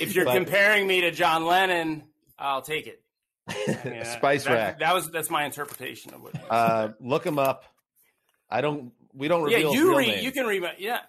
[0.00, 2.04] if you're But- comparing me to John Lennon,
[2.38, 3.00] I'll take it.
[3.84, 4.78] Mean, Spice that, Rack.
[4.78, 6.34] That was that's my interpretation of what.
[6.50, 7.64] uh, look him up.
[8.50, 8.92] I don't.
[9.12, 10.08] We don't reveal his you real read.
[10.08, 10.24] name.
[10.24, 10.62] You can read.
[10.62, 11.00] my- Yeah,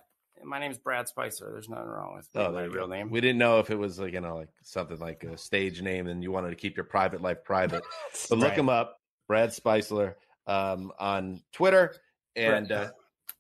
[0.43, 1.49] my name's Brad Spicer.
[1.51, 3.09] There's nothing wrong with Oh, my real name.
[3.09, 6.07] We didn't know if it was like you know like something like a stage name,
[6.07, 7.83] and you wanted to keep your private life private.
[8.29, 8.57] But look Right.
[8.59, 10.17] him up, Brad Spicer,
[10.47, 11.95] um, on Twitter
[12.35, 12.89] and uh,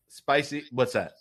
[0.07, 0.63] Spicy.
[0.71, 1.13] What's that?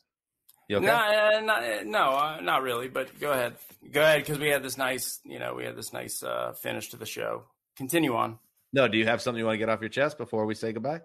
[0.68, 0.86] You okay?
[0.86, 2.88] No, uh, not, no, uh, not really.
[2.88, 3.55] But go ahead,
[3.92, 6.88] go ahead, because we had this nice, you know, we had this nice uh, finish
[6.90, 7.44] to the show.
[7.76, 8.38] Continue on.
[8.72, 8.88] No.
[8.88, 11.01] Do you have something you want to get off your chest before we say goodbye?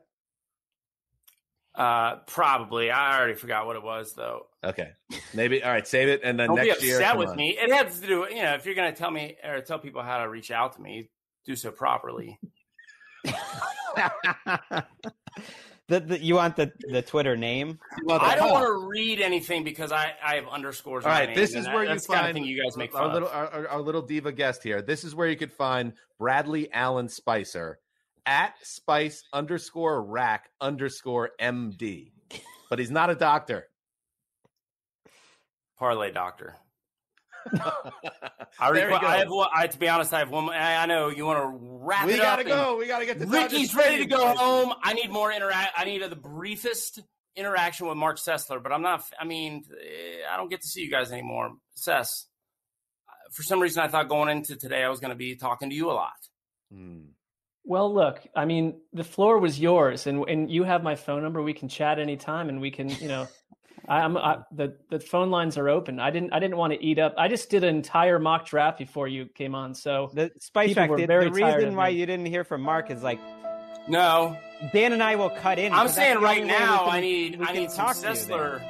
[1.76, 2.92] Uh, probably.
[2.92, 4.48] I already forgot what it was, though.
[4.64, 4.90] Okay,
[5.34, 5.64] maybe.
[5.64, 7.38] All right, save it, and then Don't next be upset come with on.
[7.38, 7.58] me.
[7.58, 10.02] It has to do, you know, if you're going to tell me or tell people
[10.02, 11.10] how to reach out to me,
[11.46, 12.38] do so properly.
[15.90, 17.80] the, the, you want the the Twitter name?
[18.10, 21.04] I don't want to read anything because I, I have underscores.
[21.04, 22.26] All in my right, name, this and is that- where you that's the kind of
[22.28, 23.34] find thing you guys make our fun little of.
[23.36, 24.82] our, our- our little diva guest here.
[24.82, 27.80] This is where you could find Bradley Allen Spicer
[28.26, 32.12] at Spice underscore Rack underscore MD,
[32.70, 33.68] but he's not a doctor.
[35.78, 36.56] Parlay doctor.
[38.60, 39.48] I, There requ- I have one.
[39.56, 40.46] I, to be honest, I have one.
[40.46, 42.48] more- I I know you want to wrap we it gotta up.
[42.48, 42.78] go.
[42.78, 44.74] We gotta get to Ricky's ready to go home.
[44.84, 45.74] I need more interact.
[45.78, 47.00] I need the briefest
[47.36, 49.04] interaction with Marc Sessler, but I'm not.
[49.20, 51.52] I mean, eh, I don't get to see you guys anymore.
[51.76, 52.26] Sess,
[53.32, 55.76] for some reason, I thought going into today I was going to be talking to
[55.76, 56.12] you a lot.
[56.74, 57.00] Hmm.
[57.64, 61.42] Well, look, I mean, the floor was yours, and and you have my phone number.
[61.42, 63.28] We can chat anytime, and we can, you know,
[63.88, 66.00] I, I'm I, the the phone lines are open.
[66.00, 67.16] I didn't I didn't want to eat up.
[67.18, 70.96] I just did an entire mock draft before you came on, so The Spice People
[70.96, 70.98] Rack.
[70.98, 71.98] The, the reason why me.
[71.98, 73.20] you didn't hear from Marc is like
[73.88, 74.38] No,
[74.74, 75.74] Dan and I will cut in.
[75.74, 78.08] I'm saying right only way we now can- I need I need some talk to
[78.08, 78.62] you Sessler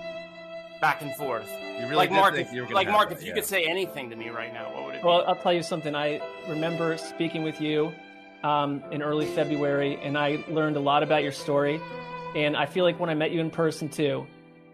[0.81, 1.49] back and forth.
[1.49, 3.35] You really like Marc, if, you were like Marc, that, if you yeah.
[3.35, 5.07] could say anything to me right now, what would it be?
[5.07, 5.95] Well, I'll tell you something.
[5.95, 7.93] I remember speaking with you
[8.43, 11.79] um, in early February, and I learned a lot about your story.
[12.35, 14.27] And I feel like when I met you in person too,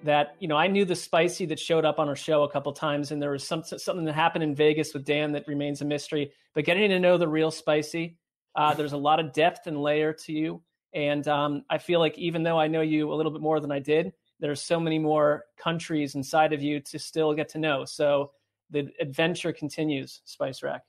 [0.06, 2.72] that you know I knew the spicy that showed up on our show a couple
[2.73, 5.86] times, and there was some, something that happened in Vegas with Dan that remains a
[5.86, 6.32] mystery.
[6.53, 8.18] But getting to know the real spicy,
[8.56, 10.61] uh, there's a lot of depth and layer to you.
[10.94, 13.72] And um, I feel like even though I know you a little bit more than
[13.72, 17.84] I did, there's so many more countries inside of you to still get to know.
[17.86, 18.32] So
[18.69, 20.84] the adventure continues, Spice Rack.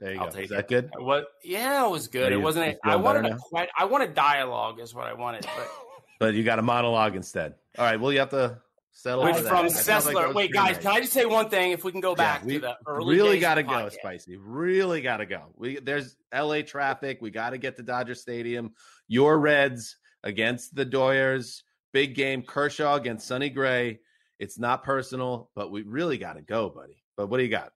[0.00, 0.32] There you I'll go.
[0.36, 0.68] take Is that it.
[0.68, 0.90] good?
[0.98, 1.26] What?
[1.42, 2.30] Yeah, it was good.
[2.30, 2.66] Are It you- wasn't.
[2.72, 3.66] you A, I wanted a now?
[3.78, 5.42] I wanted dialogue is what I wanted.
[5.56, 5.70] But
[6.24, 7.56] But you got a monologue instead.
[7.76, 8.00] All right.
[8.00, 8.58] Well, you have to
[8.92, 10.26] settle wait, from That sounds like that Sessler.
[10.28, 11.72] was wait, guys, can I just say one thing?
[11.72, 13.92] If we can go Yeah, back we to the early really got to go, podcast.
[13.92, 14.38] Spicy.
[14.38, 15.42] Really got to go.
[15.54, 16.62] We there's L.A.
[16.62, 17.18] traffic.
[17.20, 18.72] We got to get to Dodger Stadium.
[19.06, 21.60] Your Reds against the Doyers.
[21.92, 22.40] Big game.
[22.42, 24.00] Kershaw against Sonny Gray.
[24.38, 27.02] It's not personal, but we really got to go, buddy.
[27.18, 27.72] But what do you got?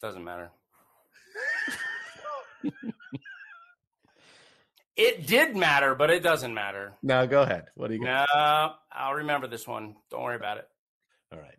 [0.00, 0.52] Doesn't matter.
[4.96, 6.94] it did matter, but it doesn't matter.
[7.02, 7.66] No, go ahead.
[7.74, 8.28] What do you got?
[8.34, 9.96] No, I'll remember this one.
[10.10, 10.68] Don't worry about it.
[11.32, 11.56] All right,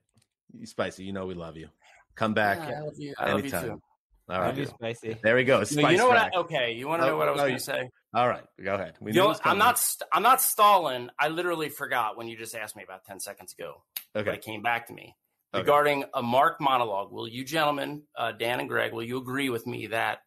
[0.57, 1.03] you Spicy.
[1.03, 1.67] You know we love you.
[2.15, 3.13] Come back Yeah, I love you.
[3.17, 3.63] I love you anytime.
[3.65, 3.81] too.
[4.27, 4.57] All Love right.
[4.57, 5.17] you, Spicy.
[5.21, 5.59] There we go.
[5.59, 6.17] No, Spice you know what?
[6.17, 7.89] I, okay, you want to know Oh, what I was no, going to say?
[8.15, 8.95] All right, go ahead.
[8.99, 9.39] We know know?
[9.43, 9.77] I'm not.
[9.77, 11.09] St- I'm not stalling.
[11.19, 13.83] I literally forgot when you just asked me about ten seconds ago.
[14.15, 14.25] Okay.
[14.25, 15.15] But it came back to me.
[15.53, 15.61] Okay.
[15.61, 17.11] regarding a Marc monologue.
[17.13, 20.19] Will you gentlemen, uh, Dan and Greg, will you agree with me that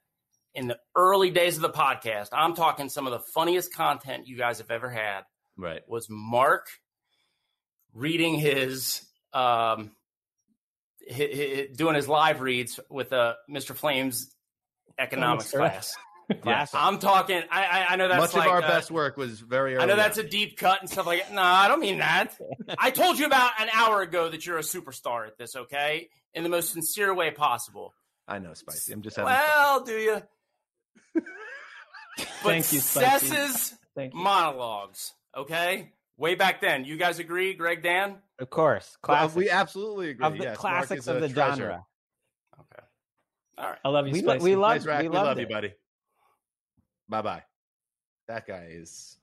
[0.55, 4.37] in the early days of the podcast, I'm talking some of the funniest content you
[4.37, 5.23] guys have ever had
[5.57, 5.83] Right.
[5.89, 6.69] was Marc
[7.95, 9.03] reading his,
[9.33, 9.93] um,
[11.11, 13.75] hi- hi- doing his live reads with uh, Mr.
[13.75, 14.35] Flames
[14.99, 15.61] economics sure.
[15.61, 15.95] class.
[16.43, 16.79] Classic.
[16.79, 17.43] I'm talking.
[17.51, 19.83] I, I, I know that's Much like, of our uh, best work was very early.
[19.83, 20.27] I know that's on.
[20.27, 21.33] a deep cut and stuff like that.
[21.33, 22.37] No, I don't mean that.
[22.79, 26.11] I told you about an hour ago that you're a superstar at this, okay?
[26.35, 27.95] In the most sincere way possible.
[28.27, 28.93] I know, Spicy.
[28.93, 29.43] I'm just having fun.
[29.43, 30.23] Well, do you?
[32.19, 33.27] But Thank you, Spicy.
[33.27, 34.21] Sess's Thank you.
[34.21, 35.93] monologues, okay?
[36.17, 36.85] Way back then.
[36.85, 38.17] You guys agree, Greg Dan?
[38.39, 40.27] Of course, Well, classic we absolutely agree.
[40.27, 41.55] of the yes, classics of the treasure.
[41.57, 41.87] genre.
[42.61, 42.83] Okay.
[43.59, 43.79] All right.
[43.85, 44.45] I love you, We, lo- Spicy.
[44.45, 45.41] we love Nice, we We, love it.
[45.43, 45.75] you, buddy.
[47.09, 47.43] Bye bye.
[48.29, 49.17] That guy is.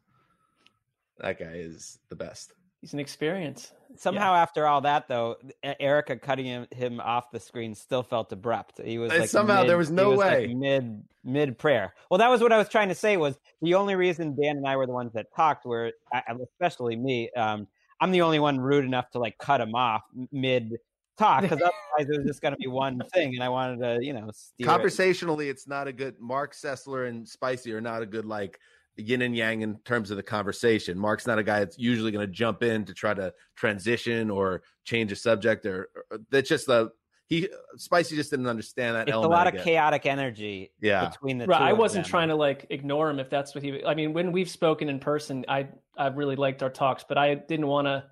[1.19, 2.51] That guy is the best.
[2.85, 3.71] He's an experience.
[3.95, 8.79] Somehow, after all that, though, Erica cutting him, him off the screen still felt abrupt.
[8.79, 10.53] He was like somehow mid- there was he no like, way.
[10.53, 11.95] mid mid prayer.
[12.11, 13.17] Well, that was what I was trying to say.
[13.17, 16.35] Was the only reason Dan and I were the ones that talked were, I- I-
[16.43, 17.31] especially me.
[17.31, 17.67] Um,
[17.99, 20.75] I'm the only one rude enough to like cut him off mid
[21.17, 21.57] talk because
[21.97, 24.29] otherwise it was just going to be one thing, and I wanted to, you know,
[24.31, 24.69] steer it.
[24.69, 26.19] Conversationally, it's not a good.
[26.19, 28.59] Mark Sessler and Spicy are not a good like
[28.97, 30.97] yin and yang in terms of the conversation.
[30.97, 34.61] Mark's not a guy that's usually going to jump in to try to transition or
[34.85, 36.89] change a subject or, or that's just the
[37.27, 41.09] he Spicy just didn't understand that It's a lot of chaotic energy Yeah.
[41.09, 41.63] between the Right, two.
[41.63, 42.09] I of wasn't them.
[42.11, 43.83] trying to like ignore him if that's what he.
[43.83, 45.67] I mean, when we've spoken in person, I
[45.97, 48.03] I really liked our talks, but I didn't want to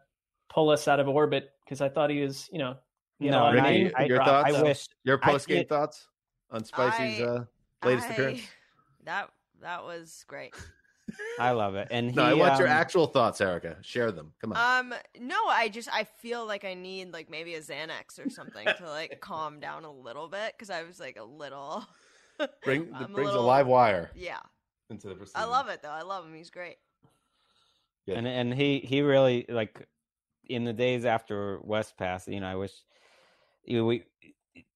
[0.50, 2.76] pull us out of orbit because I thought he was, you know,
[3.20, 4.56] he had No, lot of and Ricky, I- your drops, thoughts?
[4.58, 6.08] I wish Your post game thoughts
[6.50, 7.44] on Spicy's I- uh,
[7.86, 8.42] latest I- appearance?
[9.06, 9.30] That
[9.64, 10.54] that was great.
[11.40, 13.76] I love it, and he, No, I want your um, actual thoughts, Erica.
[13.82, 14.32] Share them.
[14.40, 14.86] Come on.
[14.92, 18.66] Um, no, I just I feel like I need like maybe a Xanax or something
[18.66, 21.84] to like calm down a little bit because I was like a little.
[22.64, 24.40] Bring I'm a brings little- a live wire Yeah,
[24.90, 25.90] into the I love it though.
[25.90, 26.34] I love him.
[26.36, 26.78] He's great.
[28.06, 28.16] Yeah.
[28.16, 29.88] and and he he really like
[30.46, 32.28] in the days after Wes passed.
[32.28, 32.72] You know, I wish
[33.66, 34.04] you know, we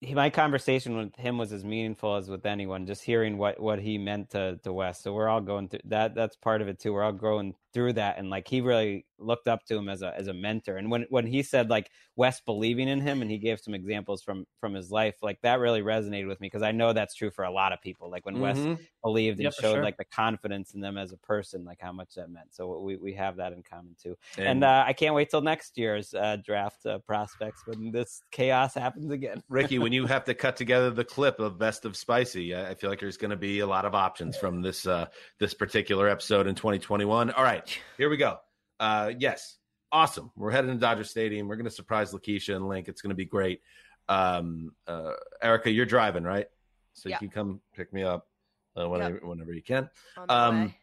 [0.00, 2.86] he, my conversation with him was as meaningful as with anyone.
[2.86, 5.00] Just hearing what what he meant to to Wes.
[5.00, 6.14] So we're all going through that.
[6.14, 6.92] That's part of it too.
[6.92, 10.14] We're all going through that, and like he really looked up to him as a
[10.16, 10.76] as a mentor.
[10.76, 14.22] And when when he said like Wes believing in him, and he gave some examples
[14.22, 17.30] from from his life, like that really resonated with me because I know that's true
[17.30, 18.10] for a lot of people.
[18.10, 18.78] Like when Wes Mhm.
[19.02, 19.82] believed and Yeah, showed sure.
[19.82, 22.54] like the confidence in them as a person, like how much that meant.
[22.54, 24.16] So we, we have that in common too.
[24.36, 28.20] And, And- uh, I can't wait till next year's uh, draft uh, prospects when this
[28.30, 29.42] chaos happens again.
[29.48, 32.74] Ricky, when you have to cut together the clip of Best of Spicy, I I
[32.74, 35.06] feel like there's going to be a lot of options from this uh,
[35.38, 37.30] this particular episode in 2021.
[37.30, 37.57] All right,
[37.96, 38.38] here we go.
[38.80, 39.56] Uh, yes,
[39.92, 40.30] awesome.
[40.36, 41.48] We're heading to Dodger Stadium.
[41.48, 42.88] We're going to surprise Lakeisha and Link.
[42.88, 43.60] It's going to be great.
[44.08, 45.12] Um, uh,
[45.42, 46.46] Erica, you're driving, right?
[46.94, 47.16] So Yeah.
[47.20, 48.28] you can come pick me up
[48.76, 49.88] uh, whenever, whenever you can.
[50.28, 50.74] Um,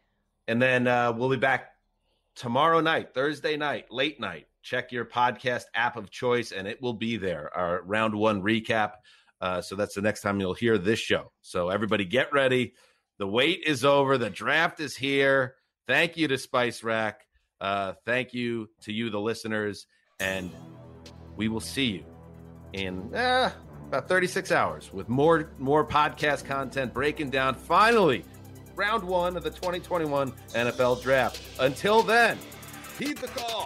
[0.47, 1.71] and then uh, we'll be back
[2.35, 4.47] tomorrow night, Thursday night, late night.
[4.61, 7.55] Check your podcast app of choice, and it will be there.
[7.55, 8.93] Our round one recap.
[9.41, 11.31] Uh, so that's the next time you'll hear this show.
[11.41, 12.73] So everybody, get ready.
[13.19, 14.17] The wait is over.
[14.17, 15.55] The draft is here.
[15.87, 17.21] Thank you to Spice Rack.
[17.61, 19.87] Uh, thank you to you, the listeners,
[20.19, 20.51] and
[21.35, 22.05] we will see you
[22.73, 23.51] in uh,
[23.87, 28.25] about 36 hours with more more podcast content breaking down finally
[28.75, 31.41] round one of the 2021 NFL draft.
[31.59, 32.37] Until then,
[32.99, 33.65] heed the call.